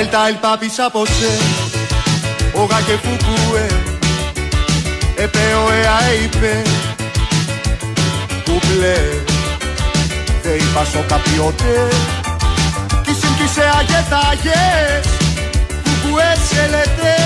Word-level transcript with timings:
Delta 0.00 0.30
el 0.30 0.38
papi 0.38 0.70
Sapose, 0.70 1.28
Oga 2.54 2.78
que 2.86 2.96
Fukue, 2.96 3.68
Epeo 5.18 5.72
Ea 5.74 6.10
Eipe, 6.12 6.64
Couple, 8.46 8.96
Dei 10.42 10.62
paso 10.72 11.04
capiote, 11.06 11.76
Kisim 13.04 13.34
kise 13.34 13.62
agetages, 13.62 15.06
Fukue 15.84 16.24
selete, 16.48 17.16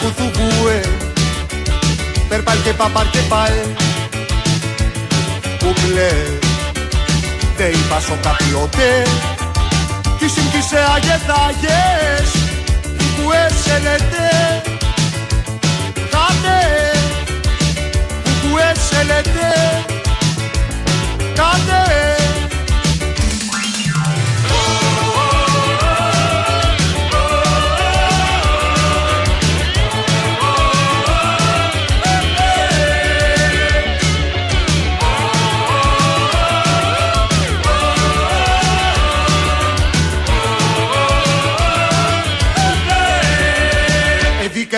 του 0.00 0.12
θουβούε 0.16 0.80
Περπάλ 2.28 2.56
και 2.62 2.72
παπάρ 2.72 3.10
και 3.10 3.18
παλ 3.28 3.52
Κουκλέ 5.58 6.10
Τε 7.56 7.64
είπα 7.64 8.00
σο 8.00 8.18
καπιότε. 8.22 9.02
Τι 10.18 10.28
συμπτήσε 10.28 10.78
αγεθάγες 10.94 12.30
Κουκουέ 12.96 13.48
σελετέ 13.64 14.62
Κάτε 15.94 16.58
Κουκουέ 18.24 18.72
σελετέ 18.88 19.84
Κάτε 21.34 22.13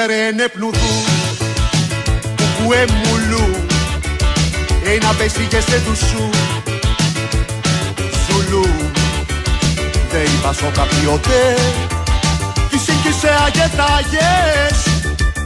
Εδίκαρε 0.08 0.48
πνουδού 0.48 1.04
Κουκουέ 2.36 2.84
μουλού 2.86 3.66
Ένα 4.94 5.14
πέσει 5.18 5.48
σε 5.50 5.80
του 5.84 5.96
σου 5.96 6.30
Ζουλού 8.26 8.66
Δεν 10.10 10.22
είπα 10.22 10.52
σο 10.52 10.70
καπιότε 10.74 11.54
Τι 12.70 12.78
σύγκυσε 12.78 13.28
αγετάγες 13.46 14.78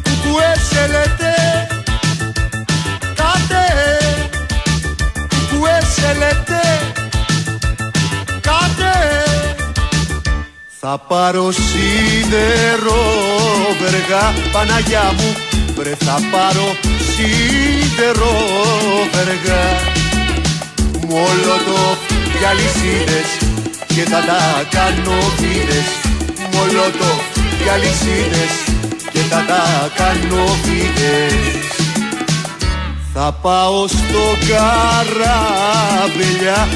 Κουκουέ 0.03 0.55
σε 0.70 0.86
λέτε 0.86 1.34
Κάτε 3.14 3.64
Κουκουέ 5.28 5.81
σε 5.94 6.12
λέτε 6.19 6.61
Κάτε 8.41 9.30
θα 10.83 10.98
πάρω 11.09 11.50
σίδερο 11.53 13.03
βεργά 13.81 14.34
Παναγιά 14.53 15.14
μου. 15.19 15.37
Βρε 15.77 15.95
θα 16.05 16.19
πάρω 16.33 16.69
σίδερο 17.11 18.34
βεργά. 19.12 19.64
Μολότο 21.09 21.82
και 22.38 22.47
αλυσίδες 22.50 23.28
και 23.87 24.03
θα 24.03 24.21
τα 24.28 24.41
κάνω 24.71 25.19
βίδες 25.38 25.88
Μολότο 26.53 27.12
και 27.65 27.71
αλυσίδες 27.71 28.53
και 29.12 29.19
θα 29.31 29.44
τα 29.49 29.62
κάνω 29.94 30.44
βίδες 30.65 31.34
θα 33.15 33.33
πάω 33.43 33.87
στο 33.88 34.25
καράβελια 34.49 35.49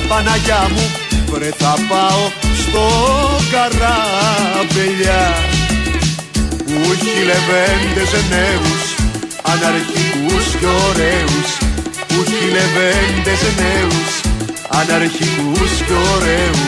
Παναγιά 0.08 0.68
μου. 0.74 0.90
Βρε 1.30 1.50
θα 1.58 1.74
πάω 1.88 2.43
στο 2.74 2.88
καράβελια 3.52 5.22
που 6.64 6.92
έχει 6.92 7.24
λεβέντες 7.24 8.12
νέους 8.30 8.94
αναρχικούς 9.42 10.56
και 10.60 10.66
ωραίους. 10.88 11.48
Που 12.08 12.14
έχει 12.26 12.44
λεβέντες 12.50 13.42
νέους 13.58 14.20
αναρχικούς 14.68 15.72
και 15.86 15.92
ωραίους. 16.14 16.58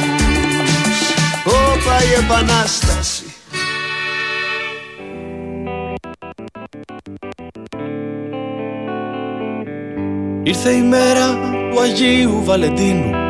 Όπα 1.44 2.02
η 2.02 2.24
Επανάσταση. 2.24 3.24
Ήρθε 10.42 10.70
η 10.70 10.82
μέρα 10.82 11.38
του 11.70 11.80
Αγίου 11.80 12.44
Βαλεντίνου 12.44 13.25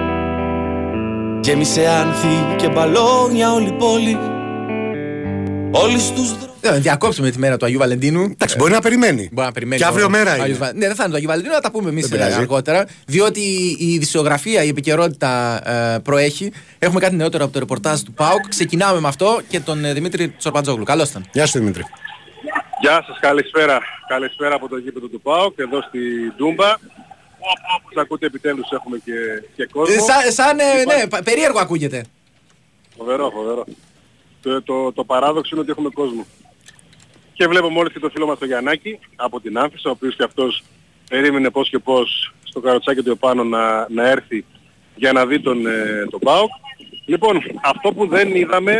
Γέμισε 1.47 1.87
άνθη 1.89 2.55
και 2.57 2.69
μπαλόνια 2.69 3.53
όλη 3.53 3.69
η 3.69 3.73
πόλη 3.73 4.19
Όλοι 5.73 5.99
στους 5.99 6.29
δρόμους 6.31 6.55
Ε, 6.61 6.79
Διακόψουμε 6.79 7.31
τη 7.31 7.39
μέρα 7.39 7.57
του 7.57 7.65
Αγίου 7.67 7.79
Βαλεντίνου. 7.79 8.23
Εντάξει, 8.23 8.57
μπορεί 8.57 8.73
να 8.73 8.81
περιμένει. 8.81 9.29
Μπορεί 9.33 9.47
να 9.47 9.53
περιμένει. 9.53 9.81
Και 9.81 9.87
αύριο 9.87 10.07
ο- 10.07 10.09
μέρα 10.09 10.31
ο 10.31 10.35
είναι. 10.35 10.43
Άγιος 10.43 10.59
Βα- 10.59 10.73
Ναι, 10.73 10.87
δεν 10.87 10.95
θα 10.97 11.03
είναι 11.03 11.11
το 11.11 11.17
Αγίου 11.17 11.29
Βαλεντίνου, 11.29 11.55
θα 11.55 11.61
τα 11.61 11.71
πούμε 11.71 11.89
εμείς 11.91 12.09
Δεν 12.09 12.19
πειράζει. 12.19 12.39
αργότερα. 12.39 12.87
Διότι 13.07 13.41
η 13.79 13.87
ειδησιογραφία, 13.93 14.63
η 14.63 14.69
επικαιρότητα 14.69 15.61
ε, 15.95 15.99
προέχει. 15.99 16.53
Έχουμε 16.79 17.01
κάτι 17.01 17.17
νεότερο 17.17 17.45
από 17.45 17.53
το 17.53 17.59
ρεπορτάζ 17.59 18.01
του 18.01 18.13
ΠΑΟΚ. 18.13 18.49
Ξεκινάμε 18.49 19.01
με 19.01 19.09
αυτό 19.09 19.41
και 19.49 19.61
τον 19.61 19.85
ε, 19.85 19.93
Δημήτρη 19.93 20.29
Τσορπαντζόγλου. 20.29 20.85
Καλώς 20.85 21.11
ήταν. 21.11 21.25
Γεια 21.33 21.47
σου 21.47 21.59
Δημήτρη. 21.59 21.83
Γεια 22.81 23.05
σας, 23.07 23.19
καλησπέρα. 23.21 23.79
Καλησπέρα 24.09 24.55
από 24.55 24.69
το 24.69 24.77
γήπεδο 24.77 25.07
του 25.07 25.21
ΠΑΟΚ, 25.21 25.59
εδώ 25.59 25.83
στη 25.89 25.99
Ντούμπα. 26.37 26.75
Όπως 27.77 28.03
ακούτε 28.03 28.27
επιτέλους 28.27 28.71
έχουμε 28.71 28.99
και, 29.05 29.13
και 29.57 29.67
κόσμο. 29.73 29.95
Ε, 29.95 29.99
Σαν, 29.99 30.33
σαν, 30.33 30.59
ε, 30.59 30.63
Υπάρχει- 30.81 31.01
ναι, 31.03 31.09
πα- 31.09 31.23
περίεργο 31.23 31.59
ακούγεται. 31.59 32.05
Φοβερό, 32.97 33.31
φοβερό. 33.31 33.65
Το, 34.43 34.63
το, 34.63 34.93
το 34.93 35.05
παράδοξο 35.05 35.49
είναι 35.53 35.61
ότι 35.61 35.71
έχουμε 35.71 35.89
κόσμο. 35.95 36.27
Και 37.33 37.47
βλέπω 37.47 37.69
μόλις 37.69 37.93
και 37.93 37.99
το 37.99 38.09
φίλο 38.09 38.27
μας 38.27 38.39
τον 38.39 38.49
Γιαννάκη 38.49 38.99
από 39.17 39.41
την 39.41 39.59
Άμφισσα, 39.59 39.89
ο 39.89 39.93
οποίος 39.93 40.17
και 40.17 40.23
αυτός 40.23 40.63
περίμενε 41.09 41.51
πώς 41.51 41.69
και 41.71 41.79
πώς 41.79 42.35
στο 42.43 42.61
καροτσάκι 42.61 43.03
του 43.03 43.11
επάνω 43.11 43.45
να, 43.45 43.87
να 43.91 44.09
έρθει 44.09 44.45
για 44.97 45.13
να 45.13 45.27
δει 45.27 45.41
τον, 45.41 45.67
ε, 45.67 46.07
τον 46.11 46.21
ΠΑΟΚ. 46.21 46.51
Λοιπόν, 47.07 47.43
αυτό 47.63 47.93
που 47.93 48.07
δεν 48.09 48.35
είδαμε 48.35 48.73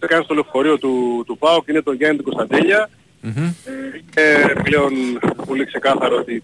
ε, 0.00 0.06
καν 0.06 0.22
στο 0.24 0.34
λεωφορείο 0.34 0.78
του, 0.78 1.22
του 1.26 1.38
ΠΑΟΚ 1.38 1.68
είναι 1.68 1.82
τον 1.82 1.94
Γιάννη 1.94 2.16
του 2.16 2.22
Κωνσταντέλια. 2.24 2.90
Ε, 4.14 4.44
πλέον 4.62 4.92
πολύ 5.46 5.64
ξεκάθαρο 5.66 6.16
ότι 6.16 6.42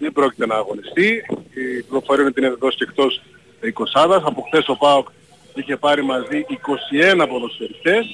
δεν 0.00 0.12
πρόκειται 0.12 0.46
να 0.46 0.54
αγωνιστεί. 0.54 1.08
Η 1.54 1.82
πληροφορία 1.82 2.22
είναι 2.22 2.30
ότι 2.30 2.40
είναι 2.40 2.54
δώσει 2.58 2.76
και 2.76 2.86
εκτός 2.88 3.22
20 3.60 4.20
Από 4.24 4.40
χθες 4.48 4.68
ο 4.68 4.76
ΠΑΟΚ 4.76 5.08
είχε 5.54 5.76
πάρει 5.76 6.02
μαζί 6.02 6.46
21 7.18 7.26
ποδοσφαιριστές. 7.28 8.04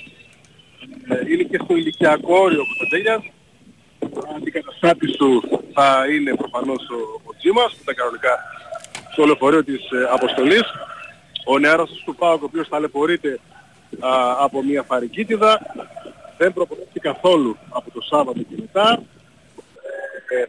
Ε, 1.09 1.33
είναι 1.33 1.43
και 1.43 1.59
στο 1.65 1.77
ηλικιακό 1.77 2.35
όριο 2.39 2.61
ο 2.61 2.67
Κωνσταντέλιας. 2.67 3.23
Ο 3.99 4.35
αντικαταστάτης 4.37 5.17
του 5.17 5.43
θα 5.73 6.07
είναι 6.13 6.35
προφανώς 6.35 6.89
ο, 6.89 7.21
ο 7.25 7.35
Τζίμας 7.39 7.73
που 7.73 7.79
ήταν 7.83 7.95
κανονικά 7.95 8.39
στο 9.13 9.25
λεωφορείο 9.25 9.65
της 9.65 9.91
ε, 9.91 10.09
αποστολής. 10.13 10.65
Ο 11.47 11.59
νεάρος 11.59 12.03
του 12.05 12.15
ΠΑΟΚ 12.15 12.43
ο 12.43 12.45
οποίος 12.45 12.69
ταλαιπωρείται 12.69 13.41
α, 14.01 14.11
από 14.39 14.63
μια 14.63 14.83
φαρικίτιδα. 14.83 15.61
Δεν 16.39 16.53
προπονήθηκε 16.53 16.99
καθόλου 16.99 17.57
από 17.69 17.91
το 17.91 18.01
Σάββατο 18.01 18.39
και 18.39 18.57
μετά. 18.59 19.03
Ε, 20.29 20.45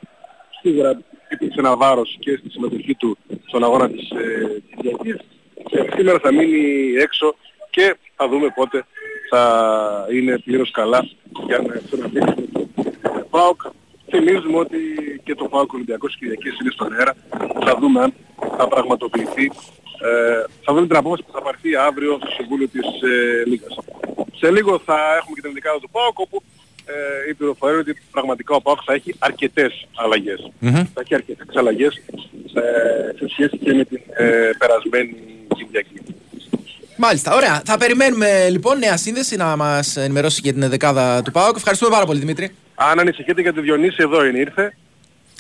σίγουρα 0.62 1.00
υπήρξε 1.30 1.60
ένα 1.60 1.76
βάρος 1.76 2.18
και 2.20 2.38
στη 2.40 2.50
συμμετοχή 2.50 2.96
του 2.96 3.18
στον 3.48 3.64
αγώνα 3.64 3.90
της 3.90 4.10
ε, 4.10 4.62
Κυριακής. 4.76 5.18
Και 5.70 5.90
σήμερα 5.96 6.20
θα 6.20 6.32
μείνει 6.32 6.94
έξω 6.96 7.36
και 7.70 7.96
θα 8.16 8.28
δούμε 8.28 8.48
πότε 8.56 8.86
θα 9.30 10.08
είναι 10.14 10.38
πλήρως 10.38 10.72
καλά 10.72 11.08
για 11.46 11.58
να 11.58 11.82
ξαναπείξουμε 11.86 12.48
το 12.52 12.68
ε, 13.02 13.26
ΠΑΟΚ. 13.30 13.62
Θυμίζουμε 14.10 14.58
ότι 14.58 14.78
και 15.24 15.36
το 15.36 15.48
ΠΑΟΚ 15.48 15.74
Ολυμπιακός 15.74 16.18
Κυριακής 16.18 16.60
είναι 16.60 16.72
στον 16.72 16.94
αέρα. 16.94 17.16
Θα 17.66 17.78
δούμε 17.80 18.02
αν 18.02 18.14
θα 18.58 18.68
πραγματοποιηθεί. 18.68 19.52
Ε, 20.02 20.44
θα 20.64 20.74
δούμε 20.74 20.88
την 20.88 20.96
απόφαση 20.96 21.24
που 21.24 21.32
θα 21.32 21.42
πάρθει 21.42 21.76
αύριο 21.76 22.18
στο 22.22 22.32
Συμβούλιο 22.32 22.68
της 22.68 22.86
ε, 23.02 23.44
Λίγας. 23.46 23.78
Σε 24.36 24.52
λίγο 24.52 24.80
θα 24.80 24.98
έχουμε 25.18 25.34
και 25.34 25.42
την 25.42 25.50
ενδικάδα 25.50 25.80
του 25.80 25.90
ΠΑΟΚ 25.90 26.20
όπου 26.20 26.42
ε, 26.88 27.30
η 27.30 27.34
πληροφορία 27.34 27.74
είναι 27.74 27.84
ότι 27.90 28.02
πραγματικά 28.12 28.56
ο 28.56 28.62
ΠΑΟΚ 28.62 28.80
θα 28.86 28.94
έχει 28.94 29.16
αρκετές 29.20 29.88
αλλαγές. 29.96 30.52
Θα 30.62 31.02
έχει 31.02 31.16
αρκετές 31.16 31.56
αλλαγές 31.56 32.02
ε, 32.54 32.62
σε 33.18 33.28
σχέση 33.30 33.58
και 33.58 33.74
με 33.74 33.84
την 33.84 34.02
ε, 34.18 34.50
περασμένη 34.58 35.16
Κυριακή. 35.56 36.02
Μάλιστα, 36.98 37.36
ωραία. 37.36 37.62
Θα 37.66 37.78
περιμένουμε 37.78 38.50
λοιπόν 38.50 38.78
νέα 38.78 38.98
σύνδεση 38.98 39.36
να 39.36 39.56
μας 39.56 39.98
ενημερώσει 39.98 40.40
για 40.44 40.54
την 40.54 40.70
δεκάδα 40.70 41.22
του 41.22 41.32
ΠΑΟΚ. 41.32 41.56
Ευχαριστούμε 41.56 41.92
πάρα 41.92 42.06
πολύ, 42.06 42.20
Δημήτρη. 42.20 42.52
Αν 42.76 43.00
ανησυχείτε 43.00 43.42
για 43.42 43.54
τη 43.54 43.62
Διονύση 43.62 43.98
εδώ 44.00 44.26
είναι 44.26 44.40
ήρθε. 44.40 44.74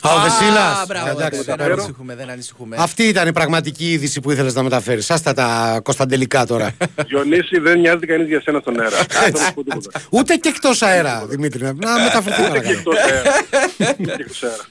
Α, 0.01 0.13
ο 0.13 0.19
Δεσίλας. 0.21 0.79
Α, 0.79 0.85
μπράβο, 0.87 1.09
Εντάξει, 1.09 1.41
δεν 1.43 1.57
ξέρω. 1.57 1.73
ανησυχούμε, 1.73 2.15
δεν 2.15 2.29
ανησυχούμε. 2.29 2.75
Αυτή 2.79 3.03
ήταν 3.03 3.27
η 3.27 3.31
πραγματική 3.31 3.91
είδηση 3.91 4.19
που 4.21 4.31
ήθελες 4.31 4.53
να 4.53 4.63
μεταφέρεις. 4.63 5.11
Άστα 5.11 5.33
τα 5.33 5.79
κωνσταντελικά 5.83 6.45
τώρα. 6.45 6.71
Διονύση 7.07 7.59
δεν 7.59 7.79
νοιάζεται 7.79 8.05
κανείς 8.05 8.27
για 8.27 8.41
σένα 8.41 8.59
στον 8.59 8.81
αέρα. 8.81 8.97
Δεν 8.97 9.35
θα 9.35 9.45
σου 9.45 9.53
πω 9.53 9.63
τίποτα. 9.63 10.01
Ούτε 10.09 10.35
και 10.35 10.49
εκτός 10.49 10.81
αέρα, 10.81 11.25
Δημήτρη. 11.27 11.63
Να 11.63 11.73
να 11.73 11.99
μεταφερθεί 12.03 12.41
Και 12.41 12.47
παρακαλώ. 12.47 12.77
εκτός 12.77 12.95
αέρα. 12.97 13.31
Και 13.77 14.11
εκτός 14.11 14.43
αέρα. 14.43 14.65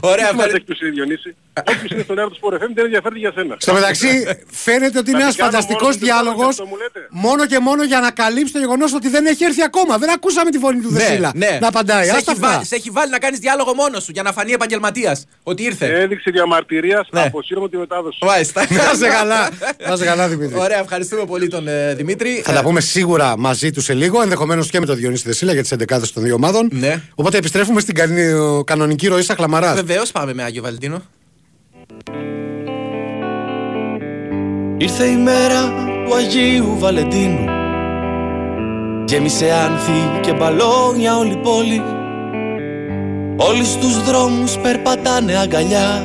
Ωραία, 0.00 0.30
Τι 1.62 1.72
μας 1.72 1.82
ευχαρι- 1.82 1.82
έχει 1.82 1.88
πει 1.88 1.88
Διονύση. 1.88 1.88
Όποιος 1.88 1.90
είναι 1.92 2.02
στον 2.02 2.18
αέρα 2.18 2.30
του 2.30 2.38
Sport 2.40 2.54
FM 2.60 2.70
δεν 2.76 2.84
ενδιαφέρεται 2.88 3.20
για 3.24 3.32
σένα. 3.36 3.54
Στο 3.58 3.72
μεταξύ, 3.78 4.10
φαίνεται 4.64 4.98
ότι 5.02 5.08
είναι 5.10 5.18
Να 5.18 5.24
ένα 5.24 5.32
την 5.34 5.40
κάνω 5.40 5.50
φανταστικός 5.50 5.82
μόνος 5.82 5.96
μου, 5.98 6.04
διάλογος 6.06 6.48
αυτό 6.48 6.66
μου 6.70 6.76
λέτε. 6.82 7.00
μόνο 7.10 7.42
και 7.46 7.58
μόνο 7.68 7.82
για 7.92 8.00
να 8.06 8.10
καλύψει 8.22 8.52
το 8.52 8.58
γεγονός 8.64 8.90
ότι 8.98 9.08
δεν 9.08 9.26
έχει 9.26 9.44
έρθει 9.44 9.62
ακόμα. 9.70 9.98
Δεν 10.02 10.10
ακούσαμε 10.16 10.50
τη 10.50 10.58
φωνή 10.64 10.80
του 10.84 10.90
Δεσίλα 10.96 11.30
να 11.60 11.68
απαντάει. 11.68 12.04
Σε 12.04 12.16
Άστα 12.16 12.30
έχει, 12.32 12.40
βάλει, 12.40 12.54
αυτά. 12.54 12.64
σε 12.70 12.74
έχει 12.74 12.90
βάλει 12.90 13.10
να 13.10 13.18
κάνεις 13.18 13.38
διάλογο 13.38 13.74
μόνος 13.74 14.02
σου 14.04 14.10
για 14.16 14.22
να 14.22 14.32
φανεί 14.32 14.52
επαγγελματίας 14.52 15.16
ότι 15.42 15.62
ήρθε. 15.62 15.86
Έδειξη 16.00 16.30
διαμαρτυρίας, 16.30 17.08
Ναι. 17.10 17.20
αποσύρουμε 17.20 17.68
τη 17.68 17.76
μετάδοση. 17.76 18.18
Μάλιστα. 18.24 18.60
Να 18.70 18.94
σε 18.94 19.08
καλά. 19.08 19.48
Να 19.88 19.96
σε 19.96 20.04
καλά, 20.04 20.28
Δημήτρη. 20.28 20.58
Ωραία, 20.58 20.78
ευχαριστούμε 20.78 21.24
πολύ 21.24 21.48
τον 21.48 21.68
ε, 21.68 21.94
Δημήτρη. 21.94 22.42
Θα 22.44 22.52
τα 22.52 22.62
πούμε 22.62 22.80
σίγουρα 22.80 23.38
μαζί 23.38 23.70
τους 23.70 23.84
σε 23.84 23.94
λίγο, 23.94 24.22
ενδεχομένως 24.22 24.70
και 24.70 24.80
με 24.80 24.86
τον 24.86 24.96
Διονύση 24.96 25.22
Δεσίλα 25.26 25.52
για 25.52 25.62
τι 25.62 25.68
11 25.88 26.10
των 26.14 26.22
δύο 26.22 26.34
ομάδων. 26.34 26.68
Ναι. 26.72 27.02
Οπότε 27.14 27.36
επιστρέφουμε 27.38 27.80
στην 27.80 27.94
κανη- 27.94 28.64
κανονική 28.64 29.06
ροή 29.06 29.22
στα 29.22 29.34
χλαμαρά. 29.34 29.74
Βεβαίως 29.74 30.10
πάμε 30.12 30.34
με 30.34 30.42
Άγιο 30.42 30.62
Βαλεντίνο. 30.62 31.02
Ήρθε 34.80 35.04
η 35.04 35.16
μέρα 35.16 35.72
του 36.04 36.14
Αγίου 36.14 36.76
Βαλεντίνου. 36.78 37.44
Γέμισε 39.06 39.52
άνθη 39.52 40.20
και 40.20 40.32
μπαλόνια 40.32 41.16
όλη 41.16 41.32
η 41.32 41.36
πόλη. 41.36 41.82
Όλοι 43.36 43.64
στους 43.64 44.02
δρόμους 44.02 44.58
περπατάνε 44.58 45.36
αγκαλιά. 45.36 46.04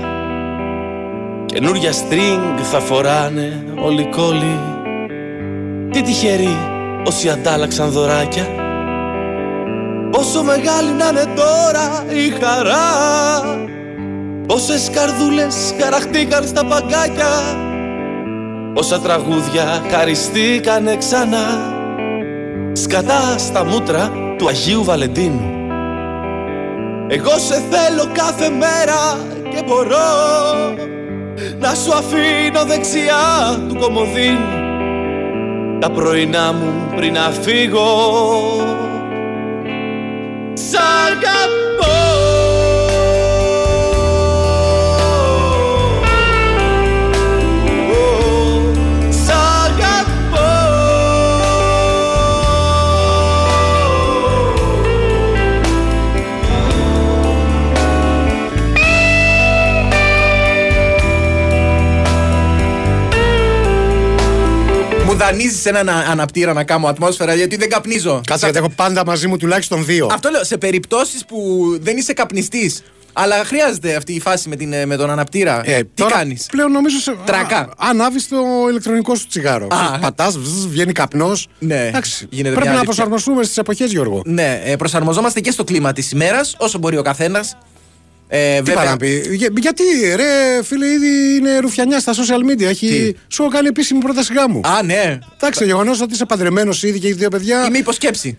Καινούρια 1.45 1.91
στριγκ 1.91 2.59
θα 2.71 2.79
φοράνε 2.79 3.63
όλοι 3.83 4.01
οι 4.01 4.09
κόλλοι. 4.09 4.59
Τι 5.91 6.01
τυχεροί 6.01 6.57
όσοι 7.07 7.29
αντάλλαξαν 7.29 7.89
δωράκια. 7.89 8.47
Πόσο 10.11 10.43
μεγάλη 10.43 10.91
να 10.91 11.07
είναι 11.07 11.33
τώρα 11.35 12.05
η 12.09 12.29
χαρά. 12.29 12.87
Πόσες 14.47 14.89
καρδούλες 14.89 15.73
χαραχτήκαν 15.79 16.47
στα 16.47 16.65
παγκάκια 16.65 17.71
Όσα 18.75 18.99
τραγούδια 18.99 19.81
χαριστήκανε 19.91 20.97
ξανά 20.97 21.73
Σκατά 22.73 23.37
στα 23.37 23.65
μούτρα 23.65 24.11
του 24.37 24.47
Αγίου 24.47 24.83
Βαλεντίνου. 24.83 25.51
Εγώ 27.07 27.37
σε 27.37 27.61
θέλω 27.69 28.09
κάθε 28.13 28.49
μέρα 28.49 29.17
και 29.49 29.63
μπορώ 29.67 29.97
Να 31.59 31.73
σου 31.75 31.93
αφήνω 31.93 32.63
δεξιά 32.65 33.65
του 33.67 33.75
κομμωδίνου. 33.75 34.61
Τα 35.79 35.89
πρωινά 35.89 36.53
μου 36.53 36.73
πριν 36.95 37.13
να 37.13 37.31
φύγω 37.41 37.87
Σ' 40.53 40.75
αγαπώ 41.07 42.12
δανείζει 65.25 65.69
έναν 65.69 65.89
ανα- 65.89 66.05
αναπτήρα 66.11 66.53
να 66.53 66.63
κάνω 66.63 66.87
ατμόσφαιρα 66.87 67.33
γιατί 67.33 67.55
δεν 67.55 67.69
καπνίζω. 67.69 68.21
Κάτσε 68.27 68.45
γιατί 68.45 68.57
έχω 68.57 68.69
πάντα 68.75 69.05
μαζί 69.05 69.27
μου 69.27 69.37
τουλάχιστον 69.37 69.85
δύο. 69.85 70.07
Αυτό 70.11 70.29
λέω, 70.29 70.43
σε 70.43 70.57
περιπτώσεις 70.57 71.25
που 71.25 71.37
δεν 71.81 71.97
είσαι 71.97 72.13
καπνιστής, 72.13 72.83
αλλά 73.13 73.35
χρειάζεται 73.45 73.95
αυτή 73.95 74.13
η 74.13 74.19
φάση 74.19 74.49
με, 74.49 74.55
την, 74.55 74.73
ε, 74.73 74.85
με 74.85 74.95
τον 74.95 75.09
αναπτήρα. 75.09 75.61
Ε, 75.65 75.77
Τι 75.79 75.87
τώρα 75.95 76.11
κάνεις; 76.15 76.45
Πλέον 76.51 76.71
νομίζω 76.71 76.97
σε. 76.97 77.15
Τρακά. 77.25 77.69
Ανάβει 77.77 78.23
το 78.23 78.37
ηλεκτρονικό 78.69 79.15
σου 79.15 79.27
τσιγάρο. 79.27 79.67
Α. 79.69 79.99
Πατάς, 79.99 80.37
βγαίνει 80.69 80.91
καπνός. 80.91 81.47
Ναι, 81.59 81.87
Εντάξει, 81.87 82.27
γίνεται 82.29 82.55
πρέπει 82.55 82.59
μια 82.59 82.63
να 82.63 82.69
αλήθεια. 82.69 82.83
προσαρμοστούμε 82.83 83.43
στις 83.43 83.57
εποχές, 83.57 83.91
Γιώργο. 83.91 84.21
Ναι, 84.25 84.61
ε, 84.65 84.75
προσαρμοζόμαστε 84.75 85.39
και 85.39 85.51
στο 85.51 85.63
κλίμα 85.63 85.93
της 85.93 86.11
ημέρας 86.11 86.55
όσο 86.59 86.77
μπορεί 86.77 86.97
ο 86.97 87.01
καθένας. 87.01 87.57
Ε, 88.35 88.61
Τι 88.61 88.71
πάει 88.71 88.87
να 88.87 88.97
πει; 88.97 89.23
Για- 89.35 89.49
γιατί, 89.57 89.83
ρε, 90.15 90.63
φίλε, 90.63 90.87
ήδη 90.87 91.35
είναι 91.35 91.57
ρουφιανιά 91.59 91.99
στα 91.99 92.13
social 92.13 92.51
media. 92.51 92.63
Έχει... 92.63 92.87
Τι; 92.87 93.11
Σου 93.27 93.41
έχω 93.43 93.51
κάνει 93.51 93.67
επίσημη 93.67 93.99
πρόταση 93.99 94.33
γάμου. 94.33 94.61
Α, 94.63 94.83
ναι. 94.83 95.19
Εντάξει, 95.35 95.59
το 95.59 95.65
γεγονός 95.65 96.01
ότι 96.01 96.13
είσαι 96.13 96.25
παντρεμένος 96.25 96.83
ήδη 96.83 96.99
και 96.99 97.05
έχεις 97.07 97.17
δύο 97.17 97.29
παιδιά. 97.29 97.65
Είμαι 97.67 97.77
υποσκέψη. 97.77 98.37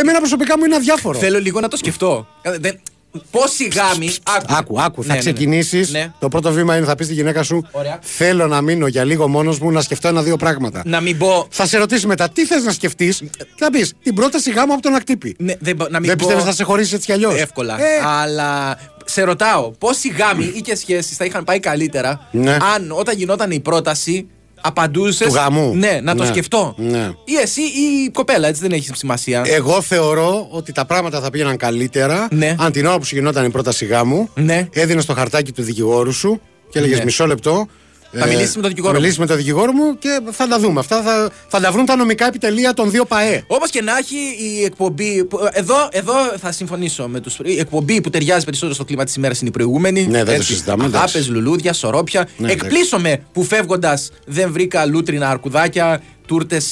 Εμένα 0.00 0.18
προσωπικά 0.18 0.58
μου 0.58 0.64
είναι 0.64 0.74
αδιάφορο. 0.74 1.18
Θέλω 1.18 1.38
λίγο 1.40 1.60
να 1.60 1.68
το 1.68 1.76
σκεφτώ. 1.76 2.26
Ε, 2.42 2.50
δεν- 2.58 2.80
Πόσοι 3.30 3.64
γάμοι. 3.74 4.14
Άκου, 4.22 4.44
Άκου, 4.56 4.80
άκου, 4.82 5.02
θα 5.02 5.08
Ναι, 5.08 5.18
ναι, 5.18 5.24
ναι. 5.24 5.32
ξεκινήσεις. 5.32 5.90
Ναι. 5.90 6.12
Το 6.18 6.28
πρώτο 6.28 6.52
βήμα 6.52 6.76
είναι 6.76 6.86
θα 6.86 6.94
πεις 6.94 7.06
στη 7.06 7.14
γυναίκα 7.14 7.42
σου: 7.42 7.66
Ωραία. 7.70 7.98
Θέλω 8.02 8.46
να 8.46 8.60
μείνω 8.60 8.86
για 8.86 9.04
λίγο 9.04 9.28
μόνος 9.28 9.58
μου 9.58 9.70
να 9.70 9.80
σκεφτώ 9.80 10.08
ένα-δύο 10.08 10.36
πράγματα. 10.36 10.82
Να 10.84 11.00
μην 11.00 11.18
πω. 11.18 11.46
Θα 11.50 11.66
σε 11.66 11.78
ρωτήσει 11.78 12.06
μετά 12.06 12.28
τι 12.30 12.46
θες 12.46 12.62
να 12.64 12.72
σκεφτείς; 12.72 13.22
Θα 13.56 13.70
πεις 13.70 13.92
την 14.02 14.14
πρόταση 14.14 14.50
γάμου 14.50 14.72
από 14.72 14.82
τον 14.82 14.94
ακτύπη. 14.94 15.34
Ναι, 15.38 15.54
δεν, 15.58 15.76
μπο- 15.76 15.88
να 15.88 15.98
μην 16.00 16.08
Δεν 16.08 16.16
πω 16.18 16.24
πιστεύεις 16.26 16.44
θα 16.44 16.52
σε 16.56 16.64
χωρίσει 16.64 16.94
έτσι 16.94 17.06
κι 17.06 17.12
αλλιώς; 17.12 17.34
εύκολα. 17.40 17.80
Ε, 17.80 17.84
Αλλά 18.22 18.78
σε 19.04 19.22
ρωτάω, 19.22 19.70
πόσοι 19.70 20.08
γάμοι 20.08 20.52
ή 20.54 20.60
και 20.60 20.76
σχέσεις 20.76 21.16
θα 21.16 21.24
είχαν 21.24 21.44
πάει 21.44 21.60
καλύτερα 21.60 22.28
Ναι. 22.30 22.56
αν 22.74 22.90
όταν 22.92 23.16
γινόταν 23.16 23.50
η 23.50 23.60
πρόταση 23.60 24.26
απαντούσες. 24.62 25.26
Του 25.26 25.32
γάμου. 25.34 25.74
Ναι, 25.74 26.00
να 26.02 26.14
το 26.14 26.22
Ναι. 26.22 26.28
σκεφτώ. 26.28 26.74
Ναι. 26.76 27.10
Ή 27.24 27.34
εσύ 27.42 27.60
ή 27.60 28.04
η 28.06 28.10
κοπέλα, 28.10 28.48
έτσι 28.48 28.60
δεν 28.60 28.72
έχει 28.72 28.90
σημασία. 28.94 29.42
Εγώ 29.46 29.80
θεωρώ 29.82 30.46
ότι 30.50 30.72
τα 30.72 30.84
πράγματα 30.84 31.20
θα 31.20 31.30
πήγαιναν 31.30 31.56
καλύτερα 31.56 32.28
Ναι. 32.30 32.54
αν 32.58 32.72
την 32.72 32.86
ώρα 32.86 32.98
που 32.98 33.04
σου 33.04 33.14
γινόταν 33.14 33.44
η 33.44 33.50
πρόταση 33.50 33.84
γάμου 33.84 34.28
Ναι. 34.34 34.68
έδινες 34.72 35.04
το 35.06 35.14
χαρτάκι 35.14 35.52
του 35.52 35.62
δικηγόρου 35.62 36.12
σου 36.12 36.40
και 36.70 36.78
έλεγες 36.78 36.98
Ναι. 36.98 37.04
μισό 37.04 37.26
λεπτό. 37.26 37.66
Ε, 38.12 38.18
Θα 38.18 38.26
μιλήσεις 38.26 38.54
με 38.56 38.60
τον 38.62 38.70
δικηγόρο 38.70 38.92
Θα 38.92 38.98
μου. 38.98 39.00
μιλήσεις 39.00 39.18
με 39.20 39.26
τον 39.26 39.36
δικηγόρο 39.36 39.72
μου 39.72 39.98
και 39.98 40.20
θα 40.30 40.48
τα 40.48 40.58
δούμε. 40.58 40.80
Αυτά 40.80 41.02
θα, 41.02 41.30
θα 41.48 41.60
τα 41.60 41.72
βρουν 41.72 41.86
τα 41.86 41.96
νομικά 41.96 42.26
επιτελεία 42.26 42.74
των 42.74 42.90
δύο 42.90 43.04
ΠαΕ. 43.04 43.42
Όπως 43.46 43.70
και 43.70 43.82
να 43.82 43.92
έχει 43.98 44.16
η 44.58 44.64
εκπομπή. 44.64 45.24
που- 45.24 45.38
Εδώ, 45.52 45.74
εδώ 45.90 46.12
θα 46.40 46.52
συμφωνήσω 46.52 47.08
με 47.08 47.20
του. 47.20 47.30
Η 47.42 47.58
εκπομπή 47.58 48.00
που 48.00 48.10
ταιριάζει 48.10 48.44
περισσότερο 48.44 48.74
στο 48.74 48.84
κλίμα 48.84 49.04
της 49.04 49.14
ημέρας 49.14 49.40
είναι 49.40 49.48
η 49.48 49.52
προηγούμενη. 49.52 50.06
Ναι, 50.06 50.24
δεν 50.24 50.36
το 50.36 50.42
συζητάμε, 50.42 50.84
εντάξει. 50.84 50.96
Αγάπες, 51.18 51.28
λουλούδια, 51.34 51.72
σωρόπια. 51.72 52.28
Ναι, 52.36 52.52
Εκπλήσωμαι 52.52 53.22
που 53.32 53.42
φεύγοντας 53.44 54.10
δεν 54.26 54.52
βρήκα 54.52 54.86
λούτρινα 54.86 55.28
αρκουδάκια, 55.30 56.00
τούρτες 56.26 56.64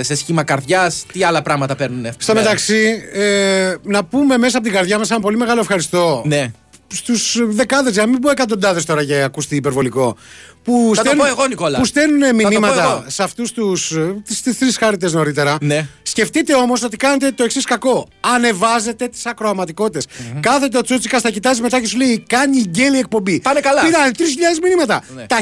σε 0.00 0.14
σχήμα 0.14 0.42
καρδιάς. 0.42 1.04
Τι 1.12 1.24
άλλα 1.24 1.42
πράγματα 1.42 1.74
παίρνουν 1.76 2.06
αυτή 2.06 2.22
Στο 2.22 2.32
τη 2.32 2.38
μέρα. 2.38 2.50
μεταξύ, 2.50 3.02
ε, 3.12 3.74
να 3.82 4.04
πούμε 4.04 4.38
μέσα 4.38 4.56
από 4.56 4.66
την 4.66 4.74
καρδιά 4.76 4.98
μας 4.98 5.10
ένα 5.10 5.20
πολύ 5.20 5.36
μεγάλο 5.36 5.60
ευχαριστώ 5.60 6.22
Ναι. 6.26 6.50
Στους 6.92 7.38
δεκάδες, 7.42 7.92
για 7.92 8.02
να 8.04 8.08
μην 8.08 8.20
πω 8.20 8.30
εκατοντάδες 8.30 8.84
τώρα 8.84 9.02
για 9.02 9.24
ακουστεί 9.24 9.56
υπερβολικό. 9.56 10.16
Που 10.62 10.92
Θα 10.94 11.02
το 11.02 11.10
πω 11.16 11.26
εγώ, 11.26 11.46
Νικόλα. 11.46 11.78
Που 11.78 11.84
στέλνουν 11.84 12.20
το 12.20 12.26
πω 12.26 12.48
μηνύματα 12.48 12.82
εγώ. 12.82 13.04
σε 13.06 13.22
αυτούς 13.22 13.52
τους. 13.52 13.92
τις 14.42 14.58
τρεις 14.58 14.76
χάρτε 14.76 15.10
νωρίτερα. 15.10 15.56
Ναι. 15.60 15.88
Σκεφτείτε 16.14 16.54
όμως 16.54 16.82
ότι 16.82 16.96
κάνετε 16.96 17.30
το 17.32 17.44
εξής 17.44 17.64
κακό. 17.64 18.06
Ανεβάζετε 18.20 19.08
τις 19.08 19.26
ακροαματικοτητε 19.26 20.06
Κάθεται 20.40 20.78
ο 20.78 20.82
Τσούτσικα, 20.82 21.20
τα 21.20 21.30
κοιτάζει 21.30 21.60
μετά 21.60 21.80
και 21.80 21.86
σου 21.86 21.96
λέει: 21.96 22.24
Κάνει 22.28 22.60
γκέλη 22.68 22.98
εκπομπή. 22.98 23.40
Πάνε 23.40 23.60
καλά. 23.60 23.82
Πήραν 23.82 24.10
3.000 24.18 24.22
μηνύματα. 24.62 25.02
Ναι. 25.16 25.26
Τα 25.26 25.38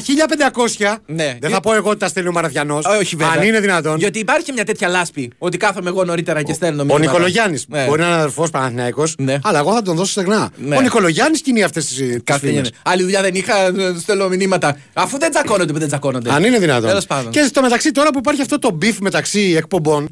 1.500. 0.86 0.96
Ναι. 1.06 1.36
Δεν 1.40 1.50
θα 1.50 1.60
πω 1.60 1.74
εγώ 1.74 1.90
ότι 1.90 1.98
τα 1.98 2.08
στέλνει 2.08 2.28
ο 2.28 2.32
Μαραθιανός. 2.32 2.84
Ε, 2.84 2.88
Όχι 2.88 3.16
βέβαια. 3.16 3.32
Αν 3.32 3.42
είναι 3.46 3.60
δυνατόν. 3.60 3.98
Γιατί 3.98 4.18
υπάρχει 4.18 4.44
και 4.44 4.52
μια 4.52 4.64
τέτοια 4.64 4.88
λάσπη. 4.88 5.30
Ότι 5.38 5.56
κάθομαι 5.56 5.88
εγώ 5.88 6.04
νωρίτερα 6.04 6.42
και 6.42 6.52
στέλνω 6.52 6.82
Ο 6.82 6.84
μηνύματα. 6.84 7.10
Νικολογιάννης. 7.10 7.64
Ναι. 7.68 7.84
Μπορεί 7.84 8.00
να 8.00 8.06
είναι 8.06 8.16
αδερφός 8.16 8.50
Παναθηναϊκό, 8.50 9.04
Ναι. 9.18 9.38
αλλά 9.42 9.58
εγώ 9.58 9.72
θα 9.72 9.82
τον 9.82 9.96
δώσω 9.96 10.10
στεγνά. 10.10 10.50
Ναι. 10.56 10.76
Ο 10.76 10.80
Νικολογιάννης 10.80 11.40
κινεί 11.40 11.62
αυτές 11.62 11.86
τι 11.86 12.20
Κάθε 12.20 12.46
φίλες. 12.46 12.58
είναι. 12.58 12.68
Άλλη 12.82 13.02
δουλειά 13.02 13.22
δεν 13.22 13.34
είχα, 13.34 13.66
ε, 13.66 13.72
στέλνω 14.00 14.28
μηνύματα. 14.28 14.76
Αφού 14.92 15.18
δεν 15.18 15.30
τσακώνονται, 15.30 15.72
δεν 15.72 15.88
τσακώνονται. 15.88 16.32
Αν 16.32 16.44
είναι 16.44 16.58
δυνατόν. 16.58 16.88
Τέλος 16.88 17.06
πάντων. 17.06 17.30
Και 17.30 17.42
στο 17.42 17.60
μεταξύ, 17.62 17.90
τώρα 17.90 18.10
που 18.10 18.18
υπάρχει 18.18 18.40
αυτό 18.40 18.58
το 18.58 18.78
beef 18.82 18.96
μεταξύ 19.00 19.54
εκπομπών, 19.56 20.08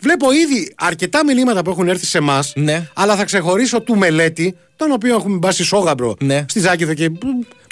βλέπω 0.00 0.32
ήδη 0.32 0.72
αρκετά 0.76 1.24
μηνύματα 1.24 1.62
που 1.62 1.70
έχουν 1.70 1.88
έρθει 1.88 2.06
σε 2.06 2.18
εμάς. 2.18 2.52
Ναι. 2.56 2.88
Αλλά 2.94 3.16
θα 3.16 3.24
ξεχωρίσω 3.24 3.80
του 3.80 3.96
μελέτη, 3.96 4.56
τον 4.76 4.92
οποίο 4.92 5.14
έχουμε 5.14 5.36
μπάσει 5.36 5.64
σόγαμπρο 5.64 6.16
Ναι. 6.20 6.44
στη 6.48 6.60
Ζάκυνθο 6.60 6.94
και. 6.94 7.08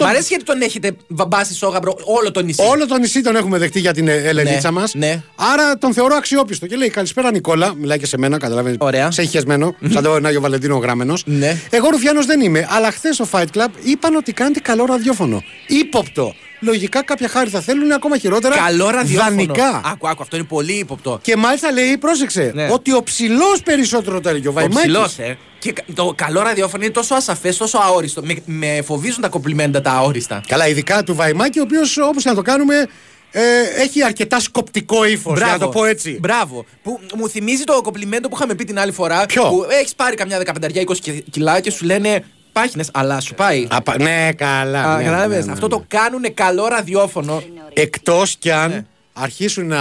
Μ' 0.00 0.04
αρέσει 0.04 0.26
γιατί 0.28 0.44
τον 0.44 0.61
έχετε 0.61 0.92
μπάσει 1.08 1.54
σόγαμπρο 1.54 1.97
όλο 2.04 2.30
το 2.30 2.42
νησί. 2.42 2.62
Όλο 2.70 2.87
το 2.87 2.99
νησί 2.99 3.20
τον 3.20 3.37
έχουμε 3.37 3.58
δεχτεί 3.58 3.80
για 3.80 3.92
την 3.92 4.08
ε, 4.08 4.12
Ελενίτσα 4.14 4.70
Ναι, 4.70 4.80
μας. 4.80 4.94
ναι. 4.94 5.23
Άρα 5.52 5.78
τον 5.78 5.92
θεωρώ 5.92 6.14
αξιόπιστο. 6.16 6.66
Και 6.66 6.76
λέει 6.76 6.88
Καλησπέρα 6.90 7.30
Νικόλα, 7.30 7.75
μιλάει 7.75 7.99
και 7.99 8.06
σε 8.06 8.18
μένα, 8.18 8.38
καταλαβαίνεις. 8.38 8.76
Ωραία. 8.80 9.11
Σε 9.11 9.20
έχει 9.20 9.30
χεσμένο, 9.30 9.75
σαν 9.88 10.02
τον 10.02 10.26
Άγιο 10.26 10.40
Βαλεντίνο 10.40 10.76
γραμμένος. 10.76 11.23
Ναι. 11.26 11.56
Εγώ 11.70 11.88
Ρουφιάνος 11.90 12.26
δεν 12.26 12.40
είμαι, 12.40 12.66
αλλά 12.70 12.90
χθες 12.90 13.14
στο 13.14 13.26
Fight 13.32 13.47
Club 13.54 13.68
είπαν 13.82 14.14
ότι 14.14 14.32
κάνετε 14.32 14.61
καλό 14.61 14.85
ραδιόφωνο. 14.85 15.42
Ύποπτο. 15.66 16.35
Λογικά 16.60 17.02
κάποια 17.02 17.28
χάρη 17.28 17.50
θα 17.50 17.60
θέλουν 17.60 17.92
ακόμα 17.92 18.18
χειρότερα. 18.18 18.56
Καλό 18.56 18.90
ραδιόφωνο. 18.90 19.30
Δανεικά. 19.30 19.80
Άκου, 19.84 20.08
άκου, 20.08 20.22
αυτό 20.22 20.36
είναι 20.36 20.44
πολύ 20.46 20.72
ύποπτο. 20.72 21.18
Και 21.22 21.36
μάλιστα 21.36 21.72
λέει, 21.72 21.96
πρόσεξε, 21.98 22.50
Ναι. 22.54 22.68
ότι 22.72 22.92
ο 22.92 23.02
ψηλός 23.02 23.62
περισσότερο 23.64 24.20
το 24.20 24.28
έλεγε 24.28 24.46
ο 24.46 24.50
Ο 24.50 24.54
Βαϊμάκης. 24.54 24.80
ψηλός, 24.80 25.18
ε. 25.18 25.38
Και 25.58 25.72
κα- 25.72 25.84
το 25.94 26.12
καλό 26.16 26.42
ραδιόφωνο 26.42 26.84
είναι 26.84 26.92
τόσο 26.92 27.14
ασαφές, 27.14 27.56
τόσο 27.56 27.78
αόριστο. 27.78 28.22
Με, 28.24 28.36
με 28.44 28.82
φοβίζουν 28.84 29.22
τα 29.22 29.28
κομπλιμέντα 29.28 29.80
τα 29.80 29.90
αόριστα. 29.90 30.42
Καλά, 30.46 30.68
ειδικά 30.68 31.02
του 31.02 31.14
Βαϊμάκη, 31.14 31.58
ο 31.58 31.62
οποίος 31.62 31.96
όπως 31.98 32.24
να 32.24 32.34
το 32.34 32.42
κάνουμε 32.42 32.86
ε, 33.30 33.42
έχει 33.82 34.04
αρκετά 34.04 34.40
σκοπτικό 34.40 35.04
ύφος. 35.04 35.38
Για 35.38 35.46
να 35.46 35.58
το 35.58 35.68
πω 35.68 35.84
έτσι. 35.84 36.18
Μπράβο. 36.20 36.64
Που 36.82 37.00
μου 37.16 37.28
θυμίζει 37.28 37.64
το 37.64 37.80
κομπλιμέντο 37.82 38.28
που 38.28 38.36
είχαμε 38.36 38.54
πει 38.54 38.64
την 38.64 38.78
άλλη 38.78 38.92
φορά. 38.92 39.26
Ποιο; 39.26 39.42
Που 39.42 39.66
έχεις 39.70 39.94
πάρει 39.94 40.16
καμιά 40.16 40.38
15-20 40.38 41.22
κιλά 41.30 41.60
και 41.60 41.70
σου 41.70 41.84
λένε 41.84 42.24
πάχινες, 42.60 42.90
αλλά 42.92 43.20
σου 43.20 43.34
πάει. 43.34 43.66
Απα- 43.70 43.98
ναι, 44.02 44.32
καλά. 44.36 44.84
Α, 44.84 44.96
ναι, 44.96 45.02
κατάλαβες. 45.04 45.28
ναι, 45.30 45.36
ναι, 45.40 45.46
ναι. 45.46 45.52
Αυτό 45.52 45.68
το 45.68 45.84
κάνουν 45.88 46.34
καλό 46.34 46.66
ραδιόφωνο. 46.68 47.42
Εκτός 47.72 48.36
κι 48.36 48.50
αν 48.50 48.70
Ναι. 48.70 48.84
αρχίσουν 49.12 49.66
να 49.66 49.80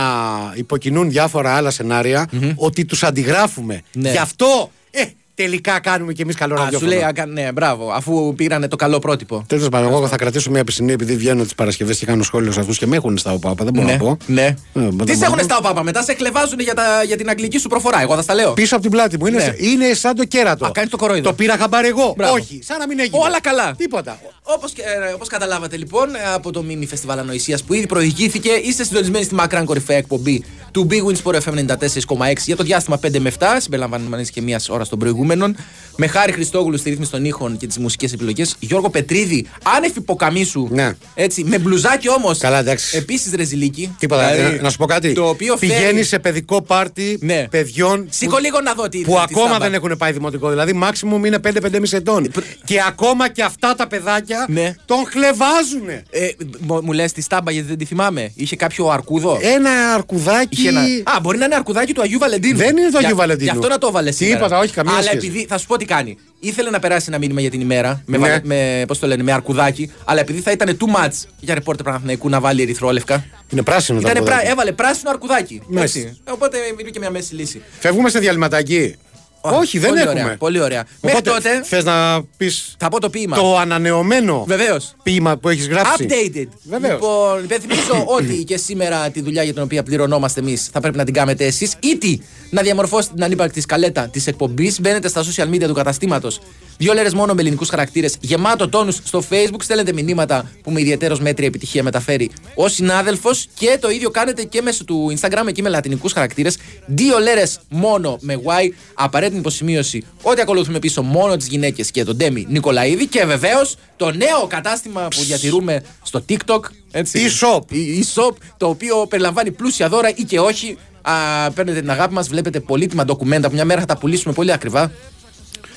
υποκινούν 0.55 1.09
διάφορα 1.09 1.55
άλλα 1.55 1.69
σενάρια, 1.71 2.27
ότι 2.55 2.85
τους 2.85 3.03
αντιγράφουμε. 3.03 3.81
Ναι. 3.93 4.11
Γι' 4.11 4.17
αυτό 4.17 4.71
ε, 4.91 5.03
τελικά 5.43 5.79
κάνουμε 5.79 6.13
κι 6.13 6.21
εμείς 6.21 6.35
καλό 6.35 6.53
Α, 6.53 6.57
σου 6.57 6.63
ραδιόφωνο. 6.63 6.91
λέει, 6.91 7.01
α, 7.01 7.25
ναι, 7.25 7.51
μπράβο, 7.51 7.91
αφού 7.91 8.33
πήρανε 8.35 8.67
το 8.67 8.75
καλό 8.75 8.99
πρότυπο. 8.99 9.43
Τέλος 9.47 9.69
πάντων, 9.69 9.91
εγώ 9.91 10.07
θα 10.07 10.15
κρατήσω 10.17 10.51
μια 10.51 10.63
πισινή 10.63 10.91
επειδή 10.91 11.15
βγαίνω 11.15 11.43
τις 11.43 11.55
Παρασκευές 11.55 11.97
και 11.97 12.05
κάνω 12.05 12.23
σχόλιο 12.23 12.51
σε 12.51 12.59
αυτούς 12.59 12.77
και 12.77 12.85
με 12.87 12.95
έχουν 12.95 13.17
στα 13.17 13.31
ΟΠΑΠΑ. 13.31 13.63
Δεν 13.63 13.73
μπορώ 13.73 13.85
ναι, 13.87 13.91
να 13.91 13.97
πω. 13.97 14.17
ναι. 14.25 14.41
Ε, 14.45 14.55
δεν 14.73 14.97
Τι 15.05 15.11
σε 15.11 15.17
μπορώ. 15.17 15.25
έχουν 15.25 15.39
στα 15.43 15.57
ΟΠΑΠΑ, 15.57 15.83
μετά 15.83 16.03
σε 16.03 16.13
κλεβάζουν 16.13 16.59
για, 16.59 16.73
τα, 16.73 17.03
για 17.05 17.17
την 17.17 17.29
αγγλική 17.29 17.57
σου 17.57 17.67
προφορά. 17.69 18.01
Εγώ 18.01 18.15
θα 18.15 18.21
στα 18.21 18.33
λέω. 18.33 18.53
Πίσω 18.53 18.73
από 18.73 18.83
την 18.83 18.91
πλάτη 18.91 19.17
μου. 19.19 19.25
Είναι, 19.25 19.37
Ναι. 19.37 19.67
είναι 19.67 19.93
σαν 19.93 20.15
το 20.15 20.25
κέρατο. 20.25 20.65
Α, 20.65 20.71
κάνεις 20.71 20.89
το 20.89 20.97
κορόιδο. 20.97 21.29
Το 21.29 21.33
πήρα 21.35 21.57
χαμπάρι 21.57 21.87
εγώ. 21.87 22.13
Μπράβο. 22.17 22.33
Όχι, 22.33 22.59
σαν 22.63 22.77
να 22.79 22.87
μην 22.87 22.99
έγινε. 22.99 23.17
Όλα 23.21 23.41
καλά. 23.41 23.73
Τίποτα. 23.77 24.19
Όπως 24.43 24.71
όπως 25.15 25.27
καταλάβατε 25.27 25.77
λοιπόν 25.77 26.15
ε, 26.15 26.19
από 26.33 26.51
το 26.51 26.63
μίνι 26.63 26.85
φεστιβάλ 26.85 27.19
ανοησίας 27.19 27.63
που 27.63 27.73
ήδη 27.73 27.85
προηγήθηκε, 27.85 28.49
είστε 28.49 28.83
συντονισμένοι 28.83 29.23
στη 29.25 29.33
μακράν 29.35 29.65
κορυφαία 29.65 29.97
εκπομπή 29.97 30.43
του 30.71 30.87
Big 30.89 31.03
Win 31.11 31.15
Sport 31.23 31.39
FM 31.41 31.65
94,6 31.65 32.33
για 32.45 32.55
το 32.55 32.63
διάστημα 32.63 32.99
5 33.07 33.19
με 33.19 33.31
7, 33.39 33.45
συμπεριλαμβανομένη 33.57 34.25
και 34.27 34.41
μία 34.41 34.61
ώρα 34.69 34.85
των 34.87 34.99
προηγούμενων. 35.27 35.55
Με 35.99 36.07
χάρη 36.07 36.31
Χριστόγλου 36.31 36.77
στη 36.77 36.89
ρύθμιση 36.89 37.11
των 37.11 37.25
ήχων 37.25 37.57
και 37.57 37.67
τις 37.67 37.77
μουσικές 37.77 38.13
επιλογές. 38.13 38.55
Γιώργο 38.59 38.89
Πετρίδη, 38.89 39.47
άνευ 39.77 39.95
υποκαμίσου. 39.95 40.67
Ναι. 40.71 40.91
Έτσι, 41.13 41.43
με 41.43 41.57
μπλουζάκι 41.59 42.09
όμως. 42.09 42.37
Καλά, 42.37 42.59
εντάξει. 42.59 42.97
Επίσης 42.97 43.33
ρεζιλίκι. 43.33 43.95
Τίποτα. 43.99 44.31
Δηλαδή, 44.33 44.55
ε, 44.55 44.61
να 44.61 44.69
σου 44.69 44.77
πω 44.77 44.85
κάτι. 44.85 45.13
Το 45.13 45.27
οποίο 45.29 45.55
Πηγαίνει 45.55 45.81
φέρει- 45.83 46.03
σε 46.05 46.19
παιδικό 46.19 46.61
πάρτι 46.61 47.17
Ναι. 47.21 47.47
παιδιών 47.49 48.07
Σήκω 48.09 48.35
που, 48.35 48.41
λίγο 48.41 48.61
να 48.61 48.73
δω 48.73 48.89
τι 48.89 48.97
που 48.97 49.11
τι 49.11 49.17
ακόμα 49.31 49.47
στάμπα. 49.47 49.63
δεν 49.65 49.73
έχουν 49.73 49.97
πάει 49.97 50.11
δημοτικό. 50.11 50.49
Δηλαδή, 50.49 50.79
maximum 50.83 51.25
είναι 51.25 51.39
5-5,5 51.39 51.93
ετών. 51.93 52.31
Και 52.65 52.77
ακόμα 52.87 53.29
και 53.29 53.43
αυτά 53.43 53.75
τα 53.75 53.87
παιδάκια 53.87 54.45
Ναι. 54.49 54.75
τον 54.85 54.97
χλεβάζουν. 55.11 55.87
Ε, 56.09 56.27
μου 56.59 56.79
μου 56.83 56.91
λες 56.91 57.11
τη 57.11 57.21
στάμπα 57.21 57.51
γιατί 57.51 57.67
δεν 57.67 57.77
τη 57.77 57.85
θυμάμαι. 57.85 58.31
Είχε 58.35 58.55
κάποιο 58.55 58.87
αρκούδο; 58.87 59.37
Ένα 59.41 59.69
αρκουδάκι. 59.93 60.47
Είχε 60.59 60.69
ένα... 60.69 60.81
Α, 60.81 61.19
μπορεί 61.21 61.37
να 61.37 61.45
είναι 61.45 61.55
αρκουδάκι 61.55 61.93
του 61.93 62.01
Αγίου 62.01 62.19
Βαλεντίνου. 62.19 62.57
Δεν 62.57 62.77
είναι 62.77 62.89
του 62.89 62.97
Αγίου 62.97 63.07
Για- 63.07 63.15
Βαλεντίνου. 63.15 63.51
Γι' 63.51 63.57
αυτό 63.57 63.67
να 63.67 63.77
το 63.77 63.87
έβαλες 63.87 64.15
σήμερα. 64.15 64.37
Τίποτα, 64.37 64.59
όχι, 64.59 64.73
καμία 64.73 64.93
Αλλά 64.93 65.01
σχέση. 65.01 65.16
Επειδή 65.17 65.45
θα 65.49 65.57
σου 65.57 65.67
πω 65.67 65.77
τι 65.77 65.85
κάνει. 65.85 66.17
Ήθελε 66.39 66.69
να 66.69 66.79
περάσει 66.79 67.05
ένα 67.09 67.17
μήνυμα 67.17 67.41
για 67.41 67.49
την 67.49 67.61
ημέρα. 67.61 68.03
Με, 68.05 68.17
Ναι. 68.17 68.27
βαλε- 68.27 68.43
με, 68.45 68.83
πώς 68.87 68.99
το 68.99 69.07
λένε, 69.07 69.23
με 69.23 69.31
αρκουδάκι. 69.31 69.91
Αλλά 70.05 70.19
επειδή 70.19 70.39
θα 70.41 70.51
ήταν 70.51 70.77
too 70.81 70.95
much 70.95 71.11
για 71.39 71.53
ρεπόρτερ 71.53 71.85
Παναθηναϊκού 71.85 72.29
να 72.29 72.39
βάλει 72.39 72.61
ερυθρόλευκα. 72.61 73.25
Είναι 73.49 73.61
πράσινο 73.63 73.99
το 74.01 74.09
Ήτανε 74.09 74.25
πρά... 74.25 74.33
αρκουδάκι. 74.33 74.51
Έβαλε 74.53 74.71
πράσινο 74.71 75.09
αρκουδάκι. 75.09 75.61
Μάλιστα. 75.67 75.99
Έτσι. 75.99 76.17
Οπότε 76.29 76.57
είναι 76.81 76.89
και 76.89 76.99
μια 76.99 77.09
μέση 77.11 77.35
λύση. 77.35 77.61
Φεύγουμε 77.79 78.09
σε 78.09 78.19
διαλυματάκι. 78.19 78.95
Όχι, 79.41 79.79
δεν 79.79 79.89
πολύ 79.89 80.01
έχουμε. 80.01 80.21
Ωραία, 80.23 80.37
πολύ 80.37 80.59
ωραία. 80.59 80.85
Μέχρι 81.01 81.17
Οπότε, 81.19 81.35
τότε 81.49 81.61
θες 81.63 81.83
να 81.83 82.23
πεις 82.37 82.75
θα 82.79 82.89
πω 82.89 82.99
το 82.99 83.09
ποίημα. 83.09 83.35
το 83.35 83.57
ανανεωμένο 83.57 84.43
Βεβαίως. 84.47 84.95
ποίημα 85.03 85.37
που 85.37 85.49
έχεις 85.49 85.67
γράψει; 85.67 86.07
Updated. 86.09 86.47
Βεβαίως. 86.63 86.93
Λοιπόν, 86.93 87.43
υπενθυμίζω 87.43 88.03
ότι 88.17 88.43
και 88.43 88.57
σήμερα 88.57 89.09
τη 89.09 89.21
δουλειά 89.21 89.43
για 89.43 89.53
την 89.53 89.61
οποία 89.61 89.83
πληρωνόμαστε 89.83 90.39
εμείς 90.39 90.69
θα 90.71 90.79
πρέπει 90.79 90.97
να 90.97 91.03
την 91.03 91.13
κάνετε 91.13 91.45
εσείς. 91.45 91.75
Ήτι 91.79 92.21
να 92.49 92.61
διαμορφώσετε 92.61 93.13
την 93.13 93.23
ανύπαρκτη 93.23 93.61
σκαλέτα 93.61 94.07
της 94.07 94.27
εκπομπής. 94.27 94.79
Μπαίνετε 94.81 95.07
στα 95.07 95.23
social 95.23 95.49
media 95.53 95.67
του 95.67 95.73
καταστήματος. 95.73 96.39
Δύο 96.77 96.93
λέρες 96.93 97.13
μόνο 97.13 97.33
με 97.33 97.41
ελληνικούς 97.41 97.69
χαρακτήρες. 97.69 98.15
Γεμάτο 98.19 98.69
τόνους 98.69 98.99
στο 99.03 99.23
Facebook. 99.29 99.61
Στέλνετε 99.61 99.93
μηνύματα 99.93 100.51
που 100.63 100.71
με 100.71 100.81
ιδιαίτερος 100.81 101.19
μέτρια 101.19 101.47
επιτυχία 101.47 101.83
μεταφέρει 101.83 102.31
ο 102.55 102.67
συνάδελφος. 102.67 103.47
Και 103.53 103.77
το 103.81 103.89
ίδιο 103.89 104.09
κάνετε 104.09 104.43
και 104.43 104.61
μέσω 104.61 104.83
του 104.83 105.17
Instagram 105.19 105.43
εκεί 105.47 105.61
με 105.61 105.69
λατινικούς 105.69 106.13
χαρακτήρες. 106.13 106.57
Δύο 106.85 107.19
λέρες 107.19 107.59
μόνο 107.69 108.17
με 108.21 108.39
Y. 108.43 108.69
Απαραίτητη 108.93 109.39
υποσημείωση 109.39 110.05
ότι 110.21 110.41
ακολουθούμε 110.41 110.79
πίσω 110.79 111.01
μόνο 111.01 111.37
τις 111.37 111.47
γυναίκες 111.47 111.91
και 111.91 112.03
τον 112.03 112.15
Ντέμι 112.15 112.45
Νικολαίδη. 112.49 113.07
Και 113.07 113.25
βεβαίως 113.25 113.75
το 113.95 114.11
νέο 114.11 114.47
κατάστημα 114.47 115.07
που 115.15 115.21
διατηρούμε 115.21 115.83
στο 116.03 116.25
TikTok. 116.29 116.59
Έτσι. 116.91 117.19
E-shop. 117.25 117.71
Η 117.71 118.05
e-shop, 118.05 118.35
το 118.57 118.67
οποίο 118.67 119.05
περιλαμβάνει 119.09 119.51
πλούσια 119.51 119.89
δώρα 119.89 120.09
ή 120.15 120.23
και 120.23 120.39
όχι. 120.39 120.77
Α, 121.01 121.51
παίρνετε 121.51 121.79
την 121.79 121.89
αγάπη 121.91 122.13
μας, 122.13 122.27
βλέπετε 122.27 122.59
πολύτιμα 122.59 123.05
ντοκουμέντα 123.05 123.47
που 123.47 123.53
μια 123.53 123.65
μέρα 123.65 123.79
θα 123.79 123.85
τα 123.85 123.97
πουλήσουμε 123.97 124.33
πολύ 124.33 124.51
ακριβά. 124.51 124.91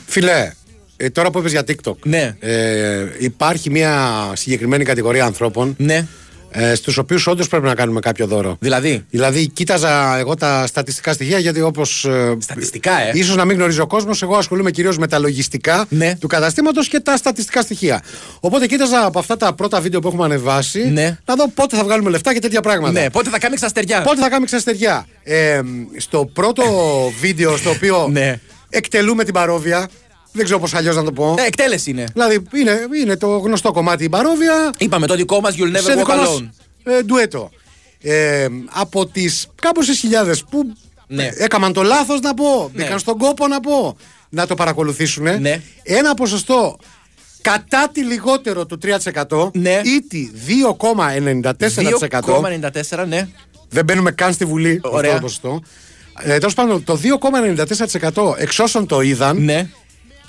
Φιλέ, 0.07 0.53
ε, 1.03 1.11
τώρα 1.11 1.31
που 1.31 1.39
είπες 1.39 1.51
για 1.51 1.63
TikTok. 1.69 1.95
Ναι. 2.03 2.37
Ε, 2.41 3.07
υπάρχει 3.19 3.71
μια 3.71 4.09
συγκεκριμένη 4.33 4.85
κατηγορία 4.85 5.25
ανθρώπων 5.25 5.75
Ναι. 5.79 6.07
ε, 6.51 6.75
στους 6.75 6.97
οποίους 6.99 7.27
όντως 7.27 7.49
πρέπει 7.49 7.67
να 7.67 7.75
κάνουμε 7.75 8.01
κάποιο 8.01 8.27
δώρο. 8.27 8.57
Δηλαδή; 8.61 9.05
Δηλαδή, 9.11 9.49
κοίταζα 9.49 10.19
εγώ 10.19 10.35
τα 10.35 10.67
στατιστικά 10.67 11.13
στοιχεία 11.13 11.39
γιατί 11.39 11.61
όπως. 11.61 12.07
Στατιστικά, 12.39 13.01
ε. 13.01 13.11
ίσως 13.15 13.37
να 13.37 13.45
μην 13.45 13.57
γνωρίζει 13.57 13.81
ο 13.81 13.87
κόσμος, 13.87 14.23
εγώ 14.23 14.37
ασχολούμαι 14.37 14.71
κυρίως 14.71 14.99
με 14.99 15.07
τα 15.07 15.19
λογιστικά 15.19 15.87
Ναι. 15.89 16.17
του 16.21 16.27
καταστήματος 16.27 16.89
και 16.89 17.01
τα 17.01 17.17
στατιστικά 17.17 17.63
στοιχεία. 17.63 18.03
Οπότε 18.41 18.67
κοίταζα 18.67 19.05
από 19.05 19.19
αυτά 19.19 19.37
τα 19.37 19.53
πρώτα 19.55 19.81
βίντεο 19.81 20.01
που 20.01 20.09
έχουμε 20.09 20.25
ανεβάσει 20.25 20.91
Ναι. 20.91 21.19
να 21.27 21.35
δω 21.35 21.49
πότε 21.49 21.77
θα 21.77 21.85
βγάλουμε 21.85 22.11
λεφτά 22.11 22.33
και 22.33 22.39
τέτοια 22.41 22.61
πράγματα. 22.61 23.01
Ναι, 23.01 23.11
πότε 23.11 23.31
θα 23.31 23.39
κάνει 23.39 23.55
ξαστεριά. 23.55 24.03
Πότε 24.03 24.21
θα 24.21 24.29
κάνουμε 24.29 24.47
ξαστεριά. 24.47 25.07
Ε, 25.23 25.61
στο 25.97 26.31
πρώτο 26.33 26.63
βίντεο 27.23 27.57
στο 27.57 27.71
οποίο 27.71 28.09
Ναι. 28.13 28.41
εκτελούμε 28.71 29.25
την 29.25 29.35
παρόβια. 29.35 29.89
Δεν 30.33 30.45
ξέρω 30.45 30.61
πώς 30.61 30.75
αλλιώς 30.75 30.97
να 30.97 31.05
το 31.05 31.13
πω. 31.13 31.35
Ναι, 31.35 31.43
εκτέλεση 31.43 31.91
είναι. 31.91 32.05
Δηλαδή 32.13 32.43
είναι, 32.55 32.79
είναι 33.03 33.17
το 33.17 33.27
γνωστό 33.39 33.73
κομμάτι 33.73 34.05
η 34.05 34.09
παρόβια 34.09 34.71
Είπαμε 34.79 35.07
το 35.07 35.15
δικό 35.15 35.41
μας 35.41 35.55
You'll 35.55 35.77
σε 35.77 35.93
Never 35.93 35.97
δικό 35.97 36.13
Walk 36.13 36.17
μας 36.17 36.29
Alone. 36.41 36.49
ε, 36.93 37.03
ντουέτο. 37.03 37.51
Ε, 38.03 38.47
από 38.71 39.07
τις 39.07 39.47
κάμποσε 39.55 39.93
χιλιάδες 39.95 40.45
που 40.51 40.73
Ναι. 41.07 41.31
έκαναν 41.37 41.73
το 41.73 41.83
λάθος 41.83 42.21
να 42.21 42.35
πω, 42.35 42.71
Ναι. 42.75 42.83
μπήκαν 42.83 42.99
στον 42.99 43.19
κόπο 43.19 43.47
να 43.47 43.61
πω, 43.61 43.97
να 44.29 44.47
το 44.47 44.55
παρακολουθήσουν. 44.55 45.41
Ναι. 45.41 45.61
Ένα 45.83 46.15
ποσοστό 46.15 46.77
κατά 47.43 47.89
τη 47.93 48.03
λιγότερο 48.03 48.67
του 48.67 48.79
3% 48.79 49.51
Ναι. 49.55 49.81
ή 49.85 50.03
τη 50.09 50.31
2,94%. 50.47 52.41
2,94, 52.41 53.05
ναι. 53.09 53.29
Δεν 53.69 53.85
μπαίνουμε 53.85 54.11
καν 54.11 54.33
στη 54.33 54.45
Βουλή 54.45 54.69
με 54.69 54.81
αυτό 54.85 54.97
Ωραία. 54.97 55.15
το 55.15 55.21
ποσοστό. 55.21 55.61
Ε, 56.23 56.39
Τέλος 56.39 56.55
πάντων, 56.55 56.85
το 56.85 56.97
2,94% 56.97 58.35
εξ 58.39 58.59
όσων 58.59 58.87
το 58.87 59.01
είδαν, 59.01 59.45
Ναι. 59.45 59.69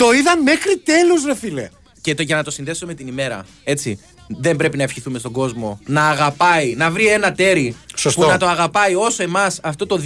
Το 0.01 0.11
είδαν 0.11 0.41
μέχρι 0.41 0.77
τέλους 0.77 1.25
ρε 1.25 1.35
φίλε. 1.35 1.69
Και 2.01 2.15
το, 2.15 2.21
για 2.21 2.35
να 2.35 2.43
το 2.43 2.51
συνδέσω 2.51 2.85
με 2.85 2.93
την 2.93 3.07
ημέρα, 3.07 3.45
έτσι. 3.63 3.99
Δεν 4.39 4.55
πρέπει 4.55 4.77
να 4.77 4.83
ευχηθούμε 4.83 5.19
στον 5.19 5.31
κόσμο 5.31 5.79
να 5.85 6.07
αγαπάει, 6.09 6.75
να 6.77 6.91
βρει 6.91 7.07
ένα 7.07 7.31
τέρι 7.31 7.75
Σωστό. 7.95 8.21
που 8.21 8.27
να 8.29 8.37
το 8.37 8.47
αγαπάει 8.47 8.95
όσο 8.95 9.23
εμάς 9.23 9.59
αυτό 9.63 9.85
το 9.85 10.01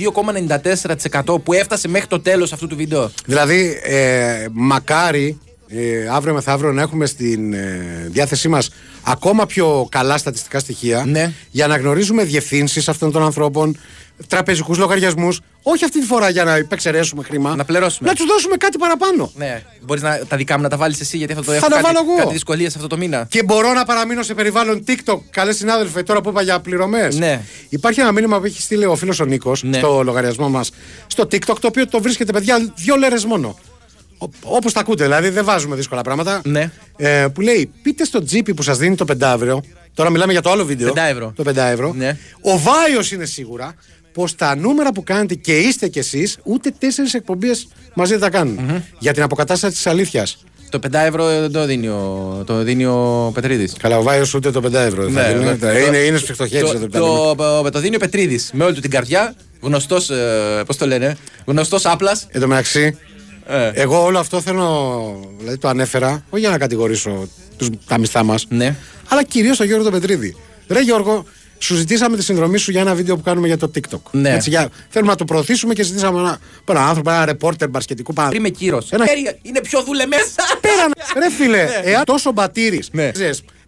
2,94% 1.24 1.44
που 1.44 1.54
έφτασε 1.54 1.88
μέχρι 1.88 2.08
το 2.08 2.20
τέλος 2.20 2.54
αυτού 2.54 2.68
του 2.68 2.76
βίντεο. 2.76 3.12
Δηλαδή, 3.26 3.80
ε, 3.84 4.46
μακάρι 4.52 5.40
ε, 5.68 6.08
αύριο 6.12 6.34
μεθαύριο 6.34 6.72
να 6.72 6.82
έχουμε 6.82 7.06
στην 7.06 7.54
ε, 7.54 8.08
διάθεσή 8.10 8.48
μας 8.48 8.70
ακόμα 9.04 9.46
πιο 9.46 9.88
καλά 9.92 10.18
στατιστικά 10.18 10.60
στοιχεία 10.60 11.04
Ναι. 11.08 11.34
για 11.52 11.68
να 11.68 11.78
γνωρίζουμε 11.78 12.24
διευθύνσεις 12.24 12.90
αυτών 12.90 13.12
των 13.12 13.24
ανθρώπων, 13.24 13.78
τραπεζικούς 14.28 14.78
λογαριασμούς 14.78 15.40
όχι 15.64 15.84
αυτή 15.84 16.00
τη 16.00 16.06
φορά 16.06 16.30
για 16.30 16.44
να 16.44 16.58
υπεξαιρέσουμε 16.58 17.24
χρήμα. 17.24 17.56
Να 17.56 17.66
πληρώσουμε. 17.66 18.10
Να 18.10 18.16
τους 18.16 18.26
δώσουμε 18.26 18.56
κάτι 18.58 18.78
παραπάνω. 18.78 19.32
Ναι, 19.36 19.62
μπορείς 19.86 20.04
τα 20.28 20.38
δικά 20.38 20.56
μου 20.58 20.64
να 20.64 20.70
τα 20.70 20.78
βάλεις 20.78 21.00
εσύ 21.00 21.18
γιατί 21.18 21.34
αυτό 21.34 21.46
το 21.46 21.52
Θα 21.52 21.58
έχω 21.58 21.68
τα 21.68 21.76
κάτι, 21.76 21.84
βάλω 21.86 22.00
εγώ. 22.08 22.18
κάτι 22.18 22.34
δυσκολίες 22.34 22.76
αυτό 22.76 22.88
το 22.88 22.98
μήνα. 22.98 23.26
Και 23.30 23.44
μπορώ 23.44 23.74
να 23.74 23.86
παραμείνω 23.86 24.24
σε 24.24 24.34
περιβάλλον 24.34 24.84
TikTok. 24.88 25.20
Καλέ 25.30 25.54
συνάδελφε, 25.54 26.04
τώρα 26.04 26.22
που 26.22 26.30
είπα 26.30 26.42
για 26.42 26.60
πληρωμές. 26.60 27.18
Ναι. 27.18 27.42
Υπάρχει 27.70 28.00
ένα 28.00 28.12
μήνυμα 28.12 28.40
που 28.40 28.46
έχει 28.46 28.62
στείλει 28.62 28.86
ο 28.86 28.96
φίλος 28.96 29.20
ο 29.20 29.26
Νίκος 29.26 29.64
Ναι. 29.64 29.78
στο 29.78 30.02
λογαριασμό 30.04 30.50
μας 30.50 30.72
στο 31.08 31.24
TikTok, 31.24 31.56
το 31.60 31.68
οποίο 31.68 31.88
το 31.88 32.02
βρίσκεται, 32.02 32.32
παιδιά, 32.32 32.74
δύο 32.76 32.96
λέρες 32.96 33.26
μόνο. 33.26 33.58
Όπως 34.44 34.74
τα 34.74 34.80
ακούτε, 34.80 35.04
δηλαδή 35.04 35.30
δεν 35.30 35.46
βάζουμε 35.46 35.76
δύσκολα 35.76 36.02
πράγματα. 36.02 36.42
Ναι. 36.44 36.72
Ε, 36.98 37.26
που 37.34 37.42
λέει, 37.42 37.72
πείτε 37.82 38.04
στο 38.06 38.24
τζίπι 38.24 38.54
που 38.54 38.62
σας 38.62 38.78
δίνει 38.78 38.96
το 38.96 39.06
5 39.06 39.34
ευρώ. 39.36 39.64
Τώρα 39.94 40.10
μιλάμε 40.10 40.32
για 40.32 40.42
το 40.42 40.52
άλλο 40.52 40.66
βίντεο. 40.66 40.94
5 40.94 40.98
ευρώ. 41.10 41.34
Το 41.36 41.44
5 41.44 41.56
ευρώ. 41.56 41.94
Ναι. 41.94 42.18
Ο 42.42 42.60
Βάιος 42.60 43.12
είναι 43.12 43.26
σίγουρα 43.26 43.76
πως 44.16 44.36
τα 44.36 44.56
νούμερα 44.56 44.92
που 44.92 45.04
κάνετε 45.04 45.36
και 45.36 45.58
είστε 45.60 45.88
κι 45.88 46.00
εσείς, 46.00 46.38
ούτε 46.44 46.74
τέσσερις 46.80 47.14
εκπομπές 47.14 47.68
μαζί 47.94 48.12
δεν 48.12 48.22
τα 48.22 48.30
κάνουν. 48.30 48.84
Για 49.00 49.14
την 49.14 49.24
αποκατάσταση 49.24 49.74
της 49.76 49.88
αλήθειας. 49.88 50.38
Το 50.70 50.80
5 50.80 50.94
ευρώ 51.06 51.26
δεν 51.28 51.52
το 51.52 51.66
δίνει 51.66 51.88
ο, 51.88 52.44
το 52.46 52.64
δίνει 52.64 52.86
ο 52.86 53.32
Πετρίδης. 53.34 53.74
Καλά, 53.80 53.98
ο 53.98 54.04
Βάιος 54.04 54.34
ούτε 54.34 54.52
το 54.52 54.62
5 54.66 54.74
ευρώ. 54.74 55.04
δεν 55.04 55.14
θα 55.14 55.34
δίνει. 55.34 55.44
Ναι, 55.46 55.56
το- 55.58 55.78
είναι, 55.78 55.98
είναι 55.98 56.18
σφιχτό 56.18 56.48
χέρι. 56.48 56.62
Το, 56.64 56.70
εδώ 56.70 56.80
που 56.86 56.90
τα 56.92 57.00
λέμε. 57.00 57.08
το, 57.36 57.62
το, 57.64 57.70
το 57.70 57.80
δίνει 57.80 57.96
ο 57.96 58.00
Πετρίδης 58.00 58.50
με 58.54 58.64
όλη 58.64 58.74
του 58.74 58.82
την 58.82 58.90
καρδιά. 58.90 59.36
Γνωστός, 59.62 60.10
ε, 60.10 60.64
πώς 60.66 60.78
το 60.78 60.88
λένε, 60.88 61.18
γνωστός 61.46 61.86
άπλας. 61.86 62.28
Εν 62.32 62.42
τω 62.42 62.48
μεταξύ, 62.48 62.98
Ε. 63.48 63.70
εγώ 63.74 64.04
όλο 64.04 64.20
αυτό 64.20 64.42
θέλω. 64.42 65.30
Δηλαδή 65.40 65.58
το 65.58 65.68
ανέφερα, 65.68 66.24
όχι 66.30 66.42
για 66.42 66.50
να 66.50 66.58
κατηγορήσω 66.58 67.28
τους, 67.58 67.70
τα 67.88 67.98
μισθά 67.98 68.24
μας, 68.24 68.46
Ναι. 68.50 68.76
αλλά 69.08 69.24
κυρίως 69.24 69.58
τον 69.58 69.66
Γιώργο 69.66 69.84
τον 69.84 69.94
Πετρίδη. 69.94 70.36
Ρε 70.68 70.80
Γιώργο, 70.82 71.26
σου 71.58 71.76
ζητήσαμε 71.76 72.18
τη 72.18 72.24
συνδρομή 72.24 72.58
σου 72.58 72.72
για 72.72 72.82
ένα 72.82 72.94
βίντεο 72.96 73.16
που 73.16 73.22
κάνουμε 73.22 73.48
για 73.48 73.58
το 73.58 73.72
TikTok. 73.76 74.00
Ναι. 74.12 74.34
Έτσι, 74.34 74.50
για, 74.50 74.70
θέλουμε 74.90 75.12
να 75.12 75.18
το 75.18 75.26
προωθήσουμε 75.26 75.74
και 75.74 75.84
ζητήσαμε 75.84 76.20
ένα, 76.20 76.40
ένα 76.70 76.88
άνθρωπο, 76.88 77.10
ένα 77.10 77.26
ρεπόρτερ 77.26 77.70
μπασκετικού 77.70 78.14
πάνω. 78.14 78.30
Πριν 78.30 78.42
με 78.42 78.50
κύρος. 78.50 78.92
Ένα- 78.92 79.06
Είναι 79.42 79.62
πιο 79.62 79.84
δουλε 79.84 80.06
μέσα. 80.06 80.44
Πέραν, 80.62 80.92
ρε 81.18 81.32
φίλε, 81.32 81.68
εάν 81.84 82.04
τόσο 82.04 82.32
μπατήρι 82.32 82.84
Ναι. 82.92 83.12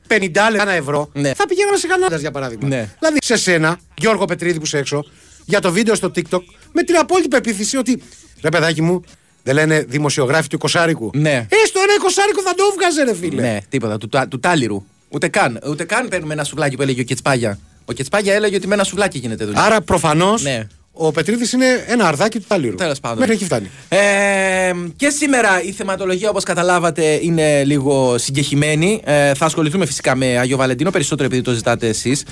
50 0.07 0.19
λεπτά, 0.19 0.61
ένα 0.61 0.71
ευρώ, 0.71 1.09
Ναι. 1.13 1.33
θα 1.33 1.45
πηγαίναμε 1.47 1.77
σε 1.77 1.87
κανένα 1.87 2.17
για 2.17 2.31
παράδειγμα. 2.31 2.67
Ναι. 2.67 2.89
Δηλαδή 2.99 3.17
σε 3.21 3.37
σένα, 3.37 3.79
Γιώργο 3.97 4.25
Πετρίδη 4.25 4.57
που 4.57 4.65
είσαι 4.65 4.77
έξω, 4.77 5.03
για 5.45 5.59
το 5.61 5.71
βίντεο 5.71 5.95
στο 5.95 6.11
TikTok, 6.15 6.41
με 6.71 6.83
την 6.83 6.95
απόλυτη 6.97 7.27
πεποίθηση 7.27 7.77
ότι 7.77 8.03
ρε 8.41 8.49
παιδάκι 8.49 8.81
μου, 8.81 9.01
δεν 9.43 9.55
λένε 9.55 9.85
δημοσιογράφοι 9.87 10.47
του 10.47 10.55
εικοσάρικου. 10.55 11.09
Ναι. 11.13 11.47
Έστω 11.63 11.79
ένα 11.83 11.93
εικοσάρικο 11.97 12.41
θα 12.41 12.53
το 12.55 12.63
έβγαζε, 12.71 13.03
ρε 13.03 13.15
φίλε. 13.15 13.41
Ναι, 13.41 13.57
τίποτα. 13.69 13.97
Του, 13.97 14.07
του, 14.09 14.19
του 14.29 14.39
τάλιρου. 14.39 14.83
Ούτε 15.09 15.27
καν. 15.27 15.59
Ούτε 15.69 15.83
καν 15.83 16.07
παίρνουμε 16.07 16.33
ένα 16.33 16.43
σουβλάκι 16.43 16.75
που 16.75 16.81
έλεγε 16.81 17.01
ο 17.01 17.03
Κετσπάγια. 17.03 17.59
Ο 17.89 17.93
Κετσπάγια 17.93 18.33
έλεγε 18.33 18.55
ότι 18.55 18.67
με 18.67 18.73
ένα 18.73 18.83
σουβλάκι 18.83 19.17
γίνεται 19.17 19.45
δουλειά. 19.45 19.61
Άρα 19.61 19.81
προφανώς 19.81 20.43
Ναι. 20.43 20.67
ο 20.91 21.11
Πετρίδης 21.11 21.51
είναι 21.51 21.65
ένα 21.87 22.07
αρδάκι 22.07 22.39
του 22.39 22.45
ταλήρου. 22.47 22.75
Τέλος 22.75 22.99
πάντων. 22.99 23.17
Μέχρι 23.19 23.33
εκεί 23.33 23.43
φτάνει. 23.45 23.69
Ε, 23.89 24.71
και 24.95 25.09
σήμερα 25.09 25.61
η 25.63 25.71
θεματολογία, 25.71 26.29
όπως 26.29 26.43
καταλάβατε, 26.43 27.19
είναι 27.21 27.63
λίγο 27.63 28.17
συγκεχημένη. 28.17 29.01
Ε, 29.03 29.33
θα 29.33 29.45
ασχοληθούμε 29.45 29.85
φυσικά 29.85 30.15
με 30.15 30.37
Αγιο 30.37 30.57
Βαλεντίνο, 30.57 30.89
περισσότερο 30.91 31.27
επειδή 31.27 31.41
το 31.41 31.51
ζητάτε 31.51 31.87
εσείς. 31.87 32.23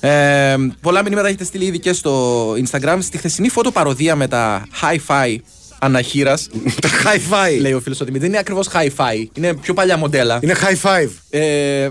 Ε, 0.00 0.56
πολλά 0.80 1.02
μηνύματα 1.02 1.28
έχετε 1.28 1.44
στείλει 1.44 1.64
ήδη 1.64 1.78
και 1.78 1.92
στο 1.92 2.52
Instagram. 2.52 2.98
Στη 3.00 3.18
χθεσινή 3.18 3.48
φώτο 3.48 3.70
παροδία 3.70 4.16
με 4.16 4.28
τα 4.28 4.66
hi-fi 4.82 5.36
αναχείρας. 5.78 6.48
Τα 6.82 6.88
high 6.88 7.32
five. 7.34 7.60
λέει 7.60 7.72
ο 7.72 7.80
φίλος 7.80 8.00
ο 8.00 8.04
Δημήτρη. 8.04 8.18
Δεν 8.20 8.28
είναι 8.28 8.38
ακριβώς 8.38 8.68
hi-fi. 8.74 9.26
Είναι 9.34 9.54
πιο 9.54 9.74
παλιά 9.74 9.96
μοντέλα. 9.96 10.38
Είναι 10.42 10.54
high 10.62 10.88
five. 10.90 11.08
Ε, 11.30 11.88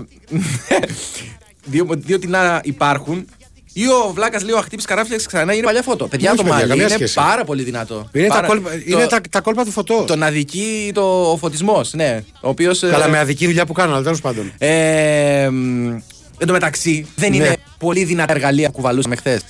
δύο, 1.66 1.86
δύο 1.92 2.18
τεινά 2.18 2.60
υπάρχουν. 2.64 3.26
Ή 3.72 3.86
ο 3.88 4.12
Βλάκας 4.14 4.42
λέει 4.42 4.54
ο 4.54 4.58
Αχτύπης 4.58 4.84
Καράφλια 4.84 5.18
ξανά 5.26 5.54
είναι 5.54 5.62
παλιά 5.64 5.82
φώτο. 5.82 6.06
Παιδιά, 6.08 6.28
Όχι, 6.28 6.36
το 6.36 6.42
παιδιά, 6.42 6.56
μαλλί 6.58 6.68
καμία 6.70 6.84
είναι 6.86 6.94
σχέση. 6.94 7.14
πάρα 7.14 7.44
πολύ 7.44 7.62
δυνατό. 7.62 8.08
Είναι, 8.12 8.26
Πάρα- 8.26 8.40
τα, 8.40 8.46
κόλπα, 8.46 8.70
το- 8.70 8.76
είναι 8.86 9.06
τα, 9.06 9.20
τα 9.30 9.40
κόλπα 9.40 9.64
του 9.64 9.70
φωτό. 9.70 10.04
τον 10.06 10.22
αδικεί 10.22 10.90
το, 10.94 11.30
ο 11.30 11.36
φωτισμός, 11.36 11.92
ναι. 11.94 12.24
Ο 12.40 12.48
οποίος. 12.48 12.78
Καλά, 12.78 13.08
με 13.08 13.18
αδική 13.18 13.46
δουλειά 13.46 13.66
που 13.66 13.72
κάνω, 13.72 13.92
αλλά 13.94 14.02
τέλος 14.02 14.20
πάντων. 14.20 14.52
Ε, 14.58 15.48
μ, 15.50 15.88
εν 16.38 16.46
τω 16.46 16.52
μεταξύ, 16.52 17.06
δεν 17.16 17.30
Ναι. 17.30 17.36
είναι 17.36 17.56
πολύ 17.78 18.04
δυνατά 18.04 18.32
εργαλεία 18.32 18.66
που 18.66 18.72
κουβαλούσαμε 18.72 19.16
χθες 19.16 19.40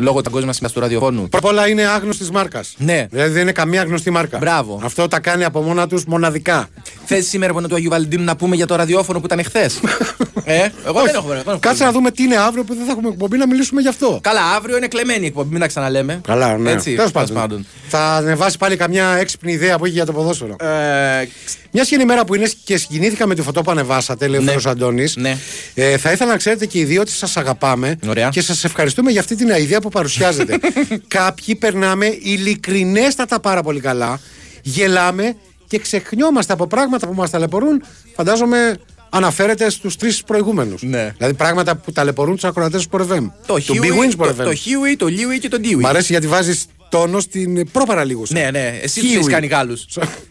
λόγω 0.00 0.20
παγκόσμιας 0.20 0.56
σημασία 0.56 0.74
του 0.76 0.80
ραδιοφώνου. 0.80 1.28
Πρώτα 1.28 1.38
απ' 1.38 1.44
όλα 1.44 1.68
είναι 1.68 1.86
άγνωστη 1.86 2.32
μάρκας. 2.32 2.74
Ναι. 2.78 3.06
Δηλαδή 3.10 3.32
δεν 3.32 3.42
είναι 3.42 3.52
καμία 3.52 3.82
γνωστή 3.82 4.10
μάρκα. 4.10 4.38
Μπράβο. 4.38 4.80
Αυτό 4.84 5.08
τα 5.08 5.20
κάνει 5.20 5.44
από 5.44 5.60
μόνα 5.60 5.86
τους 5.86 6.04
μοναδικά. 6.04 6.68
Θες 7.04 7.26
σήμερα 7.28 7.52
που 7.52 7.58
είναι 7.58 7.68
του 7.68 7.74
Αγίου 7.74 7.90
Βαλεντίνου 7.90 8.24
να 8.24 8.36
πούμε 8.36 8.56
για 8.56 8.66
το 8.66 8.74
ραδιόφωνο 8.74 9.18
που 9.20 9.26
ήταν 9.26 9.44
χθες; 9.44 9.80
ε, 10.44 10.68
εγώ 10.86 11.02
δεν 11.02 11.14
έχω 11.14 11.28
δεν 11.28 11.36
έχω 11.36 11.44
Κάτσε 11.44 11.58
πρόβλημα. 11.60 11.84
να 11.86 11.92
δούμε 11.92 12.10
τι 12.10 12.22
είναι 12.22 12.36
αύριο 12.36 12.64
που 12.64 12.74
δεν 12.74 12.84
θα 12.84 12.92
έχουμε 12.92 13.08
εκπομπή 13.08 13.36
να 13.36 13.46
μιλήσουμε 13.46 13.80
γι' 13.80 13.88
αυτό. 13.88 14.18
Καλά, 14.22 14.40
αύριο 14.56 14.76
είναι 14.76 14.86
κλεμμένη 14.88 15.24
η 15.24 15.26
εκπομπή, 15.26 15.50
μην 15.50 15.60
τα 15.60 15.66
ξαναλέμε. 15.66 16.20
Καλά, 16.26 16.56
ναι. 16.58 16.70
Έτσι, 16.70 16.94
Τέλος 16.94 17.12
τέλος 17.12 17.30
πάντων. 17.32 17.66
Θα 17.88 17.98
ανεβάσει 18.14 18.58
πάλι 18.58 18.76
καμιά 18.76 19.08
έξυπνη 19.16 19.52
ιδέα 19.52 19.78
που 19.78 19.84
έχει 19.84 19.94
για 19.94 20.06
το 20.06 20.12
ποδόσφαιρο. 20.12 20.56
Ε, 20.60 21.28
Μια 21.72 21.82
και 21.84 21.94
είναι 21.94 22.02
η 22.02 22.06
μέρα 22.06 22.24
που 22.24 22.34
είναι 22.34 22.50
και 22.64 22.76
συγκινήθηκα 22.76 23.26
με 23.26 23.34
τη 23.34 23.42
φωτό 23.42 23.62
που 23.62 23.70
ανεβάσατε, 23.70 24.26
λέει 24.26 24.38
ο 24.40 24.42
Ναι. 24.42 24.48
φίλος 24.48 24.66
Αντώνης. 24.66 25.16
Ναι. 25.16 25.36
Ε, 25.74 25.96
θα 25.96 26.12
ήθελα 26.12 26.30
να 26.30 26.36
ξέρετε 26.36 26.66
και 26.66 26.78
οι 26.78 26.84
δύο 26.84 27.00
ότι 27.00 27.10
σας 27.10 27.36
αγαπάμε 27.40 27.98
Ωραία. 28.08 28.28
και 28.28 28.40
σας 28.42 28.64
ευχαριστούμε 28.64 29.10
για 29.10 29.20
αυτή 29.20 29.34
την 29.36 29.48
ιδέα 29.48 29.80
που 29.80 29.88
παρουσιάζετε. 29.88 30.58
Κάποιοι 31.08 31.54
περνάμε 31.54 32.06
ειλικρινέστατα 32.22 33.40
πάρα 33.40 33.62
πολύ 33.62 33.80
καλά, 33.80 34.20
γελάμε 34.62 35.36
και 35.66 35.78
ξεχνιόμαστε 35.78 36.52
από 36.52 36.66
πράγματα 36.66 37.06
που 37.06 37.14
μας 37.14 37.30
ταλαιπωρούν. 37.30 37.82
Φαντάζομαι 38.16 38.76
αναφέρεται 39.12 39.70
στους 39.70 39.96
τρεις 39.96 40.22
προηγούμενους. 40.24 40.82
Ναι. 40.82 41.12
Δηλαδή 41.16 41.34
πράγματα 41.36 41.76
που 41.76 41.92
ταλαιπωρούν 41.92 42.34
τους 42.34 42.44
ακροατές 42.44 42.86
του 42.86 42.98
Sport 43.08 43.12
FM. 43.16 43.30
το 43.46 43.54
του 43.60 43.74
Big 43.74 43.78
Huey, 43.78 43.90
Win 43.90 44.24
Sport 44.26 44.34
το, 44.36 44.42
FM. 44.42 44.44
το 44.44 44.50
Huey, 44.50 44.94
το 44.98 45.06
Liwi 45.06 45.38
και 45.40 45.48
το 45.48 45.58
Dewey. 45.62 45.80
Μ' 45.80 45.86
αρέσει 45.86 46.12
γιατί 46.12 46.26
βάζεις 46.26 46.66
τόνο 46.88 47.20
στην 47.20 47.70
προπαραλίγωση. 47.70 48.32
Ναι, 48.32 48.48
ναι, 48.52 48.78
εσύ 48.82 49.00
τους 49.00 49.10
Huey. 49.10 49.14
έχεις 49.14 49.26
κάνει 49.26 49.46
Γάλλους. 49.46 49.86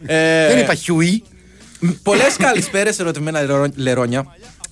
Ε, 0.06 0.48
Δεν 0.48 0.58
είπα 0.60 0.74
Χιουί. 0.76 1.24
Πολλές 2.04 2.36
καλησπέρε 2.38 2.90
ερωτημένα 3.00 3.40
λερό- 3.42 3.72
λερόνια. 3.76 4.26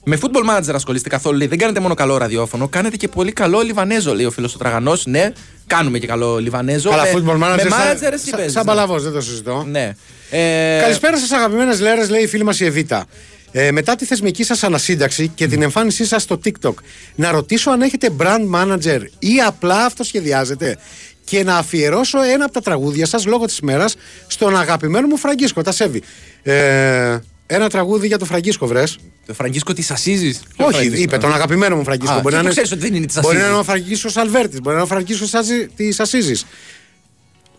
Με 0.10 0.18
football 0.22 0.58
manager 0.58 0.74
ασχολείστε 0.74 1.10
καθόλου. 1.10 1.38
Λέει. 1.38 1.48
Δεν 1.48 1.58
κάνετε 1.58 1.80
μόνο 1.80 1.94
καλό 1.94 2.18
ραδιόφωνο, 2.18 2.68
κάνετε 2.68 2.98
και 2.98 3.08
πολύ 3.08 3.32
καλό 3.32 3.62
Λιβανέζο, 3.62 4.16
λέει 4.16 4.26
ο 4.26 4.32
φίλος 4.32 4.56
ο 4.56 4.58
Τραγανός. 4.58 5.06
Ναι, 5.06 5.32
κάνουμε 5.68 6.00
και 6.00 6.08
καλό 6.08 6.38
Λιβανέζο. 6.38 6.90
Καλά, 6.90 7.04
με, 7.04 7.10
football 7.14 7.36
manager. 7.44 7.64
Με 7.64 7.70
σαν- 7.70 7.72
manager 7.72 8.12
εσύ 8.14 8.26
σαν- 8.26 8.36
παίζεις, 8.36 8.52
Σαν 8.54 8.66
ναι. 8.66 8.72
παλαβός, 8.72 9.04
δεν 9.04 9.12
το 9.12 9.22
συζητώ. 9.22 9.64
Ναι. 9.68 9.96
Ε, 10.30 10.80
Καλησπέρα 10.82 11.18
σας, 11.18 11.32
αγαπημένες 11.32 11.80
λέρες, 11.80 12.10
λέει 12.10 12.22
η 12.22 12.28
φίλη 12.28 12.44
μας 12.44 12.60
η 12.60 12.66
Εβίτα. 12.66 13.06
Ε, 13.52 13.72
μετά 13.72 13.96
τη 13.96 14.06
θεσμική 14.06 14.44
σας 14.44 14.64
ανασύνταξη 14.64 15.28
και 15.28 15.48
την 15.48 15.62
εμφάνισή 15.62 16.06
σας 16.06 16.22
στο 16.22 16.40
TikTok, 16.46 16.74
να 17.16 17.32
ρωτήσω 17.32 17.72
αν 17.72 17.82
έχετε 17.82 18.10
brand 18.20 18.56
manager 18.56 19.02
ή 19.20 19.40
απλά 19.46 19.86
αυτοσχεδιάζετε 19.86 20.78
και 21.24 21.44
να 21.44 21.58
αφιερώσω 21.58 22.22
ένα 22.22 22.44
από 22.46 22.54
τα 22.54 22.62
τραγούδια 22.62 23.06
σας 23.06 23.26
λόγω 23.26 23.46
της 23.46 23.58
ημέρα 23.58 23.86
στον 24.28 24.58
αγαπημένο 24.60 25.08
μου 25.08 25.18
Φραγκίσκο, 25.18 25.62
τα 25.62 25.72
Σέβη. 25.72 26.04
Ε, 26.44 27.18
ένα 27.48 27.70
τραγούδι 27.70 28.08
για 28.08 28.18
τον 28.18 28.28
Φραγκίσκο, 28.28 28.68
βρες. 28.68 28.98
Το 29.26 29.34
Φραγκίσκο 29.34 29.74
της 29.74 29.92
Ασίζης. 29.92 30.42
Όχι, 30.56 31.02
είπε 31.02 31.18
τον 31.18 31.34
αγαπημένο 31.34 31.76
μου 31.76 31.84
Φραγκίσκο. 31.84 32.14
Α, 32.16 32.20
μπορεί 32.22 32.36
και 32.36 32.36
να 32.36 32.38
το 32.38 32.44
είναι, 32.44 32.50
ξέρεις 32.50 32.72
ότι 32.72 32.82
δεν 32.82 32.94
είναι 32.96 33.06
της 33.06 33.20
μπορεί 33.22 33.26
να 33.26 33.32
Ασίζης. 33.32 33.50
είναι 33.52 33.60
ο 33.60 33.64
Φραγκίσκος 33.64 34.18
Αλβέρτης, 34.18 34.60
μπορεί 34.62 34.76
να 34.76 34.82
είναι 34.82 34.82
ο 34.82 34.86
Φραγκίσκος 34.86 35.32
της 35.76 36.00
Ασίζης. 36.00 36.46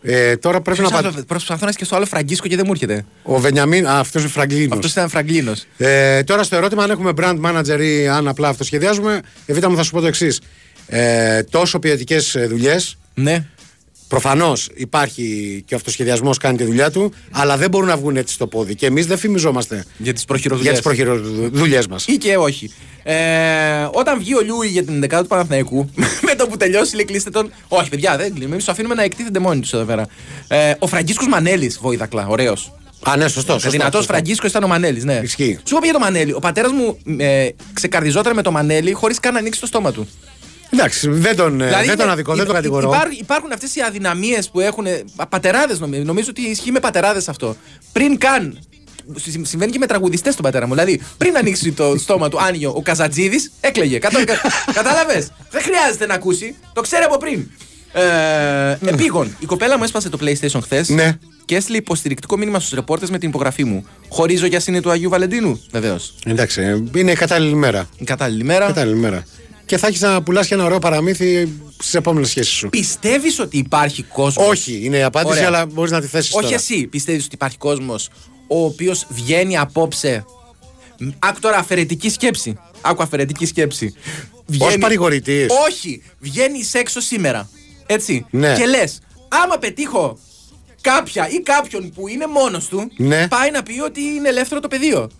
Ε, 0.03 0.37
τώρα 0.37 0.61
πρέπει 0.61 0.81
να 0.81 0.91
πάτε. 0.91 1.23
Προσπαθώ 1.27 1.67
να 1.67 1.73
σκεφτώ 1.73 1.97
άλλο 1.97 2.07
Φραγκίσκο 2.07 2.49
και 2.49 2.57
δεν 2.57 2.65
μου 2.67 2.73
έρχεται. 2.73 3.05
Ο 3.23 3.41
Βενιαμίν, 3.41 3.87
α, 3.87 3.99
αυτός 3.99 4.23
είναι 4.23 4.31
Φραγκλίνος. 4.31 4.77
Αυτός 4.77 4.91
ήταν 4.91 5.09
Φραγκλίνος. 5.09 5.65
Ε, 5.77 6.23
τώρα 6.23 6.43
στο 6.43 6.57
ερώτημα 6.57 6.83
αν 6.83 6.91
έχουμε 6.91 7.13
brand 7.17 7.41
manager 7.41 7.81
ή 7.81 8.09
αν 8.09 8.29
απλά 8.29 8.49
αυτοσχεδιάζουμε, 8.49 9.21
Εβίτα 9.47 9.71
μου 9.71 9.77
θα 9.77 9.83
σου 9.83 9.91
πω 9.91 10.01
το 10.01 10.07
εξής. 10.07 10.41
Ε, 10.87 11.43
τόσο 11.43 11.79
ποιοτικές 11.79 12.37
δουλειές. 12.49 12.97
Ναι. 13.15 13.45
Προφανώς 14.09 14.69
υπάρχει 14.75 15.63
και 15.67 15.75
ο 15.75 15.77
αυτοσχεδιασμός 15.77 16.39
κάνει 16.39 16.57
τη 16.57 16.65
δουλειά 16.65 16.91
του, 16.91 17.13
αλλά 17.31 17.57
δεν 17.57 17.71
μπορούν 17.71 17.89
να 17.89 17.97
βγουν 17.97 18.17
έτσι 18.17 18.35
στο 18.35 18.47
πόδι. 18.47 18.75
Και 18.75 18.87
εμείς 18.87 19.07
δεν 19.07 19.19
φημιζόμαστε 19.19 19.85
Για 19.97 20.13
τις 20.13 20.23
για 20.23 20.27
προχειροδουλειέ. 20.27 20.73
τις 20.73 20.81
προχειροδουλειές 20.83 21.87
μας. 21.87 22.07
Ή 22.07 22.17
και 22.17 22.37
όχι. 22.37 22.73
Ε, 23.03 23.15
όταν 23.93 24.19
βγει 24.19 24.35
ο 24.35 24.41
Λιούι 24.41 24.67
για 24.69 24.85
την 24.85 25.05
11η 25.05 25.21
του 25.21 25.27
Παναθηναϊκού, 25.27 25.91
με 26.27 26.35
το 26.35 26.47
που 26.47 26.57
τελειώσει, 26.57 26.95
λέει 26.95 27.05
κλείστε 27.05 27.31
τον. 27.31 27.51
Όχι, 27.69 27.89
παιδιά, 27.89 28.17
δεν 28.17 28.31
κλείνουμε. 28.31 28.51
Εμείς 28.53 28.65
τους 28.65 28.73
αφήνουμε 28.73 28.95
να 28.95 29.03
εκτίθενται 29.03 29.39
μόνοι 29.39 29.61
τους 29.61 29.73
εδώ 29.73 29.85
πέρα. 29.85 30.07
Ε, 30.49 30.73
ο 30.79 30.87
Φραγκίσκος 30.87 31.27
Μανέλης, 31.27 31.79
βοήθακλα, 31.83 32.27
ωραίος. 32.27 32.73
Α, 33.03 33.17
ναι, 33.17 33.29
σωστό. 33.29 33.53
Ο 33.53 33.55
σωστό, 33.55 33.71
δυνατός 33.71 33.95
σωστό. 33.95 34.13
Φραγκίσκος 34.13 34.51
ήταν 34.51 34.63
ο 34.63 34.67
Μανέλης, 34.67 35.05
ναι. 35.05 35.21
Ισχύει. 35.23 35.59
Σου 35.65 35.77
είπα 35.77 35.85
για 35.85 35.93
το 35.93 35.99
Μανέλη. 35.99 36.33
Ο 36.33 36.39
πατέρας 36.39 36.73
μου 36.73 36.99
ε, 37.19 37.49
ξεκαρδιζόταν 37.73 38.35
με 38.35 38.43
το 38.43 38.51
Μανέλη 38.51 38.93
χωρίς 38.93 39.21
καν 39.21 39.33
να 39.33 39.39
ανοίξει 39.39 39.61
το 39.61 39.67
στόμα 39.67 39.93
του. 39.93 40.09
Εντάξει, 40.71 41.09
δεν 41.11 41.37
τον, 41.37 41.61
ε, 41.61 41.67
δεν 41.67 41.87
τον 41.87 42.01
είναι- 42.01 42.13
αδικό, 42.13 42.31
δεν 42.35 42.37
τον 42.45 42.45
υπά- 42.45 42.55
κατηγορώ. 42.55 42.89
Υπάρχουν, 42.89 43.19
υπάρχουν 43.21 43.53
αυτές 43.53 43.75
οι 43.77 43.81
αδυναμίες 43.81 44.49
που 44.51 44.61
έχουν. 44.61 44.87
Πατεράδες 45.29 45.79
νομίζω. 45.81 46.03
Νομίζω 46.03 46.27
ότι 46.31 46.41
ισχύει 46.43 46.71
με 46.71 46.81
πατεράδες 46.81 47.29
αυτό. 47.29 47.57
Πριν 47.93 48.19
καν. 48.19 48.59
συ- 49.17 49.47
Συμβαίνει 49.47 49.73
και 49.73 49.79
με 49.79 49.87
τραγουδιστές 49.87 50.35
τον 50.35 50.45
πατέρα 50.45 50.67
μου. 50.67 50.73
Δηλαδή, 50.75 51.01
πριν 51.19 51.37
ανοίξει 51.37 51.73
το 51.73 51.97
στόμα 52.05 52.29
του, 52.29 52.39
άνοιγε 52.41 52.67
ο 52.67 52.81
Καζατζίδης, 52.83 53.53
έκλαιγε. 53.61 53.99
Κατα... 53.99 54.19
Κατάλαβες; 54.75 55.31
Δεν 55.51 55.63
χρειάζεται 55.63 56.07
να 56.07 56.15
ακούσει. 56.15 56.55
Το 56.73 56.81
ξέρει 56.81 57.05
από 57.05 57.17
πριν. 57.17 57.51
Ε, 57.93 58.77
επίγον. 58.89 59.37
Η 59.39 59.47
κοπέλα 59.47 59.77
μου 59.79 59.85
έσπασε 59.85 60.09
το 60.09 60.19
PlayStation 60.21 60.61
χθες 60.63 60.89
Ναι. 60.89 61.19
και 61.45 61.57
έστειλε 61.57 61.77
υποστηρικτικό 61.77 62.37
μήνυμα 62.37 62.59
στους 62.61 62.73
ρεπόρτες 62.73 63.11
με 63.11 63.19
την 63.19 63.29
υπογραφή 63.29 63.65
μου. 63.65 63.87
Χωρίζω 64.09 64.47
για 64.47 64.61
σύνη 64.61 64.81
του 64.81 64.91
Αγίου 64.91 65.11
Βαλεντίνου. 65.11 65.61
Βεβαίως. 65.71 66.15
Εντάξει, 66.27 66.61
ε, 66.63 66.83
είναι 66.95 67.11
η 67.11 67.15
κατάλληλη 67.15 67.55
μέρα. 67.55 67.89
Η 67.97 68.05
κατάλληλη 68.05 68.45
μέρα. 68.45 68.67
Κατάλληλη 68.67 68.97
μέρα. 68.97 69.25
Και 69.69 69.77
θα 69.79 69.87
έχεις 69.87 70.01
να 70.01 70.23
πουλάς 70.23 70.47
και 70.47 70.55
ένα 70.55 70.65
ωραίο 70.65 70.79
παραμύθι 70.79 71.49
στις 71.79 71.95
επόμενες 71.95 72.29
σχέσεις 72.29 72.53
σου. 72.53 72.69
Πιστεύεις 72.69 73.39
ότι 73.39 73.59
υπάρχει 73.59 74.03
κόσμο. 74.03 74.47
Όχι, 74.47 74.81
είναι 74.85 74.97
η 74.97 75.03
απάντηση, 75.03 75.33
Ωραία. 75.37 75.47
αλλά 75.47 75.67
μπορείς 75.67 75.91
να 75.91 76.01
τη 76.01 76.07
θέσεις. 76.07 76.35
Όχι 76.35 76.55
εσύ. 76.55 76.87
Πιστεύεις 76.87 77.25
ότι 77.25 77.35
υπάρχει 77.35 77.57
κόσμος 77.57 78.09
ο 78.47 78.65
οποίος 78.65 79.07
βγαίνει 79.09 79.59
απόψε. 79.59 80.25
Μ, 80.99 81.09
Άκου 81.19 81.39
τώρα 81.41 81.57
αφαιρετική 81.57 82.11
σκέψη. 82.11 82.59
Άκου 82.81 83.03
αφαιρετική 83.03 83.47
σκέψη. 83.47 83.95
Βγαίνει- 84.47 84.79
παρηγορητής. 84.81 85.47
Όχι. 85.69 86.03
Βγαίνει 86.19 86.59
έξω 86.73 87.01
σήμερα. 87.01 87.49
Έτσι. 87.87 88.27
Ναι. 88.31 88.55
Και 88.55 88.67
λες, 88.67 88.99
άμα 89.29 89.59
πετύχω 89.59 90.19
κάποια 90.81 91.29
ή 91.29 91.41
κάποιον 91.41 91.93
που 91.95 92.09
είναι 92.09 92.27
μόνος 92.27 92.67
του, 92.69 92.91
Ναι. 92.97 93.29
πάει 93.29 93.51
να 93.51 93.63
πει 93.63 93.81
ότι 93.81 94.01
είναι 94.01 94.29
ελεύθερο 94.29 94.61
το 94.61 94.69
πεδίο. 94.69 95.11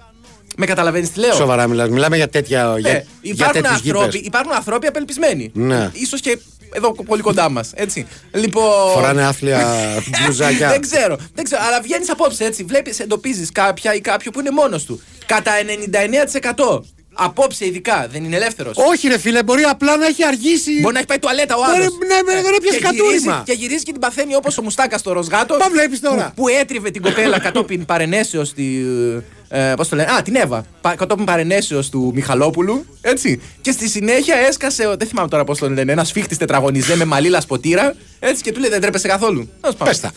Με 0.61 0.67
καταλαβαίνεις 0.67 1.13
τι 1.13 1.19
λέω; 1.21 1.33
Σοβαρά 1.35 1.67
μιλάς. 1.67 1.89
Μιλάμε 1.89 2.17
για 2.17 2.29
τέτοια. 2.29 2.75
Ε, 2.77 2.81
για, 2.81 2.91
για 2.91 3.05
υπάρχουν, 3.21 3.53
τέτοιους 3.63 3.73
ανθρώποι, 3.73 4.07
γήπες. 4.07 4.27
υπάρχουν 4.27 4.53
ανθρώποι 4.53 4.87
απελπισμένοι. 4.87 5.51
Ναι. 5.55 5.91
Ίσως 5.93 6.21
και 6.21 6.39
εδώ 6.73 6.93
πολύ 6.93 7.23
κοντά 7.23 7.49
μας. 7.51 7.73
Έτσι. 7.75 8.07
Λοιπόν. 8.33 8.93
Φοράνε 8.93 9.25
άθλια 9.25 9.67
μπλουζάκια. 10.23 10.69
δεν 10.69 10.81
ξέρω. 10.81 11.19
Δεν 11.35 11.45
ξέρω. 11.45 11.63
Αλλά 11.67 11.81
βγαίνεις 11.81 12.11
απόψε 12.11 12.45
έτσι. 12.45 12.65
Βλέπεις, 12.65 13.01
εντοπίζεις 13.01 13.53
κάποια 13.53 13.95
ή 13.95 14.01
κάποιο 14.01 14.31
που 14.31 14.41
είναι 14.41 14.51
μόνος 14.51 14.85
του. 14.85 15.01
Κατά 15.27 15.53
99% 16.77 16.81
Απόψε 17.21 17.67
ειδικά, 17.67 18.09
δεν 18.13 18.25
είναι 18.25 18.37
ελεύθερος. 18.37 18.77
Όχι, 18.77 19.09
ρε 19.09 19.19
φίλε, 19.19 19.43
μπορεί 19.43 19.63
απλά 19.63 19.97
να 19.97 20.07
έχει 20.07 20.25
αργήσει. 20.25 20.81
Μπορεί 20.81 20.93
να 20.93 20.99
έχει 20.99 21.09
πάει 21.09 21.19
τουαλέτα 21.19 21.55
ο 21.57 21.59
Μπορεί- 21.59 21.71
άλλος. 21.81 21.93
ναι, 22.07 22.33
ναι, 22.35 22.43
δεν 22.43 22.55
έπιασε 22.55 22.79
κατούριμα. 22.79 23.43
Και 23.47 23.53
γυρίζει 23.53 23.83
και 23.83 23.93
την 23.93 24.01
παθαίνει 24.01 24.35
όπως 24.35 24.59
ο 24.59 24.63
Μουστάκας 24.63 25.01
στο 25.01 25.13
Ροσγάτο. 25.13 25.57
Μα 25.57 25.69
βλέπεις 25.69 26.01
τώρα. 26.01 26.33
Που, 26.37 26.43
που 26.43 26.49
έτριβε 26.49 26.91
την 26.91 27.03
κοπέλα 27.03 27.39
κατόπιν 27.49 27.85
παρενέσεως 27.85 28.53
τη. 28.53 28.65
Ε, 29.51 29.73
Πώς 29.77 29.89
το 29.89 29.97
λένε, 29.97 30.11
Α, 30.13 30.23
την 30.23 30.35
Εύα. 30.37 30.65
Πα, 30.81 30.95
κατόπιν 30.95 31.25
παρενέσεως 31.25 31.89
του 31.89 32.11
Μιχαλόπουλου. 32.15 32.87
Έτσι. 33.01 33.41
Και 33.61 33.71
στη 33.71 33.89
συνέχεια 33.89 34.37
έσκασε. 34.37 34.87
ο- 34.87 34.97
Δεν 34.97 35.09
θυμάμαι 35.09 35.29
τώρα 35.29 35.45
πώς 35.45 35.59
το 35.59 35.71
λένε. 35.71 35.93
Ένας 35.93 36.13
φίχτης 36.13 36.37
τετραγωνιζέ 36.37 36.97
με 36.97 37.05
μαλίλα 37.05 37.41
σποτήρα. 37.41 37.95
Έτσι 38.19 38.43
και 38.43 38.53
του 38.53 38.61
λέει 38.61 38.71
Δεν 38.71 38.81
τρέπεσαι 38.81 39.09
καθόλου. 39.09 39.49
Τέλος 39.61 39.77
πάντων. 39.77 39.87
Πες 39.93 40.01
τα. 40.01 40.13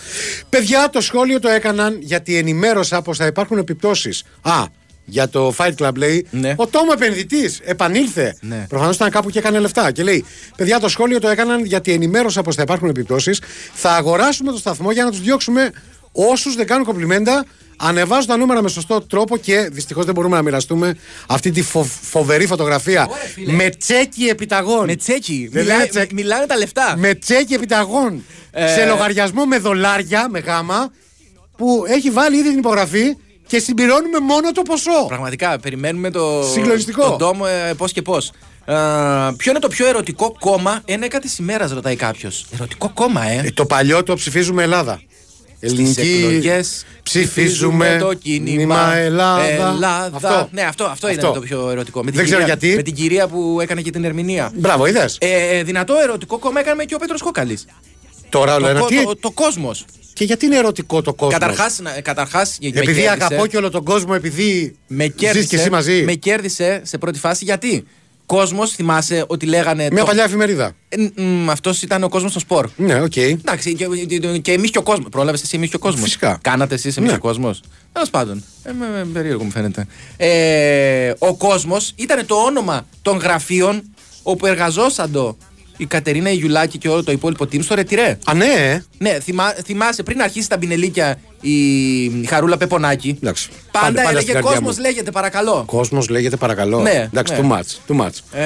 Παιδιά, 0.50 0.90
το 0.92 1.02
σχόλιο 1.02 1.40
το 1.40 1.50
έκαναν 1.50 1.98
γιατί 2.02 2.38
ενημέρωσα 2.38 3.02
πως 3.02 3.18
θα 3.18 3.26
υπάρχουν 3.26 3.58
επιπτώσεις. 3.58 4.24
Α, 4.42 4.64
για 5.06 5.30
το 5.30 5.54
Fight 5.58 5.72
Club 5.78 5.96
λέει. 5.96 6.28
Ναι. 6.32 6.54
Ο 6.58 6.68
τόμο 6.68 6.92
επενδυτής 6.94 7.60
επανήλθε. 7.64 8.36
Ναι. 8.42 8.66
Προφανώς 8.70 8.96
ήταν 8.96 9.10
κάπου 9.10 9.30
και 9.30 9.40
έκανε 9.40 9.60
λεφτά. 9.60 9.92
Και 9.92 10.04
λέει: 10.04 10.26
Παιδιά, 10.58 10.80
το 10.80 10.90
σχόλιο 10.90 11.20
το 11.20 11.28
έκαναν 11.28 11.66
γιατί 11.66 11.92
ενημέρωσα 11.92 12.42
πως 12.42 12.56
θα 12.56 12.62
υπάρχουν 12.62 12.90
επιπτώσεις. 12.90 13.42
Θα 13.74 13.92
αγοράσουμε 13.92 14.52
το 14.52 14.58
σταθμό 14.58 14.92
για 14.92 15.04
να 15.04 15.10
τους 15.10 15.22
διώξουμε 15.22 15.72
όσους 16.12 16.56
δεν 16.56 16.68
κάνουν 16.68 16.86
κομπλιμέντα. 16.86 17.46
Ανεβάζουν 17.84 18.26
τα 18.28 18.38
νούμερα 18.38 18.62
με 18.62 18.70
σωστό 18.70 19.02
τρόπο 19.02 19.38
και 19.38 19.70
δυστυχώς 19.72 20.06
δεν 20.06 20.14
μπορούμε 20.14 20.36
να 20.36 20.42
μοιραστούμε 20.42 20.96
αυτή 21.28 21.52
τη 21.52 21.62
φο- 21.62 21.84
φοβερή 22.02 22.46
φωτογραφία. 22.46 23.08
Ωραία, 23.10 23.24
φίλε. 23.24 23.52
με 23.54 23.70
τσέκι 23.70 24.24
επιταγών. 24.24 24.86
Με 24.86 24.96
τσέκι. 24.96 25.50
Δεν 25.52 25.62
Μιλάει- 25.62 25.78
λένε 25.78 25.90
τσέκ. 25.90 26.12
Μιλάνε 26.12 26.46
τα 26.46 26.58
λεφτά. 26.58 26.96
Με 26.98 27.14
τσέκι 27.16 27.54
επιταγών. 27.54 28.24
Ε. 28.52 28.68
Σε 28.74 28.86
λογαριασμό 28.86 29.46
με 29.46 29.58
δολάρια, 29.58 30.28
με 30.30 30.40
γάμα, 30.40 30.92
που 31.58 31.84
έχει 31.88 32.10
βάλει 32.10 32.38
ήδη 32.38 32.50
την 32.50 32.58
υπογραφή 32.58 33.16
και 33.52 33.60
συμπληρώνουμε 33.60 34.20
μόνο 34.20 34.52
το 34.52 34.62
ποσό. 34.62 35.06
Πραγματικά, 35.08 35.60
περιμένουμε 35.60 36.12
το. 36.12 36.44
Συγκλονιστικό. 36.54 37.10
Τον 37.10 37.18
τόμο 37.18 37.46
ε, 37.70 37.74
πώς 37.74 37.92
και 37.92 38.02
πώς. 38.02 38.32
ποιο 39.38 39.52
είναι 39.52 39.60
το 39.60 39.68
πιο 39.68 39.88
ερωτικό 39.88 40.36
κόμμα, 40.40 40.82
ένα 40.86 41.08
κάτι 41.08 41.30
ημέρας, 41.40 41.72
ρωτάει 41.72 41.96
κάποιος. 41.96 42.46
Ερωτικό 42.54 42.92
κόμμα, 42.94 43.26
ε. 43.28 43.42
Ε, 43.46 43.52
το 43.52 43.66
παλιό 43.66 44.04
το 44.04 44.16
ψηφίζουμε 44.16 44.64
Ελλάδα. 44.64 45.02
Στις 45.66 45.98
εκλογές 45.98 46.86
ψηφίζουμε 47.04 47.98
το 48.00 48.14
κίνημα 48.14 48.96
Ελλάδα. 48.96 49.44
Ελλάδα. 49.44 50.10
Αυτό. 50.14 50.50
Ναι, 50.52 50.62
αυτό, 50.62 50.84
αυτό, 50.84 51.08
είναι 51.10 51.22
Αυτό. 51.22 51.32
το 51.34 51.40
πιο 51.40 51.70
ερωτικό. 51.70 52.00
Με 52.04 52.06
την 52.12 52.16
Δεν 52.16 52.26
ξέρω 52.26 52.40
κυρία- 52.42 52.58
γιατί. 52.60 52.76
Με 52.76 52.82
την 52.82 52.94
κυρία 52.94 53.28
που 53.28 53.60
έκανε 53.62 53.82
και 53.82 53.92
την 53.92 54.04
ερμηνεία. 54.04 54.52
Μπράβο, 54.56 54.86
είδες. 54.86 55.18
Ε, 55.22 55.58
ε, 55.58 55.64
δυνατό 55.64 55.94
ερωτικό 56.04 56.38
κόμμα 56.40 56.60
έκανε 56.60 56.84
και 56.86 56.96
ο 56.96 56.98
Πέτρος 56.98 57.22
Κόκκαλης. 57.22 57.66
Τώρα 58.30 58.52
Το, 58.52 58.58
όλο 58.58 58.68
ένα. 58.68 58.80
κο- 58.80 58.88
Τι... 58.88 59.04
το, 59.04 59.16
το 59.16 59.32
κόσμος. 59.32 59.86
Και 60.22 60.28
γιατί 60.28 60.46
είναι 60.46 60.58
ερωτικό 60.58 61.02
το 61.02 61.14
κόσμος; 61.14 61.40
Καταρχάς, 61.40 61.80
καταρχάς, 62.02 62.58
με 62.62 62.68
Επειδή 62.68 62.86
κέρδισε- 62.86 63.10
αγαπώ 63.10 63.48
και 63.48 63.58
όλο 63.58 63.70
τον 63.70 63.84
κόσμο, 63.84 64.14
επειδή 64.16 64.76
με 64.88 65.04
ζεις 65.04 65.14
κέρδισε, 65.16 65.48
και 65.48 65.56
εσύ 65.56 65.70
μαζί. 65.70 66.04
με 66.04 66.14
κέρδισε 66.14 66.82
σε 66.84 66.98
πρώτη 66.98 67.20
φάση 67.20 67.44
γιατί; 67.44 67.84
Κόσμος, 68.26 68.72
θυμάσαι 68.72 69.24
ότι 69.28 69.46
λέγανε. 69.46 69.88
Μια 69.92 70.00
το- 70.00 70.06
παλιά 70.06 70.24
εφημερίδα. 70.24 70.76
Αυτός 71.50 71.82
ήταν 71.82 72.04
ο 72.04 72.10
κόσμος 72.10 72.32
στο 72.32 72.40
σπορ. 72.40 72.70
Ναι, 72.76 73.02
οκ. 73.02 73.16
Εντάξει, 73.18 73.74
και, 73.76 73.86
και, 74.08 74.38
και 74.40 74.52
εμείς 74.52 74.72
και 74.72 74.78
ο 74.78 74.82
κόσμος. 74.84 75.10
Πρόλαβες 75.12 75.42
εσύ 75.42 75.56
εμείς 75.56 75.70
και 75.70 75.76
ο 75.76 75.80
κόσμος. 75.80 76.04
Φυσικά. 76.04 76.38
Κάνατε 76.42 76.74
εσείς 76.76 76.98
εμείς 76.98 77.10
Ναι. 77.12 77.16
και 77.18 77.26
ο 77.26 77.28
κόσμος. 77.30 77.62
Τέλος 77.92 78.10
πάντων. 78.10 78.44
Ε, 78.64 78.72
με, 78.72 78.88
με, 78.90 79.06
περίεργο 79.14 79.44
μου 79.44 79.52
φαίνεται. 79.52 79.88
Ε, 80.18 81.14
ο 81.20 81.36
κόσμος 81.36 81.94
ήταν 81.96 82.26
το 82.26 82.36
όνομα 82.36 82.86
των 83.02 83.18
γραφείων 83.18 83.84
όπου 84.24 84.46
εργαζόσαν 84.46 85.12
το 85.12 85.38
η 85.82 85.86
Κατερίνα 85.86 86.30
Ιουλάκη 86.32 86.78
και 86.78 86.90
όλο 86.90 87.04
το 87.04 87.12
υπόλοιπο 87.12 87.46
team 87.46 87.64
στο 87.64 87.76
Ρετυρέ. 87.76 88.18
Α, 88.26 88.34
ναι, 88.34 88.46
ε. 88.46 88.84
Ναι, 88.98 89.18
θυμά, 89.20 89.54
θυμάσαι 89.66 90.04
πριν 90.04 90.22
αρχίσει 90.22 90.50
τα 90.50 90.58
μπινελίκια 90.58 91.20
η, 91.42 91.52
η 92.04 92.26
Χαρούλα 92.30 92.58
Πεπονάκη. 92.58 93.18
Εντάξει. 93.24 93.50
Πάντα, 93.50 93.86
Πάντα- 93.86 93.94
πάντα 93.96 94.02
έλεγε 94.10 94.22
στην 94.22 94.34
καρδιά 94.34 94.52
κόσμος 94.52 94.76
μου. 94.76 94.82
λέγεται 94.82 95.12
παρακαλώ. 95.12 95.64
Κόσμος 95.66 96.10
λέγεται 96.10 96.36
παρακαλώ. 96.36 96.80
Ναι, 96.82 97.08
Εντάξει, 97.14 97.34
ναι. 97.34 97.40
too 97.42 97.52
much. 97.52 97.96
Too 97.96 98.06
much. 98.06 98.40
Ε, 98.40 98.44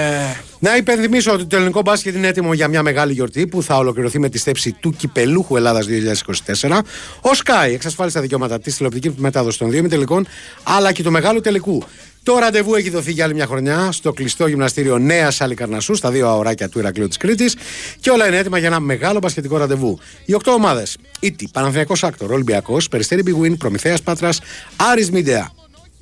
Να 0.59 0.75
υπενθυμίσω 0.77 1.31
ότι 1.33 1.45
το 1.45 1.55
ελληνικό 1.55 1.81
μπάσκετ 1.81 2.15
είναι 2.15 2.27
έτοιμο 2.27 2.53
για 2.53 2.67
μια 2.67 2.83
μεγάλη 2.83 3.13
γιορτή 3.13 3.47
που 3.47 3.63
θα 3.63 3.77
ολοκληρωθεί 3.77 4.19
με 4.19 4.29
τη 4.29 4.37
στέψη 4.37 4.71
του 4.79 4.91
κυπελούχου 4.91 5.55
Ελλάδας 5.57 5.85
2024. 5.85 6.81
Ο 7.21 7.29
Sky 7.45 7.69
εξασφάλισε 7.73 8.15
τα 8.15 8.21
δικαιώματα 8.21 8.59
της 8.59 8.75
τηλεοπτικής 8.75 9.11
μετάδοσης 9.17 9.59
των 9.59 9.69
δύο 9.69 9.79
ημιτελικών 9.79 10.27
αλλά 10.63 10.91
και 10.91 11.03
του 11.03 11.11
μεγάλου 11.11 11.41
τελικού. 11.41 11.83
Το 12.25 12.38
ραντεβού 12.38 12.75
έχει 12.75 12.89
δοθεί 12.89 13.11
για 13.11 13.23
άλλη 13.23 13.33
μια 13.33 13.45
χρονιά 13.45 13.91
στο 13.91 14.13
κλειστό 14.13 14.47
γυμναστήριο 14.47 14.97
Νέας 14.97 15.41
Αλικαρνασσού, 15.41 15.97
στα 15.97 16.11
δύο 16.11 16.27
Αοράκια 16.27 16.69
του 16.69 16.79
Ηρακλείου 16.79 17.07
της 17.07 17.17
Κρήτης 17.17 17.55
και 17.99 18.09
όλα 18.09 18.27
είναι 18.27 18.38
έτοιμα 18.38 18.57
για 18.57 18.67
ένα 18.67 18.79
μεγάλο 18.79 19.19
μπασκετικό 19.19 19.57
ραντεβού. 19.57 19.99
Οι 20.25 20.33
οκτώ 20.33 20.51
ομάδες, 20.51 20.97
ήτοι, 21.19 21.49
Παναθηναϊκός 21.53 22.03
Aktor, 22.03 22.31
Ολυμπιακός, 22.31 22.88
Περιστέρη 22.88 23.23
bwin, 23.25 23.57
Προμηθέας 23.57 24.01
Πάτρας, 24.01 24.39
Άρης 24.75 25.11
Midea, 25.11 25.51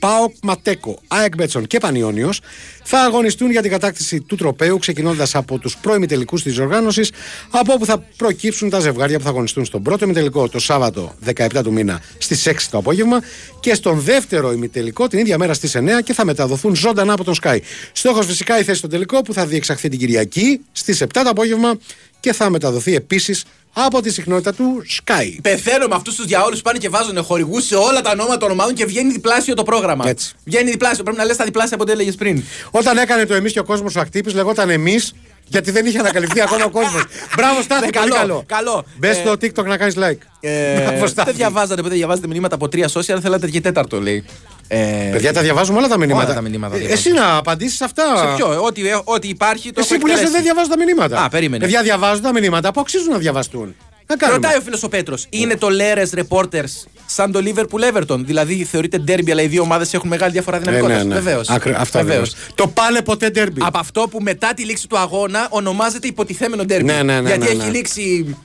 ΠΑΟΚ 0.03 0.35
mateco, 0.43 0.99
ΑΕΚ 1.07 1.35
Betsson 1.35 1.67
και 1.67 1.77
Πανιόνιος 1.77 2.39
θα 2.83 2.99
αγωνιστούν 2.99 3.51
για 3.51 3.61
την 3.61 3.71
κατάκτηση 3.71 4.21
του 4.21 4.35
τροπαίου 4.35 4.77
ξεκινώντας 4.77 5.35
από 5.35 5.57
τους 5.57 5.77
προημιτελικούς 5.77 6.39
της 6.39 6.59
διοργάνωσης, 6.59 7.11
από 7.49 7.73
όπου 7.73 7.85
θα 7.85 8.05
προκύψουν 8.17 8.69
τα 8.69 8.79
ζευγάρια 8.79 9.17
που 9.17 9.23
θα 9.23 9.29
αγωνιστούν 9.29 9.65
στον 9.65 9.81
πρώτο 9.83 10.05
ημιτελικό 10.05 10.49
το 10.49 10.59
Σάββατο 10.59 11.15
17 11.25 11.63
του 11.63 11.71
μήνα 11.71 12.01
στις 12.17 12.47
6 12.47 12.53
το 12.71 12.77
απόγευμα 12.77 13.21
και 13.59 13.73
στον 13.73 13.99
δεύτερο 13.99 14.51
ημιτελικό 14.51 15.07
την 15.07 15.19
ίδια 15.19 15.37
μέρα 15.37 15.53
στις 15.53 15.75
9 15.77 15.81
και 16.03 16.13
θα 16.13 16.25
μεταδοθούν 16.25 16.75
ζωντανά 16.75 17.13
από 17.13 17.23
τον 17.23 17.35
Sky. 17.41 17.57
Στόχος 17.91 18.25
φυσικά 18.25 18.59
η 18.59 18.63
θέση 18.63 18.77
στον 18.77 18.89
τελικό 18.89 19.21
που 19.21 19.33
θα 19.33 19.45
διεξαχθεί 19.45 19.89
την 19.89 19.99
Κυριακή 19.99 20.61
στις 20.71 21.01
7 21.03 21.07
το 21.11 21.29
απόγευμα 21.29 21.77
και 22.19 22.33
θα 22.33 22.49
μεταδοθεί 22.49 22.95
επίσης 22.95 23.43
από 23.73 24.01
τη 24.01 24.11
συχνότητα 24.11 24.53
του 24.53 24.83
Sky. 25.03 25.37
Πεθαίνω 25.41 25.87
με 25.87 25.95
αυτούς 25.95 26.15
τους 26.15 26.25
διαόλους 26.25 26.57
που 26.57 26.63
πάνε 26.63 26.77
και 26.77 26.89
βάζουν 26.89 27.23
χορηγούς 27.23 27.65
σε 27.65 27.75
όλα 27.75 28.01
τα 28.01 28.09
ονόματα 28.11 28.37
των 28.37 28.51
ομάδων 28.51 28.73
και 28.73 28.85
βγαίνει 28.85 29.11
διπλάσιο 29.11 29.53
το 29.53 29.63
πρόγραμμα. 29.63 30.07
Έτσι. 30.09 30.33
Βγαίνει 30.45 30.71
διπλάσιο. 30.71 31.03
Πρέπει 31.03 31.17
να 31.17 31.25
λες 31.25 31.37
τα 31.37 31.43
διπλάσια 31.43 31.73
από 31.75 31.83
ό,τι 31.83 31.91
έλεγες 31.91 32.15
πριν. 32.15 32.43
Όταν 32.71 32.97
έκανε 32.97 33.25
το 33.25 33.33
εμείς 33.33 33.51
και 33.51 33.59
ο 33.59 33.63
κόσμος 33.63 33.95
ο 33.95 33.99
Ακτύπης, 33.99 34.33
λεγόταν 34.33 34.69
εμείς 34.69 35.13
γιατί 35.47 35.71
δεν 35.71 35.85
είχε 35.85 35.97
ανακαλυφθεί 35.99 36.41
ακόμα 36.41 36.65
ο 36.65 36.69
κόσμος. 36.69 37.03
Μπράβο, 37.37 37.61
Στάθη, 37.61 37.85
Ναι, 37.85 37.91
πολύ 37.91 38.09
καλό, 38.09 38.19
καλό. 38.21 38.43
καλό. 38.47 38.85
Μπες 38.97 39.17
Ε, 39.17 39.19
στο 39.19 39.31
TikTok 39.31 39.65
να 39.65 39.77
κάνεις 39.77 39.95
like. 39.97 40.17
Ε, 40.39 40.81
Μπράβο, 40.81 41.07
Στάθη. 41.07 41.27
δεν 41.29 41.35
διαβάζατε, 41.37 41.81
δεν 41.81 41.91
διαβάζετε 41.91 42.27
μηνύματα 42.27 42.55
από 42.55 42.67
τρία 42.69 42.89
social, 42.93 43.17
θέλατε 43.21 43.47
και 43.49 43.61
τέταρτο 43.61 44.01
λέει. 44.01 44.25
Ε, 44.67 45.09
Παιδιά, 45.11 45.33
τα 45.33 45.41
διαβάζουμε 45.41 45.77
όλα 45.77 45.87
τα 45.87 45.97
μηνύματα. 45.97 46.25
Όλα 46.25 46.33
τα 46.33 46.41
μηνύματα 46.41 46.75
Ε, 46.75 46.77
διαβάζω. 46.77 46.99
Εσύ 46.99 47.11
να 47.11 47.35
απαντήσεις 47.37 47.81
αυτά. 47.81 48.03
σε 48.17 48.35
ποιο, 48.35 48.63
ό,τι, 48.63 48.87
ε, 48.87 48.99
ό,τι 49.03 49.27
υπάρχει 49.27 49.71
το 49.71 49.79
Εσύ 49.79 49.89
έχω 49.93 50.01
που 50.01 50.07
λες 50.07 50.15
εκτελέσει. 50.15 50.33
δεν 50.35 50.43
διαβάζω 50.43 50.69
τα 50.69 50.77
μηνύματα. 50.77 51.23
Α, 51.23 51.29
περίμενε. 51.29 51.63
Παιδιά, 51.63 51.81
διαβάζω 51.81 52.21
τα 52.21 52.31
μηνύματα 52.33 52.71
που 52.71 52.79
αξίζουν 52.79 53.11
να 53.11 53.17
διαβαστούν. 53.17 53.75
Να 54.07 54.15
κάνουμε. 54.15 54.39
Ρωτάει 54.39 54.57
ο 54.57 54.61
φίλος 54.61 54.83
ο 54.83 54.89
Πέτρος, 54.89 55.25
είναι 55.29 55.55
το 55.57 55.67
Lérez 55.71 56.19
Reporters 56.19 56.87
σαν 57.05 57.31
το 57.31 57.39
Liverpool 57.45 57.93
Everton; 57.93 58.17
Δηλαδή 58.19 58.63
θεωρείται 58.63 59.03
derby, 59.07 59.31
αλλά 59.31 59.41
οι 59.41 59.47
δύο 59.47 59.61
ομάδες 59.61 59.93
έχουν 59.93 60.09
μεγάλη 60.09 60.31
διαφορά 60.31 60.57
Ε, 60.57 60.59
δυναμικότητας. 60.59 61.03
ναι, 61.03 61.13
ναι. 61.13 61.19
Βεβαίως. 61.19 61.49
Άκρη- 61.49 61.75
Αυτό 61.77 61.99
βεβαίως. 61.99 62.35
Το 62.55 62.67
πάλε 62.67 63.01
ποτέ 63.01 63.29
ντέρμπι. 63.29 63.61
Από 63.63 63.77
αυτό 63.77 64.07
που 64.11 64.19
μετά 64.21 64.53
τη 64.53 64.63
λήξη 64.65 64.87
του 64.87 64.97
αγώνα 64.97 65.47
ονομάζεται 65.49 66.07
υποτιθέμενο 66.07 66.63
derby. 66.63 66.83
Ναι, 66.83 67.03
ναι, 67.03 67.21
ναι, 67.21 67.27
Γιατί 67.27 67.39
ναι, 67.45 67.45
έχει 67.51 67.55
ναι. 67.57 67.69
λήξει 67.69 68.35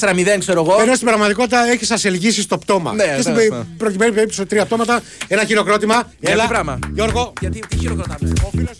4-0, 0.00 0.38
ξέρω 0.38 0.60
εγώ. 0.64 0.80
Ενώ 0.80 0.94
στην 0.94 1.06
πραγματικότητα 1.06 1.70
έχεις 1.70 1.90
ασελγήσει 1.90 2.42
στο 2.42 2.58
πτώμα. 2.58 2.92
Ναι, 2.92 3.04
και 3.04 3.20
στην 3.20 3.32
ναι, 3.34 3.38
πε- 3.40 3.50
ναι. 3.52 3.64
προκειμένη 3.76 4.12
περίπτωση 4.12 4.46
τρία 4.46 4.64
πτώματα, 4.64 5.02
ένα 5.28 5.44
χειροκρότημα. 5.44 6.12
Για 6.20 6.32
Έλα, 6.32 6.42
τι 6.42 6.48
πράγμα. 6.48 6.78
Γιώργο. 6.94 7.32
Γιατί 7.40 7.58
τι 7.68 7.76
χειροκροτάμε. 7.78 8.32
Ήμουνα 8.54 8.70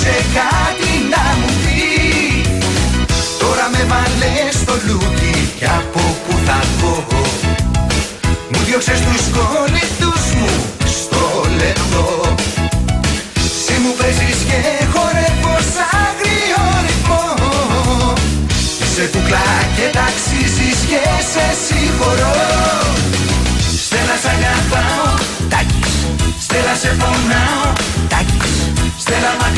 τολμούσε 0.00 0.24
κάτι 0.34 0.92
να 1.12 1.22
μου 1.38 1.50
πεις. 1.62 2.48
Τώρα 3.38 3.70
με 3.72 3.84
βάλες 3.88 4.54
στο 4.54 4.72
λούκι 4.86 5.52
και 5.58 5.66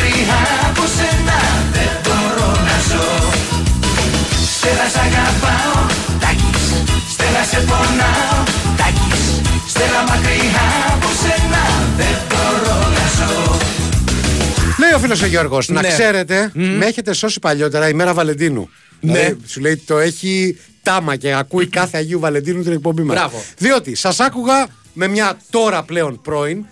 μακριά 0.02 0.40
από 0.68 0.82
σένα 0.96 1.38
δεν 1.72 1.92
μπορώ 2.02 2.50
να 2.68 2.76
ζω 2.88 3.08
Στέλλα 4.56 4.86
σ' 4.94 4.98
αγαπάω, 5.06 5.76
τάκης 6.22 6.66
Στέλλα 7.12 7.42
σε 7.50 7.58
πονάω, 7.68 8.36
τάκης 8.80 9.24
Στέλλα 9.68 10.02
μακριά 10.08 10.66
από 10.94 11.08
σένα 11.22 11.62
δεν 11.96 12.16
μπορώ 12.28 12.78
να 12.96 13.06
ζω 13.16 13.56
Λέει 14.78 14.92
ο 14.92 14.98
φίλος 14.98 15.22
ο 15.22 15.26
Γιώργος, 15.26 15.68
ναι. 15.68 15.80
να 15.80 15.88
ξέρετε, 15.88 16.52
mm. 16.54 16.74
με 16.78 16.86
έχετε 16.86 17.12
σώσει 17.12 17.38
παλιότερα 17.38 17.88
η 17.88 17.92
μέρα 17.92 18.14
Βαλεντίνου. 18.14 18.68
Ναι. 19.00 19.12
Δηλαδή, 19.12 19.36
σου 19.46 19.60
λέει 19.60 19.76
το 19.76 19.98
έχει 19.98 20.58
τάμα 20.82 21.16
και 21.16 21.34
ακούει 21.34 21.66
κάθε 21.66 21.98
Αγίου 21.98 22.20
Βαλεντίνου 22.20 22.62
την 22.62 22.72
εκπομπή 22.72 23.02
μας. 23.02 23.30
Διότι 23.58 23.94
σας 23.94 24.20
άκουγα 24.20 24.66
με 24.92 25.06
μια 25.08 25.36
τώρα 25.50 25.82
πλέον 25.82 26.20
πρώην, 26.22 26.64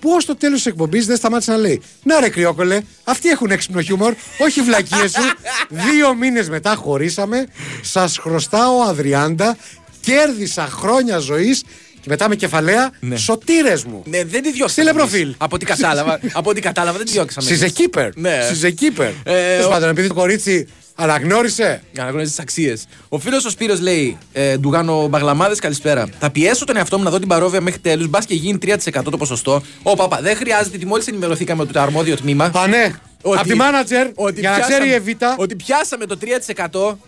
που 0.00 0.10
ως 0.16 0.24
το 0.24 0.36
τέλος 0.36 0.56
της 0.56 0.66
εκπομπής 0.66 1.06
δεν 1.06 1.16
σταμάτησε 1.16 1.50
να 1.50 1.56
λέει 1.56 1.82
Να 2.02 2.20
ρε 2.20 2.28
κρυόκολε, 2.28 2.80
αυτοί 3.04 3.28
έχουν 3.28 3.50
έξυπνο 3.50 3.80
χιούμορ, 3.80 4.14
όχι 4.38 4.60
βλακίες 4.60 5.10
σου. 5.10 5.22
Δύο 5.68 6.14
μήνες 6.14 6.48
μετά 6.48 6.74
χωρίσαμε, 6.74 7.46
σας 7.82 8.18
χρωστάω 8.18 8.80
αδριάντα, 8.82 9.56
κέρδισα 10.00 10.66
χρόνια 10.66 11.18
ζωής 11.18 11.62
και 12.00 12.06
μετά 12.08 12.28
με 12.28 12.34
κεφαλαία 12.36 12.90
Ναι. 13.00 13.16
σωτήρες 13.16 13.84
μου. 13.84 14.02
Ναι, 14.06 14.24
δεν 14.24 14.42
τη 14.42 14.52
διώξαμε. 14.52 14.68
Στείλε 14.68 14.90
εμείς. 14.90 15.02
προφίλ. 15.02 15.34
Από 15.38 15.54
ό,τι 15.54 15.64
κατάλαβα, 15.64 16.20
από 16.32 16.50
ό,τι 16.50 16.60
κατάλαβα 16.60 16.96
δεν 16.96 17.06
τη 17.06 17.12
διώξαμε. 17.12 17.50
She's 17.50 17.62
a 17.64 17.68
keeper. 17.80 18.10
Ναι. 18.14 18.38
She's 18.50 18.64
a 18.64 18.68
keeper. 18.68 19.10
Ε, 19.24 19.32
Τέλος 19.50 19.66
ο- 19.66 19.68
πάντων, 19.68 19.88
επειδή 19.88 20.08
το 20.08 20.14
κορίτσι 20.14 20.68
αναγνώρισε. 20.96 21.82
Για 21.92 22.02
να 22.04 22.08
γνωρίζει 22.08 22.30
τις 22.30 22.38
αξίες. 22.40 22.86
Ο 23.08 23.18
φίλος 23.18 23.44
ο 23.44 23.50
Σπύρος 23.50 23.80
λέει: 23.80 24.18
ε, 24.32 24.56
Ντουγάνο 24.56 25.06
Μπαγλαμάδες, 25.08 25.58
καλησπέρα. 25.58 26.06
Θα 26.18 26.30
πιέσω 26.30 26.64
τον 26.64 26.76
εαυτό 26.76 26.98
μου 26.98 27.04
να 27.04 27.10
δω 27.10 27.18
την 27.18 27.28
παρόβια 27.28 27.60
μέχρι 27.60 27.80
τέλους, 27.80 28.08
μπας 28.08 28.24
και 28.26 28.34
γίνει 28.34 28.58
3% 28.62 29.02
το 29.10 29.16
ποσοστό. 29.16 29.62
Ω, 29.82 29.94
παπα, 29.96 30.18
δεν 30.22 30.36
χρειάζεται, 30.36 30.78
μόλις 30.86 31.06
ενημερωθήκαμε 31.06 31.62
από 31.62 31.72
το 31.72 31.80
αρμόδιο 31.80 32.16
τμήμα. 32.16 32.44
Α, 32.54 32.66
ναι. 32.66 32.94
ότι- 33.22 33.38
Από 33.38 33.48
τη 33.48 33.54
μάνατζερ, 33.54 34.06
ότι 34.14 34.40
για 34.40 34.50
να 34.50 34.56
πιάσαμε- 34.56 34.78
ξέρει 34.78 34.90
η 34.90 34.94
Εβίτα. 34.94 35.34
Ότι 35.38 35.56
πιάσαμε 35.56 36.06
το 36.06 36.16
3% 36.16 36.98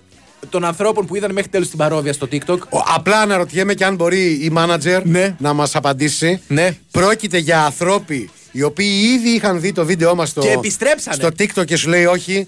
των 0.48 0.64
ανθρώπων 0.64 1.07
που 1.07 1.16
είδαν 1.16 1.33
μέχρι 1.33 1.51
τέλους 1.51 1.68
την 1.68 1.79
παρωδία 1.79 2.12
στο 2.12 2.29
TikTok. 2.33 2.59
Ο- 2.59 2.83
Απλά 2.94 3.20
αναρωτιέμαι 3.20 3.74
και 3.74 3.85
αν 3.85 3.94
μπορεί 3.94 4.38
η 4.44 4.51
μάνατζερ 4.51 5.05
Ναι. 5.07 5.35
να 5.38 5.53
μας 5.53 5.74
απαντήσει. 5.77 6.40
Ναι. 6.48 6.77
Πρόκειται 6.90 7.38
για 7.38 7.64
ανθρώποι 7.64 8.31
οι 8.53 8.62
οποίοι 8.62 9.01
ήδη 9.14 9.29
είχαν 9.29 9.61
δει 9.61 9.72
το 9.72 9.85
βίντεό 9.85 10.14
μας 10.14 10.29
στο, 10.29 10.40
Και 10.40 10.48
επιστρέψανε. 10.51 11.16
στο 11.16 11.29
TikTok 11.38 11.64
και 11.64 11.77
σου 11.77 11.88
λέει 11.88 12.05
όχι. 12.05 12.46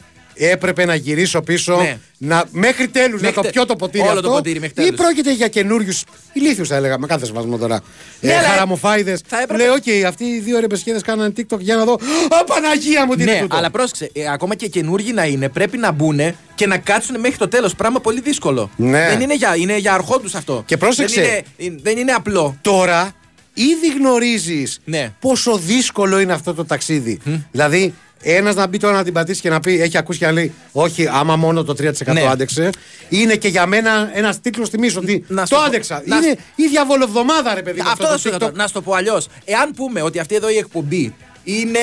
Έπρεπε 0.49 0.85
να 0.85 0.95
γυρίσω 0.95 1.41
πίσω 1.41 1.77
Ναι. 1.77 1.99
να, 2.19 2.45
μέχρι 2.51 2.89
τέλους 2.89 3.21
να 3.21 3.27
Μέχρι 3.27 3.35
το 3.35 3.41
τε- 3.43 3.53
πιω 3.53 3.67
το 3.67 3.77
ποτήρι 3.77 4.03
όλο 4.03 4.11
αυτό. 4.13 4.23
το 4.23 4.31
ποτήρι 4.31 4.61
μέχρι 4.61 4.75
ή 4.83 4.85
τέλους. 4.85 5.01
πρόκειται 5.01 5.33
για 5.35 5.49
καινούριους 5.49 6.05
ηλίθιους, 6.33 6.69
θα 6.69 6.77
έλεγα, 6.77 6.99
με 6.99 7.07
κάθε 7.07 7.27
σεβασμό 7.27 7.59
τώρα. 7.59 7.81
Ναι, 8.21 8.33
ε, 8.33 8.37
αλλά 8.37 8.49
Χαραμοφάηδες. 8.49 9.21
θα 9.27 9.41
έπρεπε- 9.43 9.63
Λέει, 9.87 10.01
οκ, 10.01 10.07
αυτοί 10.07 10.25
οι 10.25 10.39
δύο 10.41 10.61
ρεμπεσκέδες 10.61 11.01
κάνανε 11.01 11.33
TikTok 11.37 11.59
για 11.59 11.77
να 11.77 11.85
δω. 11.85 11.93
Α, 12.41 12.45
Παναγία 12.45 13.07
μου, 13.07 13.15
τι 13.15 13.23
είναι 13.23 13.33
Ναι, 13.33 13.41
τούτο. 13.41 13.57
αλλά 13.57 13.71
πρόσεξε, 13.71 14.11
ε, 14.13 14.31
ακόμα 14.33 14.55
και 14.55 14.67
καινούργοι 14.69 15.13
να 15.13 15.25
είναι, 15.25 15.49
πρέπει 15.49 15.77
να 15.79 15.91
μπουν 15.93 16.21
και 16.55 16.67
να 16.67 16.79
κάτσουν 16.79 17.21
μέχρι 17.21 17.37
το 17.39 17.49
τέλος. 17.49 17.75
Πράγμα 17.75 18.01
πολύ 18.01 18.21
δύσκολο. 18.21 18.71
Ναι. 18.77 19.09
Δεν 19.09 19.21
είναι 19.21 19.35
για, 19.35 19.57
είναι 19.57 19.77
για 19.77 19.93
αρχόντους 19.95 20.35
αυτό. 20.35 20.63
Και 20.67 20.77
πρόσεξε. 20.77 21.21
Δεν 21.21 21.67
είναι, 21.67 21.77
ε, 21.77 21.81
δεν 21.83 21.99
είναι 21.99 22.13
απλό. 22.13 22.57
τώρα 22.61 23.13
ήδη 23.55 23.93
γνωρίζεις 23.99 24.81
Ναι. 24.85 25.13
πόσο 25.21 25.57
δύσκολο 25.57 26.21
είναι 26.21 26.33
αυτό 26.33 26.55
το 26.55 26.65
ταξίδι. 26.65 27.19
Δηλαδή, 27.51 27.95
ένας 28.23 28.55
να 28.55 28.67
μπει 28.67 28.79
τώρα 28.79 28.95
να 28.95 29.05
την 29.05 29.13
πατήσει 29.13 29.41
και 29.41 29.49
να 29.51 29.61
πει: 29.61 29.81
Έχει 29.81 29.99
ακούσει 29.99 30.19
και 30.19 30.27
να 30.27 30.33
λέει: 30.33 30.53
Όχι, 30.73 31.09
άμα 31.13 31.37
μόνο 31.37 31.65
το 31.65 31.73
3% 31.73 32.13
Ναι. 32.13 32.21
άντεξε. 32.31 32.71
Είναι 33.09 33.35
και 33.37 33.49
για 33.49 33.67
μένα 33.67 34.11
ένας 34.15 34.41
τίτλος 34.41 34.71
τιμής 34.71 34.97
ότι 34.97 35.25
Να 35.29 35.41
το 35.41 35.47
σου 35.47 35.55
πω- 35.55 35.65
άντεξα. 35.67 36.03
να 36.05 36.17
είναι 36.17 36.37
η 36.55 36.67
διαβολοβδομάδα, 36.69 37.55
ρε 37.55 37.63
παιδί. 37.63 37.81
μου, 37.83 37.89
Αυτό 37.91 38.07
θα 38.07 38.19
σου 38.19 38.31
το 38.31 38.37
πω. 38.37 38.47
TikTok. 38.47 38.53
Να 38.53 38.67
σου 38.67 38.73
το 38.73 38.83
πω 38.83 38.93
αλλιώς. 38.95 39.27
Εάν 39.45 39.71
πούμε 39.77 40.03
ότι 40.03 40.19
αυτή 40.19 40.35
εδώ 40.35 40.51
η 40.51 40.57
εκπομπή 40.57 41.15
είναι 41.45 41.79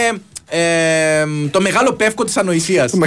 ε, 0.50 1.26
το 1.52 1.62
μεγάλο 1.62 1.93
πεύκο 1.93 2.23
της 2.23 2.38
ανοησίας. 2.38 2.91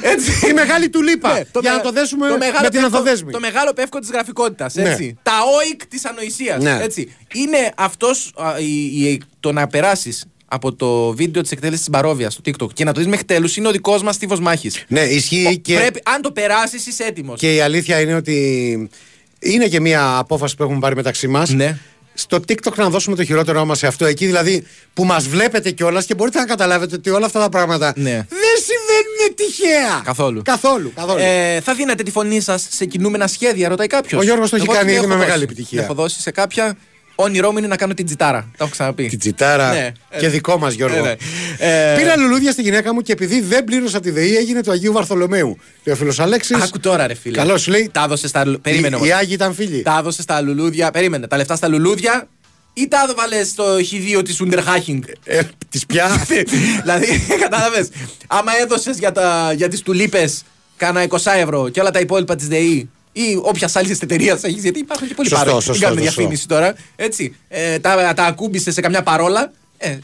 Έτσι. 0.00 0.46
Η 0.50 0.52
μεγάλη 0.52 0.88
του 0.90 1.02
λίπα. 1.02 1.28
Ναι, 1.32 1.34
για 1.38 1.50
μεγα- 1.62 1.76
να 1.76 1.80
το 1.80 1.90
δέσουμε 1.92 2.28
το 2.28 2.36
μεγάλο 2.38 2.58
με 2.62 2.68
την 2.70 2.80
πεύκο- 2.80 2.96
ανθοδέσμη. 2.96 3.32
Το 3.32 3.40
μεγάλο 3.40 3.72
πεύκο 3.72 3.98
της 3.98 4.10
γραφικότητας. 4.10 4.74
Ναι. 4.74 4.90
Έτσι. 4.90 5.18
Τα 5.22 5.32
όικ 5.66 5.86
της 5.86 6.04
ανοησίας. 6.04 6.62
Ναι. 6.62 6.78
Έτσι. 6.82 7.14
Είναι 7.34 7.70
αυτός 7.76 8.34
το 9.40 9.52
να 9.52 9.66
περάσεις 9.66 10.24
από 10.52 10.72
το 10.74 11.12
βίντεο 11.12 11.42
της 11.42 11.50
εκτέλεσης 11.50 11.80
της 11.80 11.90
Μπαρόβιας 11.90 12.32
στο 12.32 12.42
TikTok 12.44 12.72
και 12.74 12.84
να 12.84 12.92
το 12.92 13.00
δεις 13.00 13.08
μέχρι 13.08 13.24
τέλου 13.24 13.48
είναι 13.56 13.68
ο 13.68 13.70
δικός 13.70 14.02
μας 14.02 14.18
τύφο 14.18 14.40
μάχης. 14.40 14.84
Ναι, 14.88 15.00
ισχύει 15.00 15.58
και, 15.58 15.74
Πρέπει, 15.74 16.00
αν 16.04 16.22
το 16.22 16.30
περάσεις, 16.32 16.86
είσαι 16.86 17.04
έτοιμος. 17.04 17.38
και 17.40 17.54
η 17.54 17.60
αλήθεια 17.60 18.00
είναι 18.00 18.14
ότι 18.14 18.90
είναι 19.38 19.68
και 19.68 19.80
μια 19.80 20.16
απόφαση 20.18 20.56
που 20.56 20.62
έχουμε 20.62 20.78
πάρει 20.78 20.94
μεταξύ 20.94 21.28
μας. 21.28 21.50
Ναι. 21.50 21.78
Στο 22.14 22.36
TikTok 22.48 22.74
να 22.76 22.88
δώσουμε 22.90 23.16
το 23.16 23.24
χειρότερό 23.24 23.64
μας 23.64 23.78
σε 23.78 23.86
αυτό. 23.86 24.04
Εκεί 24.04 24.26
δηλαδή 24.26 24.66
που 24.94 25.04
μας 25.04 25.28
βλέπετε 25.28 25.70
κιόλας 25.70 26.04
και 26.06 26.14
μπορείτε 26.14 26.38
να 26.38 26.44
καταλάβετε 26.44 26.94
ότι 26.94 27.10
όλα 27.10 27.26
αυτά 27.26 27.40
τα 27.40 27.48
πράγματα 27.48 27.92
Ναι. 27.96 28.10
δεν 28.10 28.56
συμβαίνουν 28.68 29.34
τυχαία. 29.36 30.00
Καθόλου. 30.04 30.42
Καθόλου. 30.44 30.92
καθόλου. 30.94 31.18
Ε, 31.22 31.60
θα 31.60 31.74
δίνατε 31.74 32.02
τη 32.02 32.10
φωνή 32.10 32.40
σας 32.40 32.66
σε 32.70 32.84
κινούμενα 32.84 33.26
σχέδια, 33.26 33.68
ρωτάει 33.68 33.86
κάποιος. 33.86 34.20
Ο 34.20 34.24
Γιώργος 34.24 34.50
το 34.50 34.56
έχει 34.56 34.66
κάνει 34.66 34.92
ήδη 34.92 35.06
με 35.06 35.16
μεγάλη 35.16 35.42
επιτυχία. 35.42 35.78
Την 35.78 35.84
έχω 35.84 35.94
δώσει 35.94 36.20
σε 36.20 36.30
κάποια. 36.30 36.76
Όνειρό 37.22 37.52
μου 37.52 37.58
είναι 37.58 37.66
να 37.66 37.76
κάνω 37.76 37.94
την 37.94 38.06
τζιτάρα. 38.06 38.38
Τα 38.40 38.64
έχω 38.64 38.68
ξαναπεί. 38.70 39.06
Την 39.08 39.18
τσιτάρα 39.18 39.72
Ναι, 39.72 39.92
και 40.18 40.26
ε, 40.26 40.28
δικό 40.28 40.58
μας 40.58 40.74
Γιώργο. 40.74 40.96
ε, 40.96 41.00
ναι. 41.00 41.14
Ε, 41.92 41.96
Πήρα 41.96 42.16
λουλούδια 42.16 42.52
στη 42.52 42.62
γυναίκα 42.62 42.94
μου 42.94 43.00
και 43.00 43.12
επειδή 43.12 43.40
δεν 43.40 43.64
πλήρωσα 43.64 44.00
τη 44.00 44.10
ΔΕΗ 44.10 44.36
έγινε 44.36 44.62
του 44.62 44.70
Αγίου 44.70 44.92
Βαρθολομαίου. 44.92 45.58
Και 45.82 45.90
ο 45.90 45.96
φίλος 45.96 46.18
Αλέξης. 46.20 46.62
Άκου 46.62 46.80
τώρα, 46.80 47.06
ρε 47.06 47.14
φίλε. 47.14 47.36
Καλό 47.36 47.58
σου 47.58 47.70
λέει. 47.70 47.90
Τα 47.92 48.02
έδωσε 48.04 48.28
στα. 48.28 48.46
λου- 48.46 48.60
Περίμενε 48.60 48.88
οι, 48.88 48.98
όμως. 48.98 49.08
οι 49.08 49.12
Άγιοι 49.12 49.30
ήταν 49.34 49.54
φίλοι. 49.54 49.82
Τα 49.82 49.96
έδωσε 49.98 50.22
στα 50.22 50.40
λουλούδια. 50.40 50.90
Περίμενε. 50.90 51.26
Τα 51.26 51.36
λεφτά 51.36 51.56
στα 51.56 51.68
λουλούδια 51.68 52.28
ή 52.74 52.88
τα 52.88 53.06
έβαλε 53.10 53.44
στο 53.44 53.64
χ2 54.18 54.24
της 54.24 54.40
Underhacking. 54.44 54.98
Ε, 55.24 55.40
της 55.68 55.86
πια. 55.86 56.08
δηλαδή, 56.82 57.06
κατάλαβες. 57.40 57.88
Άμα 58.26 58.52
έδωσες 58.62 58.98
για, 58.98 59.12
τα- 59.12 59.52
για 59.56 59.68
τις 59.68 59.80
τουλίπες 59.82 60.42
κάνα 60.76 61.02
20 61.08 61.16
ευρώ 61.36 61.68
και 61.68 61.80
όλα 61.80 61.90
τα 61.90 62.00
υπόλοιπα 62.00 62.36
της 62.36 62.48
ΔΕΗ 62.48 62.90
ή 63.12 63.38
όποια 63.42 63.70
άλλη 63.74 63.98
εταιρείας 64.02 64.42
έχεις, 64.42 64.62
γιατί 64.62 64.78
υπάρχουν 64.78 65.08
και 65.08 65.14
πολλοί 65.14 65.28
Σωστό, 65.28 65.44
πάροχοι. 65.44 65.64
σωστό, 65.64 65.72
Δεν 65.80 65.82
κάνουμε 65.88 66.00
σωστό. 66.06 66.20
διαφήμιση 66.20 66.48
τώρα. 66.48 66.74
Έτσι. 66.96 67.36
Ε, 67.48 67.78
τα, 67.78 68.12
τα 68.14 68.24
ακούμπησε 68.24 68.70
σε 68.72 68.80
καμιά 68.80 69.02
παρόλα. 69.02 69.52
Ε, 69.78 69.98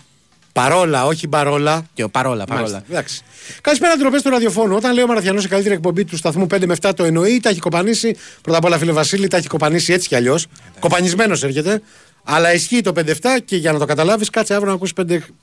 Παρόλα, 0.53 1.07
όχι 1.07 1.29
παρόλα. 1.29 1.87
και 1.95 2.03
ο 2.03 2.09
παρόλα, 2.09 2.45
Μάλιστα, 2.49 2.55
παρόλα. 2.77 2.85
εντάξει. 2.91 3.23
Καλησπέρα, 3.61 3.97
ντροπές 3.97 4.23
του 4.23 4.31
ραδιοφώνου. 4.31 4.77
Όταν 4.77 4.95
λέω 4.95 5.07
Μαραθιανός 5.07 5.45
η 5.45 5.49
καλύτερη 5.49 5.75
εκπομπή 5.75 6.05
του 6.05 6.17
σταθμού 6.17 6.47
5 6.55 6.67
με 6.67 6.77
7 6.81 6.91
το 6.97 7.05
εννοεί, 7.05 7.41
τα 7.41 7.49
έχει 7.49 7.59
κοπανίσει. 7.61 8.17
Πρώτα 8.43 8.59
απ' 8.59 8.65
όλα, 8.65 8.79
φίλε 8.79 8.93
Βασίλη, 8.93 9.29
τα 9.29 9.37
έχει 9.37 9.47
κοπανίσει 9.47 9.93
έτσι 9.93 10.09
κι 10.09 10.15
αλλιώς. 10.15 10.47
Κοπανισμένος 10.81 11.43
έρχεται. 11.43 11.83
Αλλά 12.25 12.53
ισχύει 12.55 12.81
το 12.81 12.93
5-7 12.93 13.41
και 13.45 13.57
για 13.57 13.73
να 13.73 13.79
το 13.79 13.85
καταλάβεις, 13.85 14.31
κάτσε 14.31 14.55
αύριο 14.55 14.69
να 14.69 14.75
ακούσει 14.77 14.93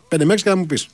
5 0.10 0.26
με 0.26 0.34
6 0.34 0.44
και 0.44 0.50
να 0.50 0.56
μου 0.56 0.66
πεις. 0.66 0.88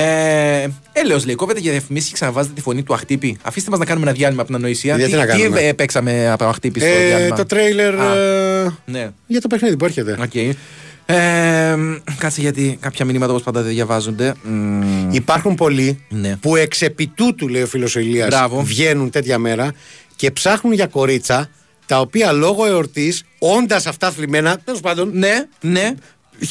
Ε, 0.00 0.68
έλεος 0.92 1.26
λέει, 1.26 1.34
κόβεται 1.34 1.60
για 1.60 1.70
διαφημίσεις 1.70 2.08
και 2.08 2.14
ξαναβάζετε 2.14 2.54
τη 2.54 2.60
φωνή 2.60 2.82
του 2.82 2.94
Αχτύπη. 2.94 3.38
Αφήστε 3.42 3.70
μας 3.70 3.78
να 3.78 3.84
κάνουμε 3.84 4.06
ένα 4.06 4.14
διάλειμμα 4.16 4.42
από 4.42 4.50
την 4.50 4.60
ανοησία. 4.60 4.96
Γιατί 4.96 5.10
τι, 5.12 5.16
να 5.18 5.26
κάνουμε; 5.26 5.58
τι 5.58 5.66
ε, 5.66 5.72
παίξαμε 5.72 6.30
από 6.30 6.44
Αχτύπη 6.44 6.80
στο 6.80 6.88
Ε, 6.88 7.06
διάλειμμα; 7.06 7.36
το 7.36 7.46
τρέιλερ. 7.46 8.00
Α, 8.00 8.14
ε, 8.16 8.72
Ναι. 8.84 9.10
για 9.26 9.40
το 9.40 9.46
παιχνίδι 9.46 9.76
που 9.76 9.84
έρχεται. 9.84 10.16
Οκ. 10.22 10.34
Ε, 10.34 11.76
κάτσε 12.18 12.40
γιατί 12.40 12.76
κάποια 12.80 13.04
μηνύματα 13.04 13.30
όπως 13.32 13.42
πάντα 13.44 13.62
δεν 13.62 13.72
διαβάζονται. 13.72 14.34
Μμμ, 14.42 15.08
Υπάρχουν 15.12 15.54
πολλοί 15.54 16.04
Ναι. 16.08 16.36
που 16.36 16.56
εξ 16.56 16.82
επί 16.82 17.06
τούτου, 17.06 17.48
λέει 17.48 17.62
ο 17.62 17.66
φίλος 17.66 17.96
ο 17.96 18.00
Ηλίας, 18.00 18.28
Μπράβο. 18.28 18.62
βγαίνουν 18.62 19.10
τέτοια 19.10 19.38
μέρα 19.38 19.72
και 20.16 20.30
ψάχνουν 20.30 20.72
για 20.74 20.86
κορίτσα 20.86 21.48
τα 21.86 22.00
οποία 22.00 22.32
λόγω 22.32 22.66
εορτής, 22.66 23.24
όντας 23.38 23.86
αυτά 23.86 24.10
θλιμμένα, 24.10 24.58
τέλος 24.64 24.80
πάντων, 24.80 25.10
Ναι, 25.12 25.44
ναι, 25.60 25.90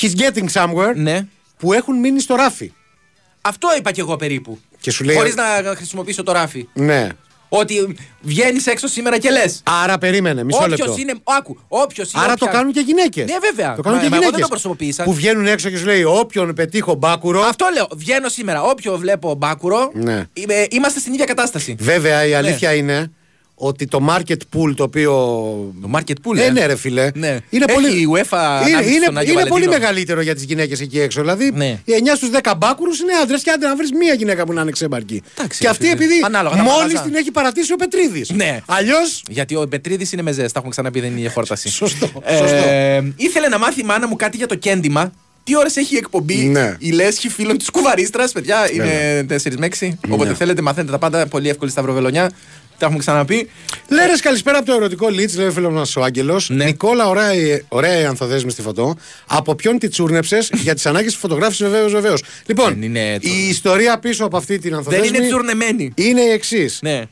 he's 0.02 0.12
getting 0.22 0.48
somewhere, 0.54 0.96
ναι. 0.96 1.20
που 1.58 1.74
έχουν 1.74 2.00
μείνει 2.00 2.20
στο 2.20 2.36
ράφι. 2.36 2.72
Αυτό 3.48 3.68
είπα 3.78 3.92
κι 3.92 4.00
εγώ 4.00 4.16
περίπου. 4.16 4.60
Και 4.80 4.92
σου 4.92 5.04
λέει- 5.04 5.16
Χωρίς 5.16 5.36
να 5.36 5.44
χρησιμοποιήσω 5.76 6.24
το 6.24 6.32
ράφι. 6.32 6.68
Ναι. 6.74 7.08
Ότι 7.50 7.96
βγαίνεις 8.22 8.68
έξω 8.68 8.88
σήμερα 8.88 9.18
και 9.18 9.30
λες. 9.30 9.62
Άρα 9.84 9.98
περίμενε, 9.98 10.44
μισό 10.44 10.60
Όποιος 10.64 10.80
λεπτό. 10.80 10.96
είναι. 11.00 11.14
Άκου, 11.24 11.58
όποιος 11.68 12.12
είναι. 12.12 12.24
Άρα 12.24 12.34
όποια- 12.34 12.48
το 12.48 12.54
κάνουν 12.58 12.72
και 12.74 12.80
γυναίκες. 12.80 13.26
Ναι, 13.30 13.36
βέβαια. 13.42 13.76
Το 13.76 13.82
κάνουν 13.82 13.98
Μα- 13.98 14.04
και 14.04 14.10
μα 14.10 14.16
εγώ 14.16 14.24
δεν 14.26 14.34
γυναίκες. 14.34 14.42
το 14.42 14.48
προσωποποίησα. 14.48 15.04
Που 15.04 15.14
βγαίνουν 15.14 15.48
έξω 15.48 15.70
και 15.70 15.78
σου 15.78 15.86
λέει: 15.86 16.04
Όποιον 16.04 16.54
πετύχω 16.54 16.94
μπάκουρο. 16.96 17.42
Αυτό 17.42 17.66
λέω. 17.74 17.88
Βγαίνω 17.96 18.30
σήμερα. 18.30 18.62
Όποιο 18.64 18.98
βλέπω 18.98 19.36
μπάκουρο. 19.36 19.92
Ναι. 19.94 20.24
είμαι- 20.34 20.68
είμαστε 20.70 21.00
στην 21.00 21.14
ίδια 21.14 21.26
κατάσταση. 21.26 21.76
Βέβαια, 21.80 22.26
η 22.26 22.34
αλήθεια 22.34 22.74
είναι 22.74 23.12
ότι 23.60 23.86
το 23.86 24.08
market 24.10 24.38
pool 24.56 24.74
το 24.76 24.84
οποίο. 24.84 25.12
Το 25.82 25.89
market 25.93 26.13
pool, 26.24 26.38
Ε, 26.38 26.46
ε. 26.46 26.50
ναι, 26.52 26.65
ρε 26.65 26.76
φίλε. 26.76 27.10
Ναι. 27.13 27.38
Είναι 27.50 27.65
Έχει 27.67 27.74
πολύ... 27.74 27.88
η 28.02 28.08
UEFA 28.13 28.22
είναι, 28.32 28.76
ανάμειξη 28.76 28.93
είναι, 28.93 29.04
στον 29.04 29.17
Άγιο 29.17 29.32
είναι 29.32 29.41
πολύ 29.41 29.50
Βαλεντίνο. 29.50 29.72
μεγαλύτερο 29.72 30.22
για 30.22 30.36
τις 30.36 30.43
γυναίκες 30.43 30.80
εκεί 30.82 31.00
έξω. 31.00 31.22
Δηλαδή, 31.22 31.52
Ναι. 31.56 31.80
οι 31.86 31.91
9 32.04 32.15
στους 32.15 32.30
10 32.43 32.54
μπάκουρους 32.58 33.00
είναι 33.00 33.12
άντρες 33.24 33.41
και 33.43 33.52
άντε 33.52 33.67
να 33.67 33.76
βρεις 33.76 33.91
μία 33.91 34.13
γυναίκα 34.13 34.46
που 34.46 34.54
να 34.54 34.62
είναι 34.62 34.72
ξέμπαρκη. 34.72 35.24
Εντάξει, 35.38 35.60
Και 35.60 35.65
ρε 35.65 35.72
αυτή 35.72 35.84
φίλε. 35.86 35.96
επειδή 35.96 36.13
Ανάλογα 36.26 36.56
τα 36.56 36.62
μόλις 36.63 36.78
μαγαζά. 36.80 37.02
την 37.02 37.15
έχει 37.15 37.32
παρατήσει 37.32 37.74
ο 37.74 37.76
Πετρίδης. 37.76 38.30
Ναι. 38.30 38.60
Αλλιώ. 38.65 38.98
Γιατί 39.30 39.56
ο 39.56 39.67
Πετρίδης 39.67 40.12
είναι 40.12 40.22
μεζές, 40.22 40.46
τα 40.46 40.52
έχουμε 40.56 40.72
ξαναπεί, 40.72 41.00
δεν 41.00 41.12
είναι 41.12 41.20
για 41.20 41.30
φόρταση. 41.30 41.70
Σωστό, 41.70 42.10
Ε, 42.24 42.38
σωστό. 42.38 42.63
ήθελε 43.15 43.48
να 43.48 43.58
μάθει 43.58 43.82
η 43.82 43.84
μάνα 43.84 44.08
μου 44.08 44.15
κάτι 44.15 44.38
για 44.38 44.48
το 44.48 44.56
κέντημα. 44.56 45.12
Τι 45.43 45.56
ώρες 45.58 45.76
έχει 45.78 45.93
η 45.96 45.98
εκπομπή; 45.98 46.36
Ναι. 46.36 46.76
η 46.80 46.91
λέσχη 46.91 47.30
φίλων 47.30 47.58
της 47.58 47.70
Κουβαρίστρας, 47.70 48.32
παιδιά. 48.32 48.72
Είναι 48.74 49.24
4 49.30 49.58
με 49.58 49.65
6. 49.65 49.98
Όποτε 50.10 50.30
Ναι. 50.30 50.36
θέλετε, 50.36 50.62
μαθαίνετε 50.62 50.91
τα 50.91 50.98
πάντα. 50.98 51.28
Πολύ 51.28 51.50
εύκολη 51.50 51.72
σταυροβελονιά. 51.72 52.32
Τα 52.78 52.86
έχουμε 52.86 53.00
ξαναπεί. 53.00 53.50
Λέρε 53.90 54.13
καλησπέρα 54.22 54.58
από 54.58 54.66
το 54.68 54.74
ερωτικό 54.74 55.10
Λίτς, 55.10 55.36
λέει 55.38 55.48
ο 55.48 55.52
φίλος 55.52 55.74
μας 55.74 55.96
ο 55.96 56.04
Άγγελος. 56.04 56.50
Ναι. 56.50 56.66
Νικόλα, 56.66 57.08
ωραία, 57.08 57.34
η- 57.34 57.63
ωραία 57.68 58.00
η 58.00 58.04
ανθοδέσμη 58.06 58.52
στη 58.52 58.62
φωτό. 58.62 58.96
Από 59.28 59.56
ποιον 59.56 59.80
τη 59.80 59.88
τσούρνεψες; 59.88 60.50
Για 60.63 60.74
τις 60.74 60.86
ανάγκες 60.86 61.12
της 61.12 61.20
φωτογράφησης, 61.22 61.66
βεβαίως, 61.70 61.92
βεβαίως. 61.92 62.24
Λοιπόν, 62.46 62.70
Δεν 62.74 62.82
είναι 62.82 63.13
η 63.13 63.20
τσουρ- 63.20 63.36
ιστορία 63.50 64.00
πίσω 64.00 64.26
από 64.26 64.38
αυτή 64.38 64.60
την 64.60 64.70
Δεν 64.70 64.78
ανθοδέσμη 64.78 65.08
είναι 65.18 65.28
τσουρνεμένη. 65.28 65.92
είναι 65.96 66.22
η 66.22 66.30
εξής. 66.30 66.80
Ναι. 66.82 67.04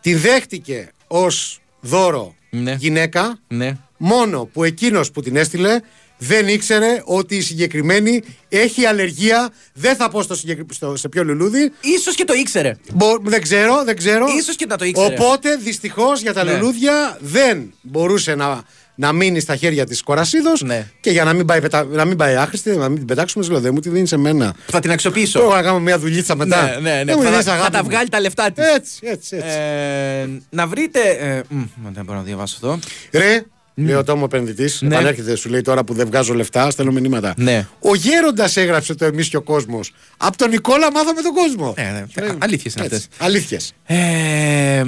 Τη 0.00 0.14
δέχτηκε 0.14 0.88
ως 1.06 1.60
δώρο 1.80 2.34
Ναι. 2.50 2.76
γυναίκα, 2.78 3.38
Ναι. 3.48 3.76
μόνο 3.96 4.44
που 4.52 4.64
εκείνος 4.64 5.10
που 5.10 5.22
την 5.22 5.36
έστειλε 5.36 5.80
δεν 6.18 6.48
ήξερε 6.48 7.02
ότι 7.04 7.36
η 7.36 7.40
συγκεκριμένη 7.40 8.22
έχει 8.48 8.84
αλλεργία. 8.84 9.50
Δεν 9.74 9.96
θα 9.96 10.10
πω 10.10 10.22
στο, 10.22 10.34
συγκεκρι- 10.36 10.72
στο- 10.72 10.96
σε 10.96 11.08
ποιο 11.08 11.24
λουλούδι. 11.24 11.72
Ίσως 11.80 12.14
και 12.14 12.24
το 12.24 12.32
ήξερε. 12.32 12.76
Μπο- 12.92 13.18
δεν 13.22 13.42
ξέρω, 13.42 13.84
δεν 13.84 13.96
ξέρω. 13.96 14.26
Ίσως 14.38 14.56
και 14.56 14.66
να 14.66 14.76
το 14.76 14.84
ήξερε. 14.84 15.14
Οπότε 15.14 15.56
δυστυχώς 15.56 16.20
για 16.20 16.32
τα 16.32 16.44
Ναι. 16.44 16.52
λουλούδια 16.52 17.18
δεν 17.20 17.72
μπορούσε 17.80 18.34
να, 18.34 18.62
να 18.94 19.12
μείνει 19.12 19.40
στα 19.40 19.56
χέρια 19.56 19.86
της 19.86 20.02
Κορασίδος. 20.02 20.62
Ναι. 20.62 20.86
Και 21.00 21.10
για 21.10 21.24
να 21.24 21.32
μην 21.32 21.46
πάει, 21.46 21.60
πετα... 21.60 21.84
να 21.84 22.04
μην 22.04 22.16
πάει 22.16 22.36
άχρηστη, 22.36 22.70
να 22.76 22.88
μην 22.88 22.98
την 22.98 23.06
πετάξουμε, 23.06 23.44
σου 23.44 23.50
λέω 23.50 23.60
δεν 23.60 23.70
μου 23.74 23.80
τη 23.80 23.88
δίνει 23.88 24.06
σε 24.06 24.16
μένα. 24.16 24.54
Θα 24.66 24.80
την 24.80 24.90
αξιοποιήσω. 24.90 25.38
Τώρα 25.40 25.56
να 25.56 25.62
κάνουμε 25.62 25.82
μια 25.82 25.98
δουλίτσα 25.98 26.34
μετά. 26.36 26.62
Ναι, 26.62 26.70
ναι, 26.70 26.96
ναι. 26.96 27.04
Δεν 27.04 27.14
μου 27.16 27.22
Θα, 27.22 27.30
δίνεις, 27.30 27.44
θα 27.44 27.52
αγάπη 27.52 27.70
τα 27.72 27.82
μου. 27.82 27.88
βγάλει 27.88 28.08
τα 28.08 28.20
λεφτά 28.20 28.50
της. 28.52 28.64
Έτσι, 28.66 28.98
έτσι, 29.02 29.36
έτσι. 29.36 29.48
Ε, 29.58 30.26
να 30.50 30.66
βρείτε. 30.66 31.00
Ε, 31.08 31.42
μ, 31.48 31.62
δεν 31.92 32.04
μπορώ 32.04 32.18
να 32.18 32.24
διαβάσω 32.24 32.58
εδώ. 32.62 32.78
Ρε, 33.12 33.42
λέει 33.84 33.94
ο 33.94 34.04
τόμο 34.04 34.22
επενδυτής, 34.24 34.82
Ναι. 34.82 34.94
επανέρχεται, 34.94 35.36
σου 35.36 35.48
λέει 35.48 35.60
τώρα 35.60 35.84
που 35.84 35.94
δεν 35.94 36.06
βγάζω 36.06 36.34
λεφτά, 36.34 36.70
στέλνω 36.70 36.92
μηνύματα. 36.92 37.34
Ναι. 37.36 37.66
Ο 37.80 37.94
Γέροντας 37.94 38.56
έγραψε 38.56 38.94
το 38.94 39.04
εμείς 39.04 39.28
και 39.28 39.36
ο 39.36 39.42
κόσμος. 39.42 39.92
Από 40.16 40.36
τον 40.38 40.50
Νικόλα 40.50 40.92
μάθαμε 40.92 41.20
τον 41.22 41.32
κόσμο. 41.34 41.74
Ναι, 41.76 42.06
ναι. 42.24 42.34
Αλήθειες 42.38 42.74
είναι 42.74 42.84
αυτές. 42.84 43.08
Αλήθειες. 43.18 43.72
Ε, 43.86 44.82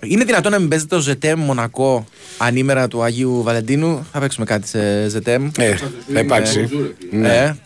είναι 0.00 0.24
δυνατόν 0.24 0.52
να 0.52 0.58
μην 0.58 0.68
παίζετε 0.68 0.96
το 0.96 1.04
ZTM 1.20 1.34
Μονακό 1.36 2.06
ανήμερα 2.38 2.88
του 2.88 3.02
Αγίου 3.02 3.42
Βαλεντίνου; 3.42 4.06
Θα 4.12 4.20
παίξουμε 4.20 4.46
κάτι 4.46 4.68
σε 4.68 5.06
ZTM. 5.06 5.50
Ε, 5.58 5.74
θα 6.12 6.20
υπάρξει. 6.20 6.68
Ε, 7.12 7.16
ναι, 7.16 7.56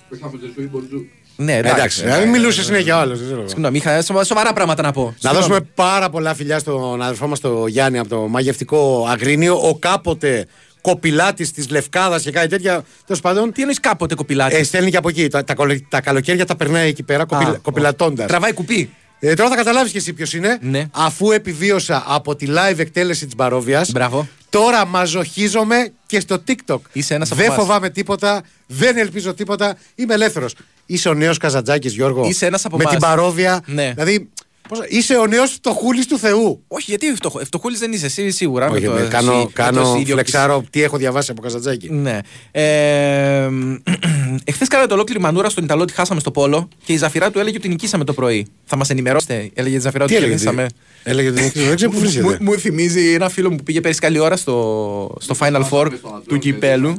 εντάξει. 1.36 1.72
Εντάξει, 1.72 2.04
να 2.04 2.16
μην 2.18 2.28
μιλούσε 2.28 2.62
συνέχεια 2.62 2.96
ο 2.96 3.00
άλλος. 3.00 3.18
Συγγνώμη, 3.46 3.76
είχα 3.76 4.02
σοβα- 4.02 4.24
σοβαρά 4.24 4.52
πράγματα 4.52 4.82
να 4.82 4.92
πω. 4.92 5.02
Να 5.04 5.10
Συγγνώμη. 5.12 5.36
δώσουμε 5.38 5.60
πάρα 5.74 6.10
πολλά 6.10 6.34
φιλιά 6.34 6.58
στον 6.58 7.02
αδερφό 7.02 7.26
μας 7.26 7.40
τον 7.40 7.66
Γιάννη 7.66 7.98
από 7.98 8.08
το 8.08 8.18
μαγευτικό 8.20 9.06
Αγρίνιο. 9.08 9.54
Ο 9.68 9.74
κάποτε 9.74 10.46
κοπηλάτης 10.80 11.52
της 11.52 11.68
Λευκάδας 11.70 12.22
και 12.22 12.30
κάτι 12.30 12.48
τέτοια. 12.48 12.84
Τέλος 13.06 13.20
πάντων. 13.20 13.52
Τι 13.52 13.60
εννοείς 13.60 13.80
κάποτε 13.80 14.14
κοπηλάτης; 14.14 14.58
Ε, 14.58 14.62
στέλνει 14.64 14.90
και 14.90 14.96
από 14.96 15.08
εκεί. 15.08 15.28
Τα, 15.28 15.44
τα, 15.44 15.54
κολο- 15.54 15.80
τα 15.88 16.00
καλοκαίρια 16.00 16.46
τα 16.46 16.56
περνάει 16.56 16.88
εκεί 16.88 17.02
πέρα 17.02 17.22
Α, 17.22 17.56
κοπηλατώντας. 17.62 18.26
Τραβάει 18.26 18.52
κουπί. 18.52 18.90
Ε, 19.24 19.34
τώρα 19.34 19.48
θα 19.50 19.56
καταλάβεις 19.56 19.92
και 19.92 19.98
εσύ 19.98 20.12
ποιος 20.12 20.34
είναι. 20.34 20.58
Ναι. 20.60 20.86
Αφού 20.92 21.30
επιβίωσα 21.30 22.04
από 22.06 22.36
τη 22.36 22.46
live 22.48 22.78
εκτέλεση 22.78 23.24
της 23.24 23.34
Μπαρόβιας. 23.34 23.90
Μπράβο. 23.92 24.28
Τώρα 24.50 24.86
μαζοχίζομαι 24.86 25.92
και 26.06 26.20
στο 26.20 26.42
TikTok. 26.48 26.78
Είσαι 26.92 27.14
ένας 27.14 27.30
από 27.30 27.40
δεν 27.40 27.50
εμάς. 27.50 27.58
φοβάμαι 27.58 27.90
τίποτα, 27.90 28.42
δεν 28.66 28.96
ελπίζω 28.96 29.34
τίποτα. 29.34 29.76
Είμαι 29.94 30.14
ελεύθερος. 30.14 30.54
Είσαι 30.86 31.08
ο 31.08 31.14
νέος 31.14 31.38
Καζαντζάκης, 31.38 31.92
Γιώργο. 31.92 32.26
Είσαι 32.28 32.46
ένας 32.46 32.64
από 32.64 32.76
Με 32.76 32.82
εμάς. 32.82 32.94
την 32.94 33.02
Παρόβια. 33.02 33.62
Ναι. 33.66 33.92
Δηλαδή, 33.94 34.28
πώς, 34.76 34.86
είσαι 34.88 35.16
ο 35.16 35.26
νέος 35.26 35.50
φτωχούλης 35.52 36.06
του 36.06 36.18
Θεού. 36.18 36.64
Όχι, 36.68 36.84
γιατί 36.90 37.14
φτωχό- 37.14 37.44
φτωχούλης 37.44 37.78
δεν 37.78 37.92
είσαι 37.92 38.06
εσύ 38.06 38.30
σίγουρα. 38.30 38.68
Όχι, 38.70 38.80
με 38.80 38.86
το, 38.86 38.92
με- 38.92 39.08
κάνω, 39.10 39.30
εσύ- 39.32 39.38
με 39.38 39.44
το 39.44 39.50
κάνω 39.54 39.80
εσύ 39.80 39.88
ιδιοκτησία. 39.88 40.14
φλεξάρω 40.14 40.64
τι 40.70 40.82
έχω 40.82 40.96
διαβάσει 40.96 41.30
από 41.30 41.40
Καζαντζάκη. 41.42 41.90
Ναι. 41.90 42.18
Ε, 42.50 43.48
Εχθές 44.44 44.68
κάνατε 44.68 44.92
ολόκληρη 44.94 45.20
μανούρα 45.20 45.48
στον 45.50 45.64
Ιταλό 45.64 45.82
ότι 45.82 45.92
χάσαμε 45.92 46.20
στο 46.20 46.30
Πόλο 46.30 46.68
και 46.84 46.92
η 46.92 46.96
Ζαφυρά 46.96 47.30
του 47.30 47.38
έλεγε 47.38 47.56
ότι 47.56 47.68
νικήσαμε 47.68 48.04
το 48.04 48.12
πρωί. 48.12 48.46
Θα 48.64 48.76
μας 48.76 48.90
ενημερώσετε, 48.90 49.50
έλεγε 49.54 49.76
η 49.76 49.78
Ζαφυρά 49.80 50.06
Τι 50.06 50.14
ότι 50.14 50.24
έλεγε, 50.24 50.30
κερδίσαμε. 50.44 50.66
τι- 50.68 51.10
έλεγε 51.10 51.28
ότι 51.28 51.40
δεν 51.40 51.74
ξέρω 51.76 51.90
που 51.90 51.96
Μου, 51.96 52.00
βρίσκεται. 52.02 52.38
μου 52.40 52.52
θυμίζει 52.58 53.12
ένα 53.12 53.28
φίλο 53.28 53.50
μου 53.50 53.56
που 53.56 53.62
πήγε 53.62 53.80
πέρυσι 53.80 54.00
καλή 54.00 54.18
ώρα 54.18 54.36
στο, 54.36 55.16
στο 55.20 55.34
Final 55.38 55.62
Four 55.70 55.90
του 56.26 56.38
κυπέλου. 56.38 56.94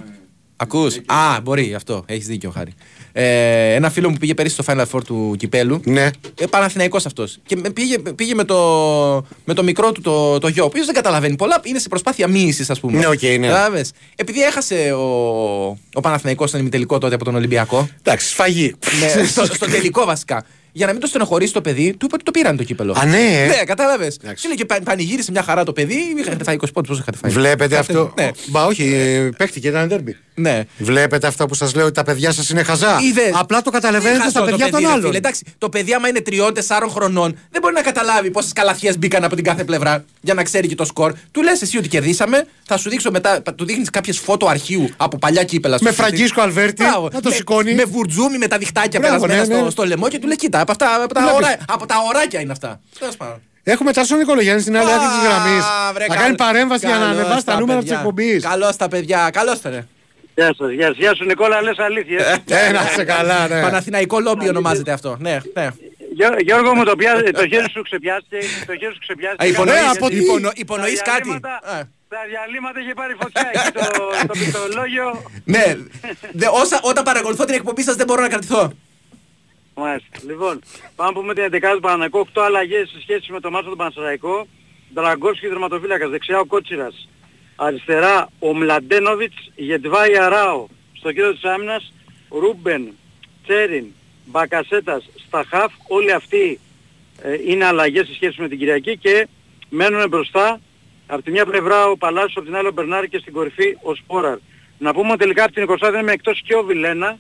Ακούς; 0.56 0.96
Α, 1.06 1.42
μπορεί 1.44 1.74
αυτό. 1.76 2.04
Έχεις 2.08 2.28
δίκιο, 2.28 2.50
Χάρη. 2.50 2.72
Ε, 3.16 3.74
ένα 3.74 3.90
φίλο 3.90 4.08
μου 4.08 4.14
που 4.14 4.20
πήγε 4.20 4.34
πέρυσι 4.34 4.54
στο 4.62 4.64
Final 4.68 4.86
Four 4.92 5.04
του 5.06 5.36
κυπέλου. 5.38 5.82
Ναι. 5.86 6.10
Ε, 6.40 6.46
Παναθηναϊκός 6.50 7.06
αυτός 7.06 7.40
Και 7.46 7.56
με- 7.56 7.70
πήγε, 7.70 7.98
πήγε 8.16 8.34
με, 8.36 8.44
το, 8.44 8.56
με 9.46 9.54
το 9.54 9.64
μικρό 9.64 9.92
του 9.92 10.02
το, 10.02 10.38
το 10.40 10.48
γιο, 10.48 10.64
ο 10.64 10.66
οποίος 10.66 10.86
δεν 10.86 10.96
καταλαβαίνει 10.96 11.36
πολλά. 11.36 11.60
Είναι 11.64 11.80
σε 11.80 11.88
προσπάθεια 11.90 12.28
μύησης, 12.28 12.66
ας 12.70 12.80
πούμε. 12.80 12.98
Ναι, 12.98 13.08
οκ, 13.08 13.22
ναι. 13.22 13.48
Κατάλαβες. 13.48 13.92
Επειδή 14.16 14.42
έχασε 14.42 14.92
ο, 14.94 15.04
ο 15.94 16.00
Παναθηναϊκός 16.02 16.50
στον 16.50 16.62
ημιτελικό 16.62 16.98
τότε 16.98 17.16
από 17.16 17.24
τον 17.24 17.36
Ολυμπιακό. 17.36 17.90
Εντάξει, 18.00 18.28
σφαγή. 18.28 18.76
ναι, 19.00 19.26
στο, 19.26 19.46
στο 19.46 19.66
τελικό 19.66 20.06
βασικά. 20.06 20.46
Για 20.76 20.86
να 20.86 20.92
μην 20.92 21.02
το 21.02 21.08
στενοχωρήσει 21.08 21.54
το 21.54 21.62
παιδί, 21.62 21.92
του 21.98 22.06
είπε 22.06 22.16
ότι 22.16 22.24
το 22.24 22.32
πήραν 22.32 22.58
το 22.58 22.64
κύπελο. 22.64 22.94
Α, 22.98 23.06
ναι, 23.06 23.44
ε. 23.44 23.46
Ναι, 23.48 23.56
κατάλαβες. 23.66 24.18
Εντάξει. 24.24 24.42
Σου 24.42 24.48
λέει 24.48 24.58
και 24.58 24.66
πα- 24.66 24.80
πανηγύρισε 24.84 25.32
μια 25.32 25.44
χαρά 25.44 25.64
το 25.64 25.74
παιδί. 25.74 25.96
Είχατε 26.20 26.44
φάει 26.44 26.56
20 26.56 26.68
πόντους, 26.74 26.90
πώ 26.90 27.02
είχατε 27.02 27.18
φάει. 27.18 27.32
Βλέπετε 27.32 27.78
αυτό. 27.78 28.14
Ναι. 28.18 28.30
Μπα, 28.48 28.66
όχι, 28.66 28.94
ε, 28.94 29.30
παίχτηκε, 29.38 29.68
ήταν 29.68 29.88
ντέρμπι. 29.88 30.18
Ναι. 30.36 30.64
Βλέπετε 30.78 31.28
αυτό 31.28 31.46
που 31.46 31.54
σας 31.54 31.76
λέω 31.76 31.86
ότι 31.86 31.94
τα 31.94 32.04
παιδιά 32.04 32.32
σας 32.32 32.50
είναι 32.50 32.64
χαζά. 32.64 33.00
Είδες. 33.02 33.32
Απλά 33.34 33.62
το 33.62 33.72
Δεν 33.72 33.82
καταλαβαίνετε 33.82 34.18
χαζό 34.18 34.30
στα 34.30 34.40
το 34.40 34.46
παιδιά 34.46 34.58
παιδί, 34.66 34.72
των 34.72 34.82
ρε 34.82 34.88
άλλων. 34.88 35.02
φίλε. 35.06 35.18
Εντάξει, 35.18 35.46
το 35.58 35.70
παιδί, 35.70 35.94
άμα 35.94 36.08
είναι 36.08 36.22
3-4 36.30 36.88
χρονών, 36.90 37.38
δεν 37.52 37.62
μπορεί 37.62 37.74
να 37.74 37.82
καταλάβει 37.82 38.32
πόσες 38.32 38.54
καλαθιές 38.54 38.98
μπήκαν 38.98 39.24
από 39.24 39.36
την 39.36 39.44
κάθε 39.44 39.64
πλευρά 39.64 40.06
για 40.22 40.34
να 40.34 40.44
ξέρει 40.44 40.68
και 40.68 40.76
το 40.76 40.86
σκορ. 40.86 41.14
Του 41.32 41.42
λες 41.44 41.62
εσύ 41.62 41.78
ότι 41.78 41.88
κερδίσαμε, 41.88 42.48
θα 42.66 42.78
σου 42.78 42.90
δείξω 42.90 43.12
μετά, 43.12 43.42
του 43.42 43.66
δείχνεις 43.66 43.90
κάποιες 43.90 44.20
φώτο 44.20 44.48
αρχείου 44.48 44.90
από 44.98 45.18
παλιά 45.18 45.44
κύπελα. 45.44 45.76
στο 45.78 45.86
Με 45.86 45.92
σπίτι. 45.92 46.08
Φραγκίσκο 46.08 46.42
Αλβέρτη, 46.42 46.84
Μπράβο. 46.84 47.10
να 47.14 47.22
το 47.22 47.30
Με- 47.30 47.36
σηκώνει. 47.36 47.74
Με 47.74 47.84
βουρτζούμι 47.84 48.38
με 48.38 48.48
τα 48.48 48.58
διχτάκια 48.58 49.00
Μπράβο, 49.00 49.26
περασμένα 49.26 49.46
ναι, 49.48 49.56
ναι. 49.56 49.62
στο, 49.62 49.72
στο 49.72 49.86
λαιμό 49.86 50.08
και 50.08 50.20
του 50.20 50.28
λέει: 50.28 50.36
Κοίτα, 50.36 50.60
από, 50.60 50.72
αυτά, 50.72 51.04
από, 51.04 51.14
τα, 51.14 51.22
Βλέπεις. 51.22 51.38
ωρά, 51.38 51.56
από 51.68 51.86
τα 51.86 51.96
ωράκια 52.10 52.40
είναι 52.40 52.52
αυτά. 52.52 52.80
Τέλος 53.00 53.16
πάντων. 53.18 53.42
Έχουμε 53.64 53.94
Τάσο 53.94 54.16
Νικολογιάννη 54.16 54.62
στην 54.62 54.78
άλλη 54.78 54.92
άκρη 54.92 55.08
της 55.08 55.28
γραμμής. 55.28 55.64
Α, 55.64 55.94
βρε, 55.94 56.06
Θα 56.06 56.14
καλ- 56.14 56.20
κάνει 56.26 56.36
παρέμβαση 56.36 56.86
για 56.88 56.96
να 56.98 57.02
καλώς 57.06 57.18
ανεβάσει 57.20 57.46
τα 57.46 57.60
νούμερα 57.60 57.80
της 57.80 57.88
παιδιά. 57.88 57.98
εκπομπής. 58.02 58.44
Καλώς 58.44 58.76
τα 58.76 58.88
παιδιά, 58.88 59.30
καλώς 59.34 59.62
τα 59.62 59.70
ρε. 59.70 59.86
Γεια 60.36 60.54
σας, 60.58 60.72
γεια 60.72 60.88
σας. 60.88 60.98
Γεια 60.98 61.16
σου 61.16 61.26
Νικόλα, 61.26 61.62
λες 61.62 61.78
αλήθεια. 61.80 62.42
Ε, 62.48 62.72
να 62.72 62.82
είσαι 62.84 63.04
καλά, 63.04 63.48
ναι. 63.48 63.62
Παναθηναϊκό 63.62 64.20
λόμπι 64.20 64.50
ονομάζεται 64.50 64.92
αυτό. 64.92 65.18
Ναι, 65.20 65.38
ναι. 65.54 65.68
Γιώ- 66.16 66.40
Γιώργο 66.42 66.76
μου, 66.76 66.84
το, 66.84 66.96
πια- 66.96 67.34
το 67.34 67.48
χέρι 67.48 67.70
σου 67.70 67.82
ξεπιάστηκε. 67.82 68.38
Το 68.66 68.76
χέρι 68.78 68.94
σου 68.94 69.00
ξεπιάστηκε. 69.00 69.44
Α, 69.44 69.48
υπονοείς- 69.48 69.82
Ε, 69.82 69.86
από 69.98 70.08
τι; 70.10 70.16
υπονο- 70.16 70.52
υπονοείς 70.56 70.98
Στα 71.00 71.12
κάτι; 71.12 71.22
διαλύματα- 71.24 71.62
Α. 71.76 71.82
Στα 72.08 72.18
διαλύματα 72.30 72.80
είχε 72.80 72.94
πάρει 72.94 73.14
φωτιά 73.22 73.50
εκεί 73.54 73.72
το, 73.72 73.82
το 74.28 74.34
πληκτρολόγιο. 74.38 75.24
Ναι, 75.44 75.66
δε, 76.32 76.46
όσα, 76.52 76.80
όταν 76.84 77.04
παρακολουθώ 77.04 77.46
την 77.46 77.56
εκπομπή 77.56 77.82
σας 77.82 77.96
δεν 77.96 78.06
μπορώ 78.06 78.22
να 78.22 78.30
κρατηθώ. 78.30 78.72
Μάλιστα. 79.76 80.18
Λοιπόν, 80.28 80.62
πάμε 80.96 81.10
να 81.12 81.20
πούμε 81.20 81.34
την 81.34 81.44
11η 81.44 81.74
του 81.74 81.80
Παναναϊκού. 81.80 82.20
8 82.34 82.42
αλλαγές 82.42 82.90
σε 82.90 83.00
σχέση 83.02 83.32
με 83.32 83.40
το 83.40 83.50
μάτσο 83.52 83.70
του 83.70 83.76
Πανσεραϊκό. 83.76 84.48
Δραγκόφσκι 84.94 85.48
τερματοφύλακας. 85.48 86.10
Δεξιά 86.10 86.40
ο 86.40 86.46
Κότσιρας. 86.46 87.08
Αριστερά 87.56 88.30
ο 88.40 88.54
Μλαντένοβιτς. 88.54 89.52
Γετβάη 89.56 90.18
Αράο. 90.18 90.68
Στο 90.94 91.12
κέντρο 91.12 91.34
της 91.34 91.44
άμυνας 91.44 91.94
Ρούμπεν, 92.30 92.94
Τσέριν, 93.44 93.86
Μπακασέτας, 94.26 95.10
Σταχάφ. 95.28 95.72
Όλοι 95.88 96.12
αυτοί 96.12 96.60
ε, 97.22 97.34
είναι 97.48 97.66
αλλαγές 97.66 98.08
σε 98.08 98.14
σχέση 98.14 98.42
με 98.42 98.48
την 98.48 98.58
Κυριακή 98.58 98.98
και 98.98 99.28
μένουν 99.70 100.08
μπροστά 100.10 100.60
από 101.08 101.22
τη 101.22 101.32
μια 101.32 101.46
πλευρά 101.46 101.88
ο 101.88 101.98
Παλάσιος, 101.98 102.36
από 102.36 102.46
την 102.46 102.56
άλλη 102.56 102.68
ο 102.68 102.72
Μπερνάρ 102.72 103.08
και 103.08 103.18
στην 103.18 103.34
κορυφή 103.34 103.78
ο 103.82 103.96
Σπόραρ. 103.96 104.38
Να 104.78 104.94
πούμε 104.94 105.10
ότι 105.10 105.20
τελικά 105.20 105.44
από 105.44 105.54
την 105.54 105.66
20η 105.68 106.00
είναι 106.02 106.12
εκτός 106.12 106.42
και 106.46 106.56
ο 106.56 106.64
Βιλένα, 106.64 107.18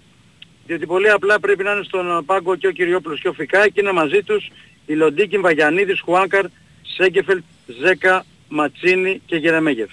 διότι 0.65 0.85
πολύ 0.85 1.09
απλά 1.09 1.39
πρέπει 1.39 1.63
να 1.63 1.71
είναι 1.71 1.83
στον 1.83 2.25
πάγκο 2.25 2.55
και 2.55 2.67
ο 2.67 2.71
Κυριόπουλος 2.71 3.21
και 3.21 3.27
ο 3.27 3.33
Φικά 3.33 3.69
και 3.69 3.79
είναι 3.81 3.91
μαζί 3.91 4.23
τους 4.23 4.51
οι 4.85 4.93
Λοντίκιν, 4.93 5.41
Βαγιανίδης, 5.41 6.01
Χουάνκαρ, 6.01 6.45
Σέγκεφελτ, 6.81 7.43
Ζέκα, 7.65 8.25
Ματσίνη 8.49 9.21
και 9.25 9.35
Γερεμέγεφ. 9.35 9.91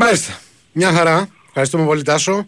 Μάλιστα. 0.00 0.38
Μια 0.72 0.92
χαρά. 0.92 1.28
Ευχαριστούμε 1.46 1.84
πολύ, 1.84 2.02
Τάσο. 2.02 2.46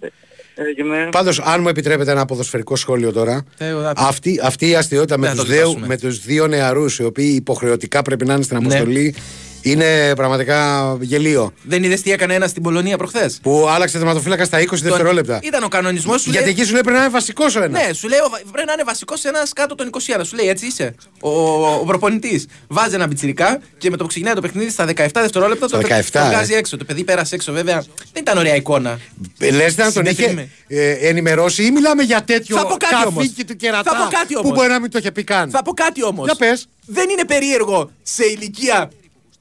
Έγινε. 0.54 1.08
Πάντως, 1.10 1.40
αν 1.40 1.60
μου 1.60 1.68
επιτρέπετε 1.68 2.10
ένα 2.10 2.24
ποδοσφαιρικό 2.24 2.76
σχόλιο 2.76 3.12
τώρα, 3.12 3.44
Ε, 3.58 3.72
ο- 3.72 3.92
αυτή, 3.96 4.40
αυτή 4.42 4.68
η 4.68 4.74
αστείωτα 4.74 5.18
με 5.18 5.26
Δεν 5.26 5.36
θα 5.36 5.42
τους 5.42 5.50
το 5.50 5.56
δύο, 5.56 5.64
δικάσουμε. 5.66 5.86
με 5.86 5.96
τους 5.96 6.20
δύο 6.20 6.46
νεαρούς, 6.46 6.98
οι 6.98 7.04
οποίοι 7.04 7.32
υποχρεωτικά 7.36 8.02
πρέπει 8.02 8.24
να 8.26 8.34
είναι 8.34 8.42
στην 8.42 8.56
Ναι. 8.58 8.64
αποστολή, 8.66 9.14
είναι 9.62 10.14
πραγματικά 10.14 10.96
γελίο. 11.00 11.52
Δεν 11.62 11.82
είδες 11.84 12.00
τι 12.02 12.12
έκανε 12.12 12.34
ένας 12.34 12.50
στην 12.50 12.62
Πολωνία 12.62 12.96
προχθές; 12.96 13.38
Που 13.42 13.66
άλλαξε 13.68 13.96
τερματοφύλακα 13.98 14.44
στα 14.44 14.58
20 14.60 14.64
δευτερόλεπτα. 14.82 15.40
Ήταν 15.42 15.62
ο 15.62 15.68
κανονισμός 15.68 16.22
σου 16.22 16.30
Γιατί 16.30 16.46
λέει, 16.46 16.54
εκεί 16.54 16.64
σου 16.64 16.72
λέει 16.72 16.80
πρέπει 16.80 16.96
να 16.96 17.02
είναι 17.04 17.12
βασικός 17.12 17.56
ο 17.56 17.62
ένας. 17.62 17.86
Ναι, 17.86 17.92
σου 17.92 18.08
λέει 18.08 18.18
ο- 18.18 18.30
πρέπει 18.52 18.66
να 18.66 18.72
είναι 18.72 18.82
βασικός 18.84 19.24
ένας 19.24 19.52
κάτω 19.52 19.74
των 19.74 19.86
21. 19.86 20.24
Σου 20.24 20.36
λέει 20.36 20.48
έτσι 20.48 20.66
είσαι. 20.66 20.94
Ο, 21.20 21.28
ο, 21.30 21.74
ο 21.80 21.84
προπονητής 21.84 22.46
βάζει 22.68 22.94
ένα 22.94 23.08
πιτσιρικά 23.08 23.60
και 23.78 23.90
με 23.90 23.96
το 23.96 24.02
που 24.02 24.08
ξεκινάει 24.08 24.34
το 24.34 24.40
παιχνίδι 24.40 24.70
στα 24.70 24.84
17 24.96 25.06
δευτερόλεπτα 25.12 25.68
Στα 25.68 25.78
το, 25.78 25.88
17, 25.88 26.02
το 26.12 26.20
βγάζει 26.24 26.52
ε. 26.52 26.56
έξω. 26.56 26.76
Το 26.76 26.84
παιδί 26.84 27.04
πέρασε 27.04 27.34
έξω, 27.34 27.52
βέβαια. 27.52 27.80
Δεν 28.12 28.22
ήταν 28.22 28.38
ωραία 28.38 28.54
εικόνα. 28.54 28.98
Λες 29.38 29.76
να 29.76 29.92
τον 29.92 30.04
είχε 30.04 30.14
Συντεθειμε- 30.14 30.48
ε, 30.68 30.90
ενημερώσει 30.90 31.64
ή 31.64 31.70
μιλάμε 31.70 32.02
για 32.02 32.22
τέτοιο 32.22 32.56
Θα 32.56 32.66
πω 32.66 32.76
κάτι 32.76 32.94
όμως. 33.06 33.14
καθήκη 33.14 33.44
του 33.44 33.56
κερατά 33.56 33.90
Θα 33.90 33.96
πω 34.04 34.10
κάτι 34.10 34.34
που 34.34 34.40
όμως. 34.44 34.56
μπορεί 34.56 34.68
να 34.68 34.80
μην 34.80 34.90
το 34.90 34.98
είχε 34.98 35.10
πει 35.12 35.24
καν. 35.24 35.50
Θα 35.50 35.62
πω 35.62 35.72
κάτι 35.72 36.04
όμως. 36.04 36.24
Για 36.26 36.34
πες. 36.34 36.66
Δεν 36.86 37.08
είναι 37.08 37.24
περίεργο 37.24 37.90
σε 38.02 38.24
ηλικία 38.24 38.90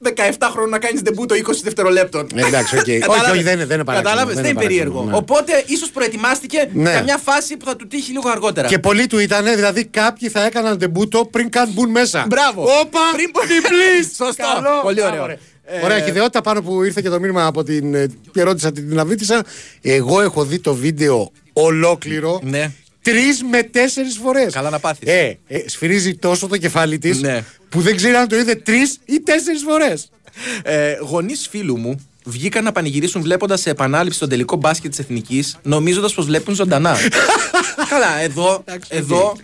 17 0.02 0.48
χρόνων 0.50 0.70
να 0.70 0.78
κάνεις 0.78 1.02
ντεμπούτο 1.02 1.34
20 1.34 1.40
δευτερολέπτων. 1.62 2.26
Ε, 2.34 2.46
εντάξει, 2.46 2.76
οκ. 2.78 2.84
Κατάλαβες; 3.00 3.22
Όχι, 3.22 3.30
όχι, 3.30 3.42
δεν 3.42 3.54
είναι- 3.54 3.64
δεν 3.66 3.74
είναι 3.76 3.84
παράξενο, 3.84 4.02
Κατάλαβες, 4.10 4.34
δεν 4.34 4.42
δεν 4.44 4.52
είναι 4.52 4.60
είναι 4.60 4.68
περίεργο. 4.68 4.92
παράξενο, 5.04 5.24
ναι. 5.26 5.36
Οπότε 5.38 5.62
ίσως 5.66 5.90
προετοιμάστηκε 5.90 6.68
Ναι. 6.72 6.90
για 6.90 7.02
μια 7.02 7.16
φάση 7.18 7.56
που 7.56 7.64
θα 7.64 7.76
του 7.76 7.86
τύχει 7.86 8.10
λίγο 8.12 8.28
αργότερα. 8.28 8.68
Και 8.68 8.78
πολλοί 8.78 9.06
του 9.06 9.18
ήταν, 9.18 9.44
δηλαδή 9.44 9.84
κάποιοι 9.84 10.28
θα 10.28 10.44
έκαναν 10.44 10.78
ντεμπούτο 10.78 11.24
πριν 11.30 11.50
καν 11.50 11.70
μπουν 11.72 11.90
μέσα. 11.90 12.26
Μπράβο. 12.28 12.62
Όπα! 12.62 13.00
Πριν- 13.12 13.30
διπλής! 13.48 14.14
Σωστό. 14.24 14.44
Καλό. 14.54 14.80
Πολύ 14.82 15.00
ωραίο. 15.00 15.12
Μπράβο, 15.12 15.26
ρε. 15.26 15.38
Ε, 15.64 15.84
Ωραία, 15.84 16.00
και 16.00 16.10
ιδεότητα 16.10 16.40
πάνω 16.40 16.62
που 16.62 16.82
ήρθε 16.82 17.00
και 17.00 17.08
το 17.08 17.20
μήνυμα 17.20 17.46
από 17.46 17.62
την. 17.62 17.94
ε, 17.94 18.06
και 18.32 18.42
ρώτησα 18.42 18.72
την 18.72 18.98
Αβίτησα. 18.98 19.42
Εγώ 19.82 20.20
έχω 20.20 20.44
δει 20.44 20.58
το 20.58 20.74
βίντεο 20.74 21.30
ολόκληρο. 21.52 22.40
Ναι. 22.42 22.70
Τρεις 23.02 23.42
με 23.50 23.62
τέσσερις 23.62 24.18
φορές. 24.22 24.52
Καλά 24.52 24.70
να 24.70 24.78
πάθεις. 24.78 25.08
Ε, 25.08 25.38
ε, 25.48 25.58
σφυρίζει 25.68 26.14
τόσο 26.14 26.46
το 26.46 26.56
κεφάλι 26.56 26.98
της 26.98 27.20
Ναι. 27.20 27.44
Που 27.70 27.80
δεν 27.80 27.96
ξέρει 27.96 28.14
αν 28.14 28.28
το 28.28 28.36
είδε 28.38 28.54
τρεις 28.54 28.98
ή 29.04 29.20
τέσσερις 29.20 29.62
φορές. 29.62 30.10
Ε, 30.62 30.94
Γονείς 31.00 31.48
φίλου 31.50 31.78
μου 31.78 32.00
βγήκαν 32.24 32.64
να 32.64 32.72
πανηγυρίσουν 32.72 33.22
βλέποντας 33.22 33.60
σε 33.60 33.70
επανάληψη 33.70 34.18
τον 34.18 34.28
τελικό 34.28 34.56
μπάσκετ 34.56 34.90
της 34.90 34.98
Εθνικής, 34.98 35.56
νομίζοντας 35.62 36.14
πως 36.14 36.26
βλέπουν 36.26 36.54
ζωντανά. 36.54 36.96
Καλά, 37.90 38.20
εδώ, 38.20 38.64
εδώ 38.88 39.36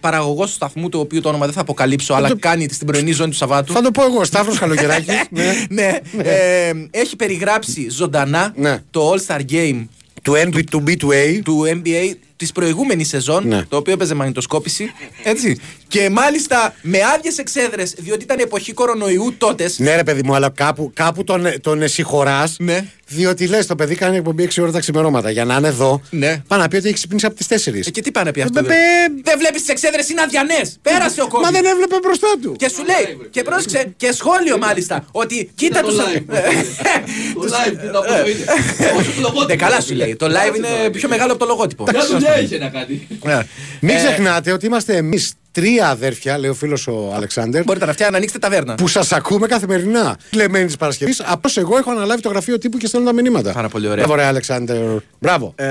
παραγωγός 0.00 0.48
του 0.48 0.54
σταθμού, 0.54 0.88
το 0.88 0.98
οποίο 0.98 1.20
το 1.20 1.28
όνομα 1.28 1.44
δεν 1.44 1.54
θα 1.54 1.60
αποκαλύψω, 1.60 2.14
αλλά 2.14 2.36
κάνει 2.38 2.68
στην 2.72 2.86
πρωινή 2.86 3.12
ζώνη 3.12 3.30
του 3.30 3.36
Σαββάτου. 3.36 3.72
Θα 3.72 3.82
το 3.82 3.90
πω 3.90 4.04
εγώ, 4.04 4.24
Σταύρος 4.24 4.58
Καλογεράκης. 4.58 5.14
ναι. 5.30 5.54
ναι, 5.68 5.98
ε, 6.22 6.72
έχει 6.90 7.16
περιγράψει 7.16 7.90
ζωντανά 7.90 8.52
Ναι. 8.56 8.82
το 8.90 9.12
All 9.12 9.18
Star 9.26 9.40
Game 9.50 9.84
Του 10.22 10.32
NBA 10.32 10.62
to 10.70 10.78
B 10.88 10.96
to 10.96 11.06
A. 11.06 11.40
του 11.44 11.62
NBA 11.82 12.14
της 12.42 12.52
προηγούμενης 12.52 13.08
σεζόν, 13.08 13.48
Ναι. 13.48 13.64
το 13.68 13.76
οποίο 13.76 13.92
έπαιζε 13.92 14.14
μαγνητοσκόπηση. 14.14 14.92
Έτσι. 15.22 15.60
Και 15.88 16.10
μάλιστα 16.10 16.74
με 16.82 16.98
άδειες 17.14 17.38
εξέδρες, 17.38 17.94
διότι 17.98 18.24
ήταν 18.24 18.38
εποχή 18.38 18.72
κορονοϊού 18.72 19.34
τότες. 19.38 19.78
Ναι, 19.78 19.94
ρε 19.96 20.02
παιδί 20.04 20.20
μου, 20.24 20.34
αλλά 20.34 20.50
κάπου, 20.50 20.90
κάπου 20.94 21.24
τον, 21.24 21.46
τον 21.60 21.88
συγχωράς. 21.88 22.56
Ναι. 22.58 22.84
Διότι 23.06 23.46
λες, 23.46 23.66
το 23.66 23.74
παιδί 23.74 23.94
κάνει 23.94 24.16
εκπομπή 24.16 24.42
6 24.42 24.62
ώρα 24.62 24.70
τα 24.72 24.78
ξημερώματα. 24.80 25.30
Για 25.30 25.44
να 25.44 25.56
είναι 25.56 25.68
εδώ, 25.68 26.02
Ναι. 26.10 26.42
πάει 26.48 26.58
να 26.58 26.68
πει 26.68 26.76
ότι 26.76 26.84
έχει 26.86 26.94
ξυπνήσει 26.94 27.26
από 27.26 27.34
τις 27.34 27.46
4. 27.46 27.86
Ε, 27.86 27.90
και 27.90 28.00
τι 28.02 28.10
πάνε 28.10 28.26
να 28.26 28.32
πει 28.32 28.40
αυτό. 28.42 28.58
Ε, 28.58 28.62
δε- 28.62 28.68
μπε- 28.68 29.24
Δεν 29.24 29.38
βλέπεις 29.38 29.60
τις 29.60 29.70
εξέδρες, 29.70 30.08
είναι 30.08 30.20
αδιανές. 30.20 30.78
Πέρασε 30.82 31.20
ο 31.20 31.28
κόσμος. 31.28 31.50
Μα 31.50 31.60
δεν 31.60 31.64
έβλεπε 31.72 31.96
μπροστά 32.02 32.28
του. 32.42 32.56
Και 32.56 32.68
σου 32.68 32.82
λέει, 32.84 33.28
και 33.30 33.42
πρόσεξε, 33.42 33.92
και 33.96 34.12
σχόλιο 34.12 34.58
μάλιστα, 34.58 35.04
ότι 35.12 35.50
κοίτα 35.54 35.80
το 35.80 35.88
του. 35.88 35.96
live. 35.96 36.22
Το 37.34 37.42
live, 37.42 37.76
τι 37.80 37.86
να 37.86 37.92
πω, 37.92 38.14
είναι. 38.28 38.44
Όχι 38.98 39.10
το 39.14 39.20
λογότυπο. 39.20 39.44
Ναι, 39.46 39.56
καλά 39.56 39.80
σου 39.80 39.94
λέει. 39.94 40.16
Το 40.16 40.26
live 40.26 40.56
είναι 40.56 40.90
πιο 40.90 41.08
μεγάλο 41.08 41.30
από 41.32 41.40
το 41.40 41.46
λογότυπο. 41.46 41.84
Μια 42.34 42.40
δουλειά 42.40 42.56
είχε 42.56 42.58
να 42.58 42.68
κάνει. 42.68 43.06
Μην 43.80 43.94
Ε, 43.94 43.98
ξεχνάτε 43.98 44.52
ότι 44.52 44.66
είμαστε 44.66 44.96
εμείς 44.96 45.32
τρία 45.52 45.88
αδέρφια, 45.88 46.38
λέει 46.38 46.50
ο 46.50 46.54
φίλος 46.54 46.86
ο 46.86 47.12
Αλεξάνδρ, 47.14 47.62
Μπορείτε 47.64 47.84
να 47.86 47.92
φτιάχνετε 47.92 48.10
να 48.10 48.16
ανοίξετε 48.16 48.38
ταβέρνα. 48.38 48.74
που 48.74 48.88
σας 48.88 49.12
ακούμε 49.12 49.46
καθημερινά. 49.46 50.16
Κλεμμένη 50.30 50.66
της 50.66 50.76
Παρασκευής. 50.76 51.20
Απλώς 51.24 51.56
εγώ 51.56 51.76
έχω 51.76 51.90
αναλάβει 51.90 52.22
το 52.22 52.28
γραφείο 52.28 52.58
τύπου 52.58 52.76
και 52.78 52.86
στέλνω 52.86 53.06
τα 53.06 53.12
μηνύματα. 53.22 53.52
Πάρα 53.52 53.68
πολύ 53.68 53.86
ωραία. 53.86 53.96
Μπράβο, 54.04 54.14
ρε 54.14 54.24
Αλεξάνδρ. 54.26 54.74
Μπράβο. 55.18 55.52
Ε, 55.56 55.64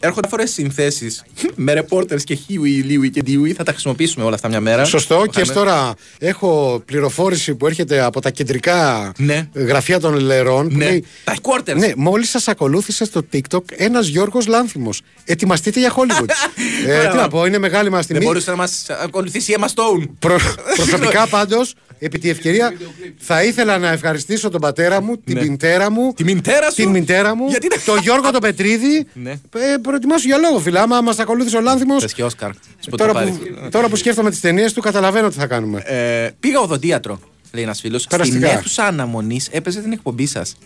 έρχονται 0.00 0.28
διάφορε 0.28 0.46
συνθέσεις 0.46 1.24
με 1.54 1.84
reporters 1.88 2.22
και 2.24 2.34
Χίουι, 2.34 2.70
Λίουι 2.70 3.10
και 3.10 3.22
Ντίουι. 3.22 3.52
Θα 3.52 3.64
τα 3.64 3.70
χρησιμοποιήσουμε 3.72 4.24
όλα 4.24 4.34
αυτά 4.34 4.48
μια 4.48 4.60
μέρα. 4.60 4.84
Σωστό. 4.84 5.18
Θα 5.18 5.26
Και 5.26 5.40
είναι- 5.44 5.52
τώρα 5.54 5.94
έχω 6.18 6.82
πληροφόρηση 6.84 7.54
που 7.54 7.66
έρχεται 7.66 8.00
από 8.00 8.20
τα 8.20 8.30
κεντρικά 8.30 9.12
Ναι. 9.18 9.48
γραφεία 9.54 10.00
των 10.00 10.14
λερών. 10.18 10.68
Που 10.68 10.76
Ναι, 10.76 10.84
λέει, 10.84 11.04
τα 11.24 11.34
headquarters. 11.34 11.76
Ναι, 11.76 11.92
μόλις 11.96 12.30
σας 12.30 12.48
ακολούθησε 12.48 13.04
στο 13.04 13.20
TikTok 13.32 13.62
ένας 13.76 14.06
Γιώργος 14.06 14.46
Λάνθιμος. 14.46 15.00
Ετοιμαστείτε 15.24 15.80
για 15.80 15.92
Hollywood. 15.96 16.28
ε, 16.88 17.08
τι 17.08 17.16
να 17.16 17.28
πω, 17.28 17.46
είναι 17.46 17.58
μεγάλη 17.58 17.90
μας 17.90 18.06
Δεν 18.06 18.16
τιμή. 18.18 18.30
Μπορούσε 18.64 18.92
να 18.92 18.94
μας 18.96 19.04
ακολουθήσει 19.04 19.52
η 19.52 19.56
Emma 19.60 19.64
Stone. 19.64 20.08
Προ- 20.18 20.54
προσωπικά 20.76 21.26
πάντως, 21.26 21.74
επί 21.98 22.18
τη 22.18 22.28
ευκαιρία, 22.30 22.72
θα 23.18 23.44
ήθελα 23.44 23.78
να 23.78 23.88
ευχαριστήσω 23.88 24.48
τον 24.50 24.60
πατέρα 24.60 25.02
μου, 25.02 25.16
την 25.16 25.36
Ναι. 25.38 25.44
μητέρα 25.48 25.90
μου, 25.90 26.12
Τη 26.12 26.24
μητέρα 26.24 26.68
σου; 26.70 26.74
την 26.76 26.88
μητέρα 26.90 27.34
μου, 27.36 27.46
Γιατί- 27.48 27.68
τον 27.84 27.98
Γιώργο 27.98 28.30
τον 28.30 28.40
Πετρίδη. 28.40 29.06
Ναι. 29.12 29.30
Ε, 29.30 29.76
προετοιμάσου 29.82 30.26
για 30.26 30.36
λόγο, 30.38 30.58
φιλά. 30.58 30.82
Άμα 30.82 31.00
μας 31.00 31.18
ακολούθησε 31.18 31.56
ο 31.56 31.60
Λάνθιμος. 31.60 32.02
Πες 32.02 32.12
και 32.14 32.24
Όσκαρ. 32.24 32.50
Σποτ 32.78 32.98
Τώρα 32.98 33.12
θα 33.12 33.22
που, 33.24 33.38
πάρεις. 33.38 33.70
τώρα 33.70 33.88
που 33.88 33.96
σκέφτομαι 33.96 34.30
τις 34.30 34.40
ταινίες 34.40 34.72
του, 34.72 34.80
καταλαβαίνω 34.80 35.28
τι 35.28 35.36
θα 35.38 35.46
κάνουμε. 35.46 35.80
Ε, 35.84 36.30
πήγα 36.40 36.60
οδοντίατρο, 36.60 37.20
λέει 37.52 37.62
ένας 37.64 37.80
φίλος. 37.80 38.02
Στην 38.02 38.10
Περαστικά. 38.16 38.50
αίθουσα 38.50 38.84
αναμονής 38.84 39.48
έπαιζε 39.50 39.80
την 39.80 39.92
εκπομπή 39.92 40.26
σας. 40.26 40.56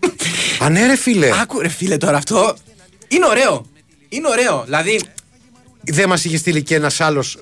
Α, 0.64 0.68
ναι, 0.68 0.86
ρε 0.86 0.96
φίλε. 0.96 1.28
Άκου 1.42 1.60
ρε 1.60 1.68
φίλε 1.68 1.96
τώρα 1.96 2.16
αυτό. 2.16 2.56
Είναι 3.08 3.26
ωραίο. 3.26 3.66
Είναι 4.08 4.28
ωραίο. 4.28 4.62
Δηλαδή 4.64 5.00
Δεν 5.88 6.08
μας 6.08 6.24
είχε 6.24 6.36
στείλει 6.36 6.62
και 6.62 6.74
ένας 6.74 7.00
άλλος 7.00 7.38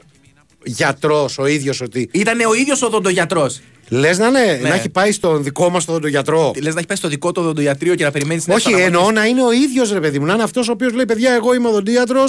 γιατρός 0.65 1.39
ο 1.39 1.47
ίδιος 1.47 1.81
ότι. 1.81 2.09
ήταν 2.13 2.41
ο 2.41 2.55
ίδιος 2.55 2.83
ο 2.83 2.87
οδοντογιατρός. 2.87 3.61
Λες 3.89 4.19
να, 4.19 4.31
ναι, 4.31 4.59
Ναι. 4.63 4.69
να 4.69 4.75
έχει 4.75 4.89
πάει 4.89 5.13
στον 5.13 5.43
δικό 5.43 5.71
μας 5.71 5.85
τον 5.85 6.07
γιατρό. 6.07 6.53
Λες 6.63 6.73
να 6.73 6.79
έχει 6.79 6.87
πάει 6.89 6.97
στο 6.97 7.09
δικό 7.09 7.33
του 7.33 7.43
οδοντογιατρίο 7.43 7.95
και 7.95 8.05
να 8.05 8.11
περιμένει 8.11 8.41
την 8.41 8.53
Όχι, 8.53 8.69
αίθουσα 8.69 8.85
εννοώ 8.85 9.01
αναμονής. 9.01 9.21
να 9.23 9.29
είναι 9.29 9.43
ο 9.45 9.53
ίδιος 9.53 9.93
ρε 9.93 10.01
παιδί 10.01 10.19
μου. 10.19 10.27
Να 10.27 10.33
είναι 10.33 10.43
αυτός 10.43 10.69
ο 10.69 10.73
οποίος 10.73 10.93
λέει: 10.93 11.05
Παιδιά, 11.05 11.33
εγώ 11.33 11.55
είμαι 11.55 11.69
οδοντίατρο. 11.69 12.25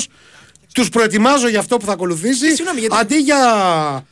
Τους 0.73 0.89
προετοιμάζω 0.89 1.47
για 1.49 1.59
αυτό 1.59 1.77
που 1.77 1.85
θα 1.85 1.91
ακολουθήσει. 1.91 2.45
Ε, 2.45 2.49
συγγνώμη, 2.49 2.79
γιατί- 2.79 2.95
Αντί 2.99 3.15
για 3.17 3.37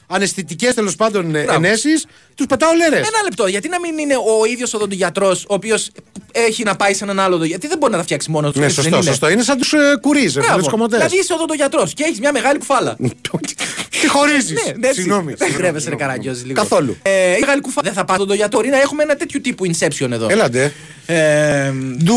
αναισθητικές 0.07 0.73
τέλος 0.73 0.95
πάντων 0.95 1.25
Μπράβο. 1.29 1.53
ενέσεις, 1.53 2.05
τους 2.35 2.45
πετάω 2.45 2.71
λέρες. 2.73 2.97
Ένα 3.07 3.23
λεπτό, 3.23 3.47
γιατί 3.47 3.69
να 3.69 3.79
μην 3.79 3.97
είναι 3.97 4.15
ο 4.15 4.45
ίδιος 4.45 4.73
οδοντογιατρός, 4.73 5.43
ο 5.49 5.53
οποίος 5.53 5.89
έχει 6.31 6.63
να 6.63 6.75
πάει 6.75 6.93
σε 6.93 7.03
έναν 7.03 7.19
άλλο 7.19 7.27
οδοντογιατρό. 7.27 7.47
Γιατί 7.49 7.67
δεν 7.67 7.77
μπορεί 7.77 7.91
να 7.91 7.97
τα 7.97 8.03
φτιάξει 8.03 8.31
μόνος 8.31 8.53
του. 8.53 8.59
Ναι, 8.59 8.65
έτσι 8.65 8.75
δεν 8.81 8.83
σωστό, 8.91 8.99
είναι; 9.01 9.09
σωστό. 9.11 9.29
Είναι 9.29 9.43
σαν 9.43 9.57
τους 9.57 9.73
ε, 9.73 9.77
κουρί, 10.01 10.31
ρε 10.33 10.39
Μπράβο. 10.41 10.61
του 10.63 10.69
κομμωτές. 10.69 10.97
Δηλαδή 10.97 11.17
είσαι 11.19 11.33
οδοντογιατρός 11.33 11.93
και 11.93 12.03
έχεις 12.03 12.19
μια 12.19 12.31
μεγάλη 12.31 12.57
κουφάλα. 12.59 12.95
Τι 14.03 14.09
χωρίζεις. 14.09 14.51
Ναι, 14.51 14.87
έτσι. 14.87 15.01
Συγγνώμη. 15.01 15.33
Δεν 15.37 15.53
κρέβεσαι, 15.53 15.89
ρε 15.89 15.95
Καραγκιόζη, 15.95 16.43
λίγο. 16.45 16.61
Καθόλου. 16.61 16.97
Ε, 17.01 17.35
η 17.35 17.39
μεγάλη 17.39 17.61
κουφάλα. 17.61 17.87
Δεν 17.87 17.97
θα 17.97 18.05
πάω 18.05 18.15
οδοντογιατρό 18.15 18.61
ή 18.65 18.69
να 18.69 18.81
έχουμε 18.81 19.03
ένα 19.03 19.15
τέτοιο 19.15 19.41
τύπου 19.41 19.65
inception 19.67 20.11
εδώ. 20.11 20.27
Έλαντε. 20.29 20.73
Ε, 21.05 21.71
Του 22.05 22.15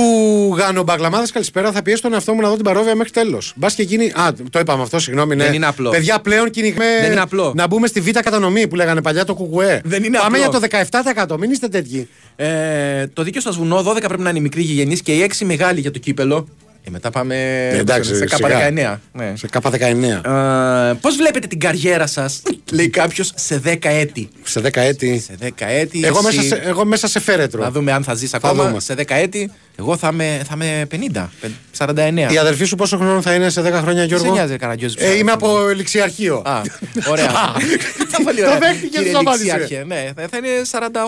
γάνω 0.59 0.83
μπαγλαμάδε, 0.83 1.27
καλησπέρα. 1.33 1.73
Θα 1.73 1.83
πιέσω 1.83 2.03
τον 2.03 2.13
εαυτό 2.13 2.35
μου 2.35 2.41
να 2.41 2.49
δω 2.49 2.55
την 2.55 2.65
παρόβια 2.65 2.95
μέχρι 2.95 3.13
τέλος. 3.13 3.53
Μπας 3.57 3.75
και 3.75 3.83
γίνει. 3.83 4.05
Α, 4.15 4.33
το 4.51 4.59
είπαμε 4.59 4.83
αυτό, 4.83 4.99
συγγνώμη. 4.99 5.37
Ναι. 5.37 5.45
Δεν 5.45 5.53
είναι 5.55 5.67
απλό. 5.67 5.91
Παιδιά, 5.91 6.19
πλέον 6.21 6.51
κυνηγούμε. 6.51 6.85
Δεν 7.01 7.11
είναι 7.13 7.21
απλό. 7.21 7.53
Να 7.57 7.67
μπούμε 7.67 7.87
στη 7.87 8.01
β' 8.01 8.11
κατανομή 8.11 8.67
που 8.69 8.75
λέγανε 8.77 9.03
παλιά 9.03 9.25
το 9.25 9.35
κουκουέ. 9.35 9.81
Δεν 9.85 10.05
είναι 10.05 10.19
Πάμε 10.19 10.39
απλό. 10.39 10.59
για 10.61 10.81
το 11.25 11.31
17%. 11.35 11.39
Μην 11.39 11.51
είστε 11.51 11.69
τέτοιοι. 11.69 12.09
ε, 12.37 13.07
το 13.07 13.23
δίκαιο 13.23 13.41
σας 13.41 13.57
βουνό, 13.57 13.83
12 13.83 13.97
πρέπει 14.07 14.23
να 14.23 14.29
είναι 14.31 14.39
οι 14.39 14.43
μικροί 14.43 14.63
γηγενεί 14.63 14.97
και 14.99 15.13
οι 15.13 15.31
6 15.39 15.45
μεγάλοι 15.45 15.81
για 15.81 15.91
το 15.91 15.99
κύπελο. 15.99 16.49
Ε, 16.89 16.91
μετά 16.91 17.11
πάμε 17.11 17.35
Ε, 17.73 17.79
εντάξει, 17.79 18.15
σε 18.17 18.27
σιγά. 18.29 18.69
K19. 18.71 18.99
Ναι. 19.13 19.33
Σε 19.37 19.49
K19. 19.53 20.31
Ε, 20.91 20.95
Πώς 21.01 21.17
βλέπετε 21.17 21.47
την 21.47 21.61
καριέρα 21.61 22.07
σας, 22.07 22.43
λέει 22.73 22.89
κάποιος, 22.89 23.33
σε 23.35 23.61
10 23.65 23.77
έτη; 23.89 24.29
Σε 24.43 24.61
10 24.61 24.81
έτη. 24.81 25.19
Σε 25.21 25.35
10 25.43 25.49
έτη. 25.69 26.01
Εγώ 26.05 26.19
εσύ- 26.29 26.37
μέσα, 26.37 26.57
σε, 26.57 26.63
εγώ 26.69 26.85
μέσα 26.85 27.09
σε 27.09 27.21
φέρετρο. 27.21 27.63
Να 27.63 27.71
δούμε 27.71 27.93
αν 27.93 28.03
θα 28.05 28.15
ζεις 28.15 28.35
ακόμα. 28.35 28.65
δούμε. 28.69 28.81
Σε 28.81 28.95
10 28.95 29.03
έτη, 29.15 29.51
εγώ 29.79 29.97
θα 29.97 30.11
είμαι, 30.13 30.41
θα 30.49 30.53
είμαι 30.55 30.87
50, 30.91 31.31
49. 31.79 32.33
Η 32.33 32.39
αδερφή 32.39 32.65
σου 32.65 32.77
πόσο 32.77 32.97
χρόνο 32.97 33.23
θα 33.23 33.35
είναι 33.35 33.51
σε 33.51 33.61
10 33.63 33.73
χρόνια, 33.73 34.01
Σε 34.01 34.07
Γιώργο; 34.07 34.33
νοιάζει, 34.33 34.57
Καραγκιόζη. 34.57 34.95
Ε, 34.99 35.17
είμαι 35.17 35.33
από 35.33 35.69
ληξιαρχείο. 35.77 36.43
Α, 36.47 36.61
ωραία. 37.11 37.31
Πολύ 38.25 38.41
Το 38.41 38.47
ωραία. 38.47 38.59
δέχτηκες, 38.59 38.91
Κύριε 38.99 39.13
το 39.13 39.19
απάντησε. 39.19 39.45
Ληξιάρχε. 39.57 39.85
Ναι, 39.87 40.11
θα- 40.17 40.27
θα 40.31 40.37
είναι 40.37 40.49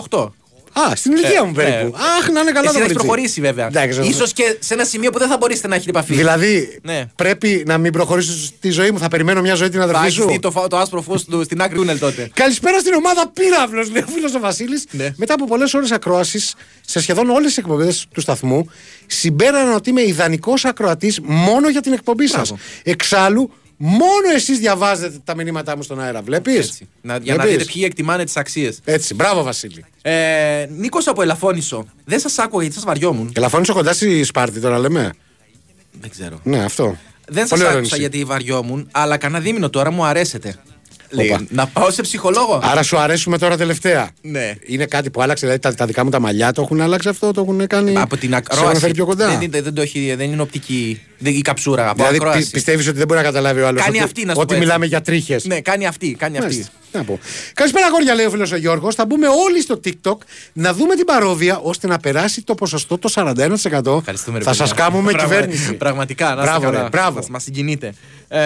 48. 0.09 0.33
Α, 0.73 0.95
στην 0.95 1.11
ηλικία 1.11 1.39
Ε, 1.39 1.45
μου 1.45 1.51
περίπου. 1.51 1.75
ναι. 1.97 2.03
Αχ, 2.19 2.29
να 2.29 2.39
είναι 2.41 2.51
καλά 2.51 2.65
Εσύ 2.69 2.73
το 2.73 2.79
να 2.79 2.85
έχεις 2.85 2.95
κορίτσι. 2.95 2.95
προχωρήσει 2.95 3.41
βέβαια. 3.41 3.65
Εντάξει, 3.67 4.13
σω 4.13 4.25
και 4.33 4.55
σε 4.59 4.73
ένα 4.73 4.83
σημείο 4.83 5.09
που 5.11 5.19
δεν 5.19 5.27
θα 5.27 5.37
μπορέσετε 5.37 5.67
να 5.67 5.75
έχετε 5.75 5.89
επαφή. 5.89 6.13
Δηλαδή, 6.13 6.79
Ναι. 6.83 7.05
πρέπει 7.15 7.63
να 7.65 7.77
μην 7.77 7.91
προχωρήσω 7.91 8.31
στη 8.31 8.69
ζωή 8.69 8.91
μου. 8.91 8.99
Θα 8.99 9.07
περιμένω 9.07 9.41
μια 9.41 9.55
ζωή 9.55 9.69
την 9.69 9.77
θα 9.79 9.83
αδερφή 9.83 10.01
έχεις 10.03 10.13
σου; 10.15 10.27
δει 10.27 10.39
το, 10.39 10.51
φα- 10.51 10.67
το 10.67 10.77
άσπρο 10.77 11.01
φως 11.01 11.23
του 11.25 11.43
στην 11.43 11.61
άκρη 11.61 11.75
τούνελ 11.77 11.99
τότε. 11.99 12.29
Καλησπέρα 12.33 12.79
στην 12.79 12.93
ομάδα 12.93 13.29
Πύραυλος, 13.33 13.91
λέει 13.91 14.01
ο 14.07 14.11
φίλος 14.11 14.33
ο 14.35 14.39
Βασίλης. 14.39 14.83
Ναι. 14.91 15.13
Μετά 15.15 15.33
από 15.33 15.45
πολλές 15.45 15.73
ώρες 15.73 15.91
ακρόασης 15.91 16.53
σε 16.87 17.01
σχεδόν 17.01 17.29
όλες 17.29 17.47
τις 17.47 17.57
εκπομπές 17.57 18.07
του 18.13 18.21
σταθμού, 18.21 18.69
συμπέραναν 19.07 19.73
ότι 19.73 19.89
είμαι 19.89 20.01
ιδανικός 20.01 20.65
ακροατής 20.65 21.19
μόνο 21.23 21.69
για 21.69 21.81
την 21.81 21.93
εκπομπή 21.93 22.27
σας. 22.27 22.47
Μπράβο. 22.49 22.63
Εξάλλου, 22.83 23.51
μόνο 23.81 24.29
εσείς 24.35 24.59
διαβάζετε 24.59 25.17
τα 25.23 25.35
μηνύματά 25.35 25.75
μου 25.75 25.81
στον 25.83 25.99
αέρα. 26.01 26.21
Βλέπεις; 26.21 26.57
Έτσι. 26.67 26.87
Να, 27.01 27.17
για 27.17 27.35
να 27.35 27.45
δείτε 27.45 27.63
ποιοι 27.63 27.81
εκτιμάνε 27.85 28.23
τις 28.23 28.37
αξίες. 28.37 28.79
Έτσι, 28.83 29.13
μπράβο 29.13 29.43
Βασίλη. 29.43 29.85
Ε, 30.01 30.65
Νίκος 30.69 31.07
από 31.07 31.21
Ελαφώνησο. 31.21 31.85
Δεν 32.05 32.19
σας 32.19 32.37
άκουγα 32.39 32.61
γιατί 32.61 32.75
σας 32.75 32.85
βαριόμουν. 32.85 33.31
Ελαφώνησε 33.35 33.71
κοντά 33.71 33.93
στη 33.93 34.23
Σπάρτη 34.23 34.59
τώρα 34.59 34.79
λέμε. 34.79 35.13
Δεν 36.01 36.09
ξέρω. 36.09 36.39
Ναι, 36.43 36.63
αυτό. 36.63 36.97
Δεν 37.31 37.47
Πολύ 37.47 37.47
σας 37.47 37.59
ωραία 37.59 37.69
άκουσα 37.69 37.81
νησί. 37.81 37.99
γιατί 37.99 38.23
βαριόμουν, 38.23 38.87
αλλά 38.91 39.17
κανένα 39.17 39.39
δίμηνο 39.43 39.69
τώρα 39.69 39.91
μου 39.91 40.03
αρέσετε. 40.05 40.55
Λέει, 41.09 41.27
Οπα. 41.29 41.45
να 41.49 41.67
πάω 41.67 41.91
σε 41.91 42.01
ψυχολόγο. 42.01 42.59
Άρα 42.63 42.83
σου 42.83 42.97
αρέσουμε 42.97 43.37
τώρα 43.37 43.57
τελευταία. 43.57 44.09
Ναι. 44.21 44.53
Είναι 44.65 44.85
κάτι 44.85 45.09
που 45.09 45.21
άλλαξε, 45.21 45.45
δηλαδή 45.45 45.61
τα, 45.61 45.73
τα 45.73 45.85
δικά 45.85 46.03
μου 46.03 46.09
τα 46.09 46.19
μαλλιά 46.19 46.51
το 46.51 46.61
έχουν 46.61 46.81
αλλάξει 46.81 47.07
αυτό, 47.09 47.31
το 47.31 47.41
έχουν 47.41 47.67
κάνει. 47.67 47.97
Από 47.97 48.17
την 48.17 48.29
Σε 48.29 48.35
έχουν 48.35 48.57
ακρόαση. 48.57 48.79
φέρει 48.79 48.93
πιο 48.93 49.05
κοντά. 49.05 49.27
Δεν, 49.27 49.41
είναι- 49.41 49.61
δεν, 49.61 49.73
το 49.73 49.81
έχει, 49.81 50.13
δεν 50.17 50.31
είναι 50.31 50.41
οπτική 50.41 51.01
δεν, 51.17 51.33
η 51.33 51.41
καψούρα. 51.41 51.85
Από 51.89 51.95
δηλαδή 51.95 52.15
ακρόαση. 52.15 52.49
πιστεύεις 52.49 52.87
ότι 52.87 52.97
δεν 52.97 53.07
μπορεί 53.07 53.19
να 53.19 53.25
καταλάβει 53.25 53.61
ο 53.61 53.67
άλλος. 53.67 53.81
Κάνει 53.83 53.95
ότι, 53.95 54.05
αυτή, 54.05 54.25
να 54.25 54.33
σου 54.33 54.39
ότι 54.39 54.47
πω 54.47 54.53
έτσι. 54.53 54.65
μιλάμε 54.65 54.85
για 54.85 55.01
τρίχες. 55.01 55.45
Ναι, 55.45 55.61
κάνει 55.61 55.85
αυτή. 55.87 56.15
Κάνει 56.19 56.37
αυτή. 56.37 56.65
Να 56.91 57.03
πω. 57.03 57.19
Καλησπέρα, 57.53 57.85
αγόρια, 57.85 58.13
λέει 58.15 58.25
ο 58.25 58.29
φίλος 58.29 58.51
ο 58.51 58.55
Γιώργος. 58.55 58.95
Θα 58.95 59.05
μπούμε 59.05 59.27
όλοι 59.27 59.61
στο 59.61 59.79
TikTok 59.85 60.17
να 60.53 60.73
δούμε 60.73 60.95
την 60.95 61.05
παρόβια 61.05 61.59
ώστε 61.63 61.87
να 61.87 61.97
περάσει 61.97 62.41
το 62.41 62.55
ποσοστό 62.55 62.97
το 62.97 63.09
41%. 63.15 63.97
Ευχαριστούμε, 63.97 64.37
ρε 64.37 64.43
Θα 64.43 64.49
παιδιά. 64.49 64.53
σας 64.53 64.73
κάνουμε 64.73 65.11
Πραγμα- 65.11 65.33
κυβέρνηση. 65.35 65.73
Πραγματικά, 65.73 66.35
να 66.35 66.41
Μπράβο, 66.41 66.59
μπράβο, 66.59 66.77
ρε, 66.83 66.87
μπράβο. 66.91 67.19
Μα 67.29 67.39
συγκινείτε. 67.39 67.93
Ε, 68.27 68.39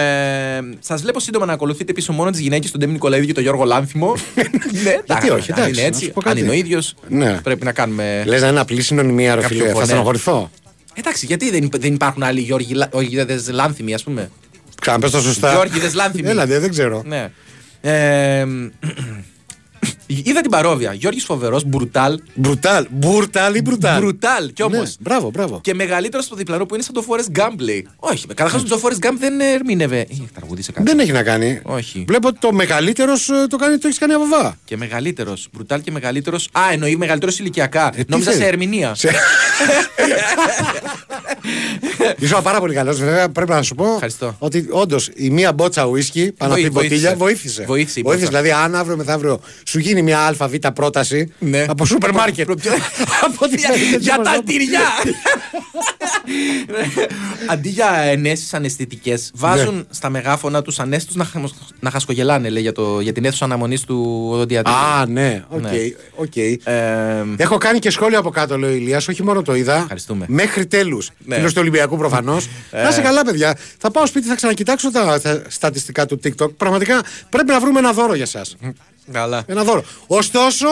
Σας 0.80 1.00
βλέπω 1.02 1.20
σύντομα 1.20 1.46
να 1.46 1.52
ακολουθείτε 1.52 1.92
πίσω 1.92 2.12
μόνο 2.12 2.30
τις 2.30 2.40
γυναίκες, 2.40 2.70
τον 2.70 2.80
Ντέμι 2.80 2.92
Νικολαίδη 2.92 3.26
και 3.26 3.32
τον 3.32 3.42
Γιώργο 3.42 3.64
Λάνθιμο. 3.64 4.14
ναι, 4.84 4.90
εντάξει, 5.04 5.30
όχι, 5.30 5.52
αν 5.52 5.58
εντάξει, 5.58 5.70
είναι 5.70 5.80
να 5.80 5.86
έτσι, 5.86 6.04
σου 6.04 6.10
πω 6.10 6.20
αν 6.20 6.24
κάτι. 6.26 6.40
είναι 6.40 6.50
ο 6.50 6.52
ίδιος, 6.52 6.94
Ναι. 7.08 7.40
πρέπει 7.42 7.64
να 7.64 7.72
κάνουμε. 7.72 8.22
Λες 8.26 8.40
να 8.42 8.48
είναι 8.48 8.60
απλή 8.60 8.82
συνωνυμία, 8.82 9.34
ρε 9.34 9.40
Κάποιο 9.40 9.56
φίλε. 9.56 9.68
Θα 9.68 9.74
φωνέ. 9.74 9.86
στενοχωρηθώ. 9.86 10.50
Εντάξει, 10.94 11.26
γιατί 11.26 11.50
δεν, 11.50 11.68
δεν 11.78 11.94
υπάρχουν 11.94 12.22
άλλοι 12.22 12.40
Γιώργηδε 12.40 13.40
Λάνθιμοι, 13.50 13.94
ας 13.94 14.02
πούμε. 14.02 14.30
Ξαναπες 14.80 15.10
το 15.10 15.20
σωστά. 15.20 15.50
Γιώργηδες 15.52 15.94
Λάνθιμοι. 15.94 16.28
Έλα, 16.28 16.46
δε, 16.46 16.58
δεν 16.58 16.70
ξέρω. 16.70 17.02
Ναι. 17.06 17.30
Um. 17.84 18.72
Είδα 20.06 20.40
την 20.40 20.50
παρόβια. 20.50 20.92
Γιώργης 20.92 21.24
Φοβερός, 21.24 21.64
μπρουτάλ. 21.64 22.20
Μπρουτάλ. 22.34 22.86
Μπουρτάλ 22.90 23.54
ή 23.54 23.60
μπρουτάλ. 23.62 24.00
Μπρουτάλ 24.00 24.52
κι 24.52 24.62
όμως. 24.62 24.80
Ναι, 24.80 24.94
μπράβο, 24.98 25.30
μπράβο. 25.30 25.60
Και 25.62 25.74
μεγαλύτερος 25.74 26.24
στο 26.24 26.34
διπλανό 26.36 26.66
που 26.66 26.74
είναι 26.74 26.82
σαν 26.82 26.94
το 26.94 27.04
Forrest 27.08 27.38
Gump 27.38 27.54
λέει. 27.58 27.88
Όχι, 27.96 28.26
καταρχάς 28.26 28.62
το 28.64 28.80
Forrest 28.82 29.06
Gump 29.06 29.14
δεν 29.18 29.40
ερμήνευε. 29.40 29.98
Έχει 30.10 30.28
τραγουδίσει 30.34 30.72
κάτι. 30.72 30.88
Δεν 30.90 30.98
έχει 30.98 31.12
να 31.12 31.22
κάνει. 31.22 31.60
Όχι. 31.62 32.04
Βλέπω 32.06 32.28
ότι 32.28 32.38
το 32.38 32.52
μεγαλύτερος 32.52 33.30
το, 33.48 33.56
κάνει, 33.56 33.78
το 33.78 33.86
έχεις 33.86 33.98
κάνει 33.98 34.12
αβαβά. 34.12 34.56
Και 34.64 34.76
μεγαλύτερος. 34.76 35.48
Μπρουτάλ 35.52 35.80
και 35.80 35.90
μεγαλύτερος. 35.90 36.48
Α, 36.52 36.60
εννοεί 36.72 36.96
μεγαλύτερος 36.96 37.38
ηλικιακά. 37.38 37.90
Ε, 37.94 38.04
τι 38.04 38.10
Νόμιζα 38.10 38.30
σε 38.30 38.36
θέλεις; 38.36 38.52
ερμηνεία. 38.52 38.94
Σε- 38.94 39.10
Ήσουν 42.18 42.42
πάρα 42.42 42.58
πολύ 42.60 42.74
καλός. 42.74 42.98
Βέβαια, 42.98 43.28
πρέπει 43.28 43.50
να 43.50 43.62
σου 43.62 43.74
πω 43.74 43.92
Ευχαριστώ. 43.92 44.36
ότι 44.38 44.66
όντως 44.70 45.10
η 45.14 45.30
μία 45.30 45.52
μπότσα 45.52 45.84
ουίσκι 45.86 46.32
πάνω 46.32 46.52
από 46.52 46.60
Βοή- 46.62 46.72
την 46.72 46.72
ποτήλια 46.72 47.14
βοήθησε. 47.14 47.14
βοήθησε. 47.16 47.64
Βοήθησε 47.66 48.00
η 48.00 48.02
μπότσα. 48.06 48.26
Δηλαδή, 48.26 48.50
αν 48.50 48.74
αύριο 48.74 48.96
μεθαύριο 48.96 49.40
σου 49.66 49.78
γίνει 49.78 49.93
μια 50.02 50.26
ΑΒ 50.26 50.54
πρόταση 50.74 51.32
Ναι. 51.38 51.64
από 51.68 51.84
σούπερ 51.86 52.12
μάρκετ. 52.12 52.44
Προ- 52.46 52.58
από 53.24 53.48
τη 53.48 53.56
Για- 53.56 53.68
μερική 53.68 53.88
Για 53.88 53.98
της 53.98 54.06
τα 54.24 54.30
Ευρώπης. 54.30 54.54
τυριά! 54.56 54.80
Αντί 57.48 57.68
για 57.68 57.90
ενέσεις 57.96 58.54
αναισθητικές, 58.54 59.30
βάζουν 59.34 59.74
Ναι. 59.76 59.82
στα 59.90 60.10
μεγάφωνα 60.10 60.62
τους 60.62 60.78
ανέστους 60.78 61.14
να, 61.14 61.24
χαμο- 61.24 61.50
να 61.80 61.90
χασκογελάνε, 61.90 62.48
λέει, 62.48 62.62
για, 62.62 62.72
το, 62.72 63.00
για 63.00 63.12
την 63.12 63.24
αίθουσα 63.24 63.44
αναμονής 63.44 63.80
του 63.82 64.28
οδοντιατρίου. 64.30 64.74
Α, 64.74 65.06
ναι, 65.06 65.44
οκ. 65.48 65.60
Ναι. 65.60 65.70
οκ. 66.14 66.36
Ε, 66.36 66.58
Έχω 67.36 67.58
κάνει 67.58 67.78
και 67.78 67.90
σχόλιο 67.90 68.18
από 68.18 68.30
κάτω, 68.30 68.58
λέει 68.58 68.70
ο 68.70 68.74
Ηλίας, 68.74 69.08
όχι 69.08 69.22
μόνο 69.22 69.42
το 69.42 69.54
είδα. 69.54 69.76
Ευχαριστούμε. 69.76 70.24
Μέχρι 70.28 70.66
τέλους. 70.66 71.10
Ναι. 71.24 71.34
Φίλος 71.36 71.52
του 71.52 71.58
Ολυμπιακού 71.60 71.96
προφανώς. 71.96 72.48
Να 72.84 72.90
σε 72.90 73.00
καλά, 73.00 73.24
παιδιά. 73.24 73.56
Θα 73.78 73.90
πάω 73.90 74.06
σπίτι, 74.06 74.26
θα 74.26 74.34
ξανακοιτάξω 74.34 74.90
τα, 74.90 75.20
τα 75.20 75.42
στατιστικά 75.48 76.06
του 76.06 76.20
TikTok. 76.24 76.56
Πραγματικά 76.56 77.02
πρέπει 77.28 77.50
να 77.50 77.60
βρούμε 77.60 77.78
ένα 77.78 77.92
δώρο 77.92 78.14
για 78.14 78.24
εσάς. 78.34 78.42
Καλά. 79.12 79.42
Ένα 79.46 79.64
δώρο. 79.64 79.84
Ωστόσο, 80.06 80.66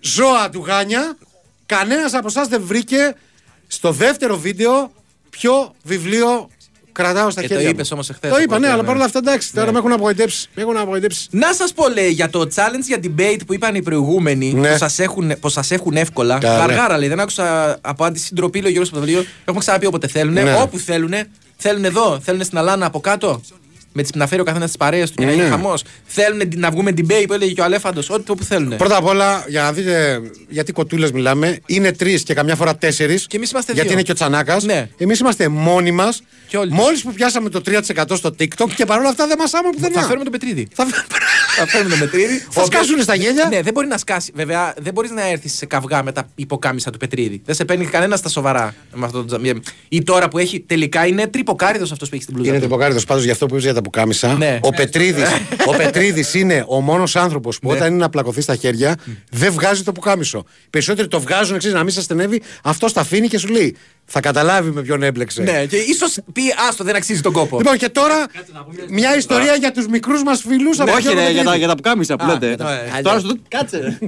ζώα 0.00 0.50
του 0.50 0.64
Γάνια, 0.66 1.16
κανένας 1.66 2.14
από 2.14 2.26
εσάς 2.26 2.48
δεν 2.48 2.62
βρήκε 2.64 3.14
στο 3.66 3.92
δεύτερο 3.92 4.36
βίντεο 4.38 4.90
ποιο 5.30 5.74
βιβλίο 5.82 6.48
κρατάω 6.92 7.30
στα 7.30 7.40
Ε, 7.40 7.42
το 7.42 7.48
χέρια. 7.48 7.64
μου. 7.64 7.70
είπες 7.70 7.90
όμως 7.92 8.10
εχθές, 8.10 8.30
Το 8.30 8.36
είπα, 8.36 8.44
οπότε, 8.44 8.60
ναι, 8.60 8.66
αλλά 8.72 8.80
ναι. 8.82 8.86
παρόλα 8.86 9.04
αυτά 9.04 9.18
εντάξει. 9.18 9.52
Τώρα 9.54 9.72
με 9.72 9.78
έχουν 9.78 9.92
απογοητεύσει. 9.92 10.48
Με 10.54 10.62
έχουν 10.62 10.76
απογοητεύσει. 10.76 11.26
Να 11.30 11.52
σας 11.52 11.72
πω, 11.72 11.88
λέει, 11.88 12.10
για 12.10 12.30
το 12.30 12.40
challenge 12.54 12.84
για 12.86 13.00
debate 13.02 13.40
που 13.46 13.54
είπαν 13.54 13.74
οι 13.74 13.82
προηγούμενοι, 13.82 14.52
Ναι. 14.52 14.70
που 14.72 14.76
σας 14.78 14.98
έχουν, 14.98 15.32
πως 15.40 15.52
σας 15.52 15.70
έχουν 15.70 15.96
εύκολα. 15.96 16.38
Καλά. 16.38 16.58
Γαργάρα, 16.58 16.98
λέει, 16.98 17.08
δεν 17.08 17.20
άκουσα 17.20 17.78
από 17.80 18.04
αντισυντροπή, 18.04 18.58
λέει 18.58 18.68
ο 18.68 18.70
Γιώργος 18.72 18.92
Παπαδηλίου. 18.92 19.24
Έχουμε 19.44 19.60
ξαναπεί 19.60 19.86
όποτε 19.86 20.06
θέλουν. 20.06 20.32
Ναι. 20.32 20.54
Όπου 20.60 20.78
θέλουν. 20.78 21.12
Θέλουν 21.56 21.84
εδώ, 21.84 22.20
θέλουν 22.24 22.44
στην 22.44 22.58
Αλάνα 22.58 22.86
από 22.86 23.00
κάτω. 23.00 23.40
Με 23.98 24.04
τις, 24.04 24.12
να 24.14 24.26
φέρει 24.26 24.40
ο 24.40 24.44
καθένας 24.44 24.66
τις 24.68 24.76
παρέες 24.76 25.10
του 25.10 25.16
και 25.16 25.24
να 25.24 25.30
Ναι. 25.30 25.36
γίνει 25.36 25.48
χαμός. 25.48 25.82
Θέλουν 26.06 26.42
να 26.56 26.70
βγούμε 26.70 26.90
debate 26.96 27.24
που 27.26 27.32
έλεγε 27.32 27.52
και 27.52 27.60
ο 27.60 27.64
Αλέφαντος. 27.64 28.10
Ό,τι 28.10 28.30
όπου 28.30 28.44
θέλουν. 28.44 28.76
Πρώτα 28.76 28.96
απ' 28.96 29.06
όλα, 29.06 29.44
για 29.48 29.62
να 29.62 29.72
δείτε 29.72 30.20
γιατί 30.48 30.72
κοτούλες 30.72 31.12
μιλάμε, 31.12 31.58
είναι 31.66 31.92
τρεις 31.92 32.22
και 32.22 32.34
καμιά 32.34 32.56
φορά 32.56 32.76
τέσσερις. 32.76 33.26
Και 33.26 33.36
εμείς 33.36 33.50
είμαστε 33.50 33.72
Γιατί 33.72 33.88
δύο. 33.88 33.96
είναι 33.98 34.06
και 34.06 34.12
ο 34.12 34.14
Τσανάκας. 34.14 34.64
Ναι. 34.64 34.88
Εμείς 34.98 35.18
είμαστε 35.18 35.48
μόνοι 35.48 35.90
μας. 35.90 36.22
Και 36.48 36.56
όλοι. 36.56 36.72
Μόλις 36.72 37.02
που 37.02 37.12
πιάσαμε 37.12 37.48
το 37.48 37.60
3% 37.60 38.16
στο 38.16 38.34
TikTok 38.38 38.70
και 38.74 38.84
παρόλα 38.84 39.08
αυτά 39.08 39.26
δεν 39.26 39.36
μας 39.38 39.54
άμενε 39.54 39.74
πουθενά. 39.74 40.00
Θα 40.00 40.06
φέρουμε 40.06 40.24
τον 40.24 40.32
Πετρίδη. 40.32 40.68
Θα... 40.74 40.86
Θα 41.56 41.66
φέρουμε 41.66 41.90
τον 41.90 41.98
Πετρίδη. 41.98 42.44
Θα 42.50 42.64
σκάσουν 42.64 43.02
στα 43.02 43.14
γέλια. 43.14 43.48
Ναι, 43.50 43.62
δεν 43.62 43.72
μπορεί 43.72 43.86
να 43.86 43.98
σκάσει. 43.98 44.32
Βέβαια, 44.34 44.74
δεν 44.80 44.92
μπορείς 44.92 45.10
να 45.10 45.28
έρθεις 45.30 45.56
σε 45.56 45.66
καυγά 45.66 46.02
με 46.02 46.12
τα 46.12 46.28
υποκάμισα 46.34 46.90
του 46.90 46.98
Πετρίδη. 46.98 47.40
Δεν 47.44 47.54
σε 47.54 47.64
παίρνει 47.64 47.84
κανένας 47.86 48.18
στα 48.18 48.28
σοβαρά. 48.28 48.74
Με 48.94 49.04
αυτό 49.04 49.18
το 49.18 49.24
τζαμί. 49.24 49.52
Ή 49.88 50.02
τώρα 50.02 50.28
που 50.28 50.38
έχει 50.38 50.60
τελικά 50.60 51.06
είναι 51.06 51.26
τρυποκάριδος 51.26 51.92
αυτός 51.92 52.08
που 52.08 52.14
έχει 52.14 52.22
στην 52.22 52.34
πλούζα. 52.34 52.50
Είναι 52.50 52.58
του. 52.58 52.64
τυποκάριτο 52.64 53.00
πάντως 53.06 53.22
για 53.24 53.32
αυτό 53.32 53.46
που 53.46 53.52
είπες 53.52 53.64
για 53.64 53.74
τα 53.74 53.82
πουκάμισα. 53.90 54.34
Ναι. 54.36 54.58
Ο 54.62 54.70
Πετρίδης 54.70 55.28
ο 55.66 55.76
Πετρίδης 55.76 56.34
είναι 56.34 56.64
ο 56.68 56.80
μόνος 56.80 57.16
άνθρωπος 57.16 57.58
που 57.58 57.68
Ναι. 57.68 57.74
όταν 57.76 57.88
είναι 57.88 57.96
να 58.02 58.08
πλακωθεί 58.08 58.40
στα 58.40 58.56
χέρια 58.56 58.96
δεν 59.30 59.52
βγάζει 59.52 59.82
το 59.82 59.92
πουκάμισο. 59.92 60.44
Οι 60.64 60.68
περισσότεροι 60.70 61.08
το 61.08 61.20
βγάζουν 61.20 61.54
εξή 61.54 61.70
να 61.70 61.82
μην 61.82 61.92
σα 61.92 62.00
στενεύει, 62.02 62.42
αυτό 62.62 62.92
τα 62.92 63.00
αφήνει 63.00 63.28
και 63.28 63.38
σου 63.38 63.48
λέει. 63.48 63.76
Θα 64.10 64.20
καταλάβει 64.20 64.70
με 64.70 64.82
ποιον 64.82 65.02
έμπλεξε. 65.02 65.42
Ναι, 65.42 65.64
και 65.66 65.76
ίσως 65.76 66.18
πει 66.32 66.42
άστο, 66.68 66.84
δεν 66.84 66.96
αξίζει 66.96 67.20
τον 67.20 67.32
κόπο. 67.32 67.56
Λοιπόν, 67.58 67.76
και 67.76 67.88
τώρα 67.88 68.26
μια 68.88 69.16
ιστορία 69.16 69.54
για 69.54 69.72
τους 69.72 69.86
μικρούς 69.86 70.22
μας 70.22 70.40
φίλους. 70.48 70.78
Όχι, 70.78 71.14
ρε, 71.14 71.30
για 71.30 71.44
τα, 71.44 71.56
για 71.56 71.66
τα 71.68 71.74
πουκάμισα 71.74 72.16
που 72.16 72.24
Α, 72.24 72.32
λέτε. 72.32 72.46
για 72.46 72.56
τα- 72.56 72.72
ε, 72.98 73.00
Τώρα 73.02 73.18
στο. 73.18 73.34
Κάτσε. 73.48 73.98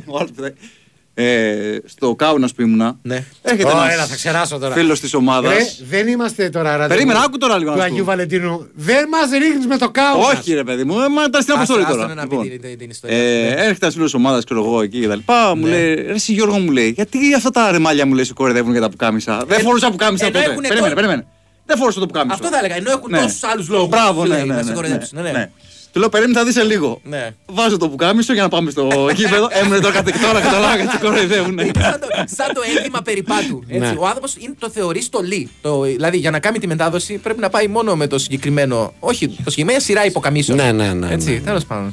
Ε, 1.22 1.80
στο 1.84 2.14
Κάουνας 2.14 2.52
που 2.54 2.62
ήμουνα. 2.62 2.98
Ναι. 3.02 3.24
Έρχεται 3.42 3.68
Ω, 3.68 3.70
ένας 3.70 3.92
έλα, 3.92 4.06
θα 4.06 4.14
ξεράσω 4.14 4.58
τώρα. 4.58 4.74
φίλος 4.74 5.00
της 5.00 5.14
ομάδας. 5.14 5.52
Ρε, 5.52 5.64
δεν 5.88 6.08
είμαστε 6.08 6.48
τώρα 6.50 6.70
ραντεβού 6.70 6.88
Περίμενα, 6.94 7.20
άκου 7.20 7.38
τώρα 7.38 7.58
λίγο 7.58 7.70
Του 7.70 7.76
να 7.76 7.82
σου 7.82 7.88
Αγίου 7.90 8.04
πω. 8.04 8.10
Βαλεντίνου. 8.10 8.68
Δεν 8.74 9.08
μας 9.08 9.30
ρίχνεις 9.40 9.66
με 9.66 9.76
το 9.78 9.90
κάο. 9.90 10.18
Όχι, 10.20 10.54
ρε 10.54 10.64
παιδί 10.64 10.84
μου, 10.84 11.00
ε, 11.00 11.08
μα 11.08 11.24
ήταν 11.28 11.42
στην 11.42 11.54
αποστολή 11.54 11.82
Άστο, 11.82 11.92
τώρα. 11.94 12.04
άστο 12.06 12.14
να 12.20 12.26
πει 12.26 12.34
Λοιπόν, 12.34 12.60
την- 12.60 12.78
την 12.78 12.90
ιστορία. 12.90 13.16
ε, 13.16 13.20
Ναι. 13.20 13.46
Έρχεται 13.48 13.78
ένας 13.80 13.94
φίλος 13.94 14.10
της 14.10 14.14
ομάδας, 14.14 14.44
ξέρω 14.44 14.64
εγώ 14.64 14.82
εκεί 14.82 15.00
και 15.00 15.08
τα 15.08 15.14
λοιπά. 15.16 15.54
Μου 15.56 15.66
λέει, 15.66 15.94
Ρε, 15.94 16.12
εσύ 16.12 16.32
Γιώργο 16.32 16.58
μου 16.58 16.70
λέει, 16.70 16.88
γιατί 16.88 17.18
αυτά 17.36 17.50
τα 17.50 17.70
ρεμάλια 17.70 18.06
μου 18.06 18.14
λέει 18.14 18.24
σε 18.24 18.32
κοροϊδεύουν 18.32 18.72
για 18.72 18.80
τα 18.80 18.88
πουκάμισα; 18.90 19.44
Δεν 19.46 19.60
φορούσα 19.60 19.90
πουκάμισα 19.90 20.24
ενώ 20.26 20.34
τότε. 20.38 20.50
έχουνε 20.50 20.68
Περίμενε, 20.68 20.88
το- 20.94 21.00
περίμενε. 21.00 21.26
Δεν 21.66 21.76
φορούσα 21.78 22.00
το 22.00 22.06
πουκάμισο. 22.06 22.34
Αυτό 22.34 22.48
θα 22.48 22.58
έλεγα. 22.58 22.76
Ενώ 22.76 22.90
έχουν 22.90 23.10
Ναι. 23.10 23.18
τόσους 23.20 23.42
άλλους 23.42 23.68
λόγους. 23.68 23.88
Μπράβο, 23.88 24.24
ναι, 24.26 24.36
ναι, 24.36 25.50
Να 25.92 25.98
σε 25.98 25.98
ναι, 25.98 25.98
κοροϊδέψουν. 25.98 25.98
ναι, 25.98 25.98
ναι, 25.98 25.98
ναι. 25.98 25.98
ναι. 25.98 25.98
Του 25.98 25.98
λέω, 25.98 26.08
περίμενε, 26.08 26.38
θα 26.38 26.44
δεις 26.44 26.54
σε 26.54 26.62
λίγο. 26.62 27.00
Ναι. 27.04 27.30
Βάζω 27.46 27.76
το 27.76 27.88
πουκάμισο 27.88 28.32
για 28.32 28.42
να 28.42 28.48
πάμε 28.48 28.70
στο 28.70 28.88
γήπεδο. 29.16 29.48
Έμεινε 29.50 29.78
τώρα 29.80 29.94
κατ' 29.94 30.08
τώρα 30.22 30.40
καταλάβα 30.40 30.76
γιατί 30.76 30.98
κοροϊδεύουν. 30.98 31.58
Είναι 31.58 31.70
σαν 31.80 32.00
το, 32.00 32.06
σαν 32.36 32.54
το 32.54 32.60
ένδυμα 32.76 33.02
περιπάτου. 33.02 33.62
Έτσι. 33.68 33.78
Ναι. 33.78 33.94
Ο 33.98 34.06
άνθρωπος 34.06 34.36
το 34.58 34.70
θεωρεί 34.70 35.02
στολή. 35.02 35.48
Το, 35.60 35.80
δηλαδή 35.82 36.16
για 36.16 36.30
να 36.30 36.38
κάνει 36.40 36.58
τη 36.58 36.66
μετάδοση 36.66 37.14
πρέπει 37.14 37.40
να 37.40 37.48
πάει 37.50 37.66
μόνο 37.68 37.96
με 37.96 38.06
το 38.06 38.18
συγκεκριμένο. 38.18 38.94
Όχι, 38.98 39.28
το 39.28 39.50
συγκεκριμένο 39.50 39.80
σειρά 39.80 40.04
υποκαμίσεων. 40.04 40.58
Ναι, 40.58 40.72
ναι, 40.72 40.92
ναι, 40.92 41.08
Έτσι, 41.12 41.30
ναι. 41.32 41.40
τέλος 41.40 41.64
πάντων. 41.64 41.92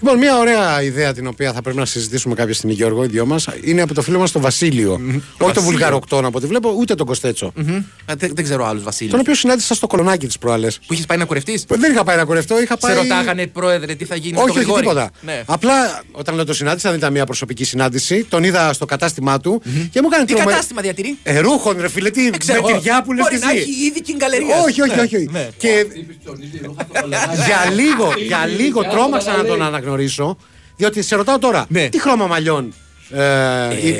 Λοιπόν, 0.00 0.18
μια 0.18 0.38
ωραία 0.38 0.82
ιδέα 0.82 1.12
την 1.12 1.26
οποία 1.26 1.52
θα 1.52 1.62
πρέπει 1.62 1.78
να 1.78 1.84
συζητήσουμε 1.84 2.34
κάποια 2.34 2.54
στιγμή, 2.54 2.74
Γιώργο, 2.74 3.04
οι 3.04 3.06
δυο 3.06 3.26
μας, 3.26 3.46
είναι 3.64 3.82
από 3.82 3.94
το 3.94 4.02
φίλο 4.02 4.18
μας 4.18 4.32
τον 4.32 4.42
Βασίλειο. 4.42 5.00
Όχι 5.38 5.52
τον 5.52 5.62
Βουλγαροκτόνο 5.62 6.28
από 6.28 6.38
ό,τι 6.38 6.46
βλέπω, 6.46 6.74
ούτε 6.78 6.94
τον 6.94 7.06
Κοστέτσο. 7.06 7.52
Μμμ. 7.54 7.76
Α, 7.76 8.14
Δεν, 8.16 8.32
δεν 8.34 8.44
ξέρω 8.44 8.66
άλλου 8.66 8.80
Βασίλη. 8.82 9.10
Τον 9.10 9.20
οποίο 9.20 9.34
συνάντησα 9.34 9.74
στο 9.74 9.86
κολονάκι 9.86 10.26
της 10.26 10.38
προάλλες. 10.38 10.78
Που 10.86 10.92
είχες 10.92 11.06
πάει 11.06 11.18
να 11.18 11.24
κουρευτείς; 11.24 11.64
Δεν 11.68 11.92
είχα 11.92 12.04
πάει 12.04 12.16
να 12.16 12.24
κουρευτώ, 12.24 12.60
είχα 12.60 12.76
πάει. 12.76 12.94
Σε 13.38 13.44
ρωτάγανε, 13.44 13.46
πρόεδρε, 13.46 13.94
τι 13.94 14.04
θα 14.04 14.14
γίνει 14.16 14.32
με 14.32 14.38
Όχι, 14.38 14.46
τον 14.46 14.56
όχι 14.56 14.64
Γρηγόρη. 14.64 14.82
τίποτα. 14.82 15.10
Ναι. 15.20 15.42
Απλά 15.46 16.02
όταν 16.12 16.34
λέω 16.34 16.44
το 16.44 16.54
συνάντησα, 16.54 16.88
δεν 16.88 16.98
ήταν 16.98 17.12
μια 17.12 17.26
προσωπική 17.26 17.64
συνάντηση. 17.64 18.24
Τον 18.24 18.44
είδα 18.44 18.72
στο 18.72 18.84
κατάστημά 18.86 19.40
του 19.40 19.62
και 19.90 20.00
μου 20.02 20.08
έκανε 20.12 20.24
Τι 20.24 20.32
τρομε- 20.32 20.50
κατάστημα 20.50 20.80
διατηρεί; 20.80 21.18
Ε, 21.22 21.38
ρούχων, 21.38 21.80
ρε 21.80 21.88
φίλε, 21.88 22.10
τι 22.10 22.30
Δεν 22.30 22.38
ξέρω. 22.38 22.62
με 22.66 22.72
τυριά 22.72 23.02
που 23.02 23.12
λες 23.12 23.22
Μπορεί 23.24 23.38
και 23.38 23.44
να 23.44 23.50
εσύ. 23.50 23.60
έχει 23.60 23.84
ήδη 23.86 24.00
και 24.00 24.12
γκαλερία. 24.16 24.56
Όχι, 24.62 24.80
όχι, 24.82 24.98
όχι. 25.00 25.16
όχι. 25.16 25.28
Ναι. 25.32 25.48
Και 25.56 25.86
για 27.46 27.70
λίγο, 27.74 28.12
για 28.26 28.46
λίγο 28.46 28.82
τρόμαξα 28.84 29.36
να 29.36 29.44
τον 29.44 29.62
αναγνωρίσω. 29.62 30.36
Διότι 30.76 31.02
σε 31.02 31.16
ρωτάω 31.16 31.38
τώρα, 31.38 31.66
Ναι. 31.68 31.88
τι 31.88 32.00
χρώμα 32.00 32.26
μαλλιών 32.26 32.74
ε, 33.10 33.22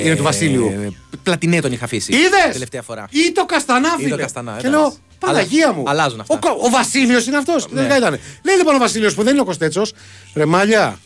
είναι 0.04 0.16
του 0.16 0.22
Βασίλειου; 0.22 0.72
Ε, 0.84 0.88
Πλατινέ 1.22 1.60
τον 1.60 1.72
είχα 1.72 1.84
αφήσει. 1.84 2.12
Είδες! 2.12 2.52
Τελευταία 2.52 2.82
φορά. 2.82 3.06
Ή 3.10 3.32
το 3.32 3.44
καστανά, 3.46 3.88
Ή 3.98 4.02
φίλε. 4.02 4.14
το 4.14 4.20
καστανά, 4.20 4.56
Και 4.60 4.66
εντάξει. 4.66 4.82
λέω, 4.82 4.94
Παναγία 5.18 5.66
Αλλα- 5.66 5.76
μου. 5.76 5.82
αλλάζουν 5.86 6.20
αυτά. 6.20 6.34
Ο, 6.34 6.38
Κα- 6.38 6.52
ο 6.66 6.70
Βασίλειος 6.70 7.26
είναι 7.26 7.36
αυτός. 7.36 7.66
Ναι. 7.70 7.80
Δεν 7.86 7.96
ήταν. 7.98 8.18
Λέει 8.42 8.56
λοιπόν 8.56 8.74
ο 8.74 8.78
Βασίλειος 8.78 9.14
που 9.14 9.22
δεν 9.22 9.32
είναι 9.32 9.40
ο 9.40 9.44
Κοστέτσο. 9.44 9.82
Ρε 10.34 10.44
μάλια. 10.44 10.98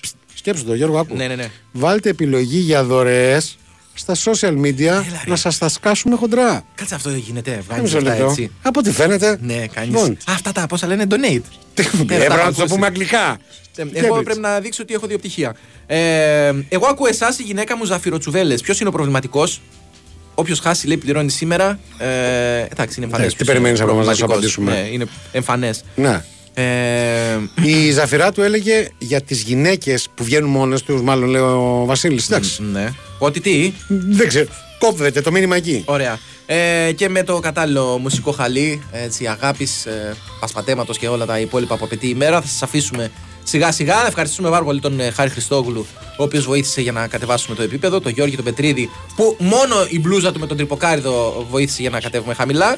Ψ, 0.00 0.12
Σκέψου 0.34 0.64
το, 0.64 0.74
Γιώργο, 0.74 0.98
άκου. 0.98 1.16
Ναι, 1.16 1.26
ναι, 1.26 1.34
ναι. 1.34 1.50
Βάλτε 1.72 2.08
επιλογή 2.08 2.58
για 2.58 2.84
δωρεές 2.84 3.58
στα 3.94 4.14
social 4.24 4.60
media 4.64 5.02
να 5.26 5.36
σας 5.36 5.58
τα 5.58 5.68
σκάσουμε 5.68 6.16
χοντρά. 6.16 6.64
Κάτσε 6.74 6.94
αυτό 6.94 7.10
γίνεται. 7.10 7.62
Βγάζει 7.66 7.80
Μισό 7.80 7.96
αυτά 7.98 8.10
λεπτό. 8.10 8.24
έτσι. 8.30 8.50
Από 8.62 8.78
ό,τι 8.80 8.90
φαίνεται. 8.92 9.38
Ναι, 9.42 9.66
κάνεις. 9.66 9.90
Λοιπόν, 9.90 10.16
Αυτά 10.26 10.52
τα 10.52 10.66
πόσα 10.66 10.86
λένε 10.86 11.06
donate. 11.10 11.40
τι- 11.74 11.82
Ναι, 11.96 12.04
τα 12.04 12.14
Έπρεπε 12.14 12.24
έχω 12.24 12.36
να 12.36 12.48
του 12.48 12.54
το 12.54 12.62
ακούσει. 12.62 12.74
πούμε 12.74 12.86
αγγλικά. 12.86 13.38
Ε, 13.76 13.82
Εγώ 13.92 14.16
Cambridge. 14.16 14.24
πρέπει 14.24 14.40
να 14.40 14.60
δείξω 14.60 14.82
ότι 14.82 14.94
έχω 14.94 15.06
δύο 15.06 15.18
πτυχία. 15.18 15.54
Ε, 15.86 16.52
εγώ 16.68 16.86
ακούω 16.86 17.06
εσάς, 17.06 17.38
η 17.38 17.42
γυναίκα 17.42 17.76
μου 17.76 17.84
Ζαφυροτσουβέλες. 17.84 18.60
Ποιος 18.60 18.80
είναι 18.80 18.88
ο 18.88 18.92
προβληματικός; 18.92 19.60
Όποιος 20.38 20.58
χάσει, 20.60 20.86
λέει, 20.86 20.96
πληρώνει 20.96 21.30
σήμερα. 21.30 21.78
Ε, 21.98 22.06
εντάξει, 22.70 22.94
είναι 22.96 23.04
εμφανές. 23.06 23.26
Ναι, 23.32 23.38
τι 23.38 23.44
περιμένεις 23.44 23.80
από 23.80 23.90
εμάς 23.90 24.06
να 24.06 24.14
σου 24.14 24.24
απαντήσουμε; 24.24 24.72
Ναι, 24.72 24.88
είναι 24.92 25.06
εμφανές. 25.32 25.84
Ναι. 25.94 26.22
Ε, 26.54 27.38
Η 27.62 27.90
Ζαφυρά 27.90 28.32
του 28.32 28.42
έλεγε 28.42 28.88
για 28.98 29.20
τις 29.20 29.42
γυναίκες 29.42 30.08
που 30.14 30.24
βγαίνουν 30.24 30.50
μόνες 30.50 30.82
τους, 30.82 31.02
μάλλον 31.02 31.28
λέει 31.28 31.40
ο 31.40 31.82
Βασίλης. 31.86 32.24
Εντάξει. 32.26 32.62
ναι. 32.62 32.88
Ότι 33.18 33.40
τι, 33.40 33.72
Δεν 33.88 34.28
ξέρω. 34.28 34.46
Κόβεται 34.78 35.20
το 35.20 35.30
μήνυμα 35.32 35.56
εκεί. 35.56 35.82
ωραία. 35.86 36.18
Ε, 36.46 36.92
και 36.92 37.08
με 37.08 37.22
το 37.22 37.38
κατάλληλο 37.38 37.98
μουσικό 37.98 38.32
χαλί, 38.32 38.82
έτσι, 38.92 39.26
αγάπης, 39.26 39.86
ε, 39.86 40.14
πασπατέματος 40.40 40.98
και 40.98 41.08
όλα 41.08 41.26
τα 41.26 41.38
υπόλοιπα 41.38 41.76
που 41.76 41.84
απαιτεί 41.84 42.08
η 42.08 42.14
μέρα, 42.14 42.40
θα 42.40 42.46
σας 42.46 42.62
αφήσουμε 42.62 43.10
σιγά 43.48 43.72
σιγά. 43.72 43.94
Να 43.94 44.06
ευχαριστήσουμε 44.06 44.50
πάρα 44.50 44.64
πολύ 44.64 44.80
τον 44.80 45.00
ε, 45.00 45.10
Χάρη 45.10 45.30
Χριστόγλου, 45.30 45.86
ο 46.18 46.22
οποίος 46.22 46.46
βοήθησε 46.46 46.80
για 46.80 46.92
να 46.92 47.06
κατεβάσουμε 47.06 47.56
το 47.56 47.62
επίπεδο. 47.62 48.00
Τον 48.00 48.12
Γιώργη 48.12 48.36
τον 48.36 48.44
Πετρίδη, 48.44 48.90
που 49.16 49.36
μόνο 49.38 49.74
η 49.88 50.00
μπλούζα 50.00 50.32
του 50.32 50.40
με 50.40 50.46
τον 50.46 50.56
τρυποκάριδο 50.56 51.46
βοήθησε 51.50 51.80
για 51.80 51.90
να 51.90 52.00
κατέβουμε 52.00 52.34
χαμηλά. 52.34 52.76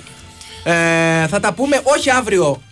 Ε, 0.64 1.26
θα 1.26 1.40
τα 1.40 1.52
πούμε 1.52 1.80
όχι 1.84 2.10
αύριο 2.10 2.62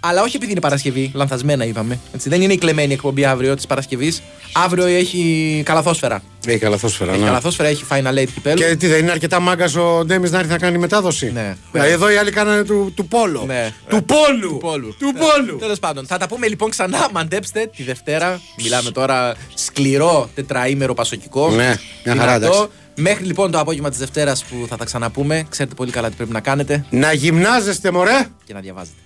Αλλά 0.00 0.22
όχι 0.22 0.36
επειδή 0.36 0.50
είναι 0.50 0.60
Παρασκευή, 0.60 1.10
λανθασμένα 1.14 1.64
είπαμε. 1.64 1.98
Έτσι, 2.14 2.28
δεν 2.28 2.42
είναι 2.42 2.52
η 2.52 2.58
κλεμμένη 2.58 2.92
εκπομπή 2.92 3.24
αύριο 3.24 3.54
της 3.54 3.66
Παρασκευής. 3.66 4.22
Αύριο 4.52 4.86
έχει 4.86 5.62
καλαθόσφαιρα. 5.64 6.22
Έχει 6.46 6.58
καλαθόσφαιρα. 6.58 7.10
Έχει 7.10 7.20
ναι. 7.20 7.26
καλαθόσφαιρα, 7.26 7.68
έχει 7.68 7.84
Final 7.90 8.18
Eight 8.18 8.28
κυπέλου. 8.34 8.56
Και 8.56 8.76
τι 8.76 8.86
δεν 8.86 8.98
είναι 8.98 9.10
αρκετά 9.10 9.40
μάγκας 9.40 9.74
ο 9.74 10.04
Ντέμις 10.04 10.30
να 10.30 10.38
έρθει 10.38 10.50
να 10.50 10.58
κάνει 10.58 10.78
μετάδοση; 10.78 11.32
Ναι. 11.32 11.56
Δηλαδή 11.72 11.90
εδώ 11.90 12.10
οι 12.10 12.16
άλλοι 12.16 12.30
κάνανε 12.30 12.64
του, 12.64 12.92
του 12.96 13.06
πόλο. 13.08 13.44
Ναι. 13.46 13.72
Του 13.88 14.04
πόλου. 14.04 14.48
Του 14.48 14.58
πόλου. 14.60 14.96
Του 14.98 15.12
πόλου. 15.18 15.58
Τέλος 15.58 15.78
πάντων, 15.78 16.06
θα 16.06 16.18
τα 16.18 16.28
πούμε 16.28 16.48
λοιπόν 16.48 16.70
ξανά. 16.70 17.08
Μαντέψτε 17.12 17.70
τη 17.76 17.82
Δευτέρα. 17.82 18.40
Μιλάμε 18.62 18.90
τώρα 18.90 19.34
σκληρό 19.54 20.30
τετραήμερο 20.34 20.94
πασοκικό. 20.94 21.50
Ναι, 21.50 21.76
μια 22.04 22.16
χαρά, 22.16 22.38
Δυνατό. 22.38 22.54
εντάξει. 22.56 22.68
Μέχρι 22.98 23.24
λοιπόν 23.24 23.50
το 23.50 23.58
απόγευμα 23.58 23.88
της 23.88 23.98
Δευτέρας 23.98 24.44
που 24.44 24.66
θα 24.68 24.76
τα 24.76 24.84
ξαναπούμε, 24.84 25.46
ξέρετε 25.48 25.74
πολύ 25.74 25.90
καλά 25.90 26.08
τι 26.08 26.14
πρέπει 26.16 26.32
να 26.32 26.40
κάνετε 26.40 26.84
Να 26.90 27.12
γυμνάζεστε, 27.12 27.90
μωρέ. 27.90 28.26
και 28.44 28.52
να 28.52 28.60
διαβάζετε. 28.60 28.96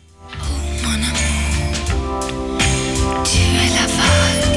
Tu 3.24 3.38
es 3.38 3.74
la 3.74 3.86
vague 3.86 4.49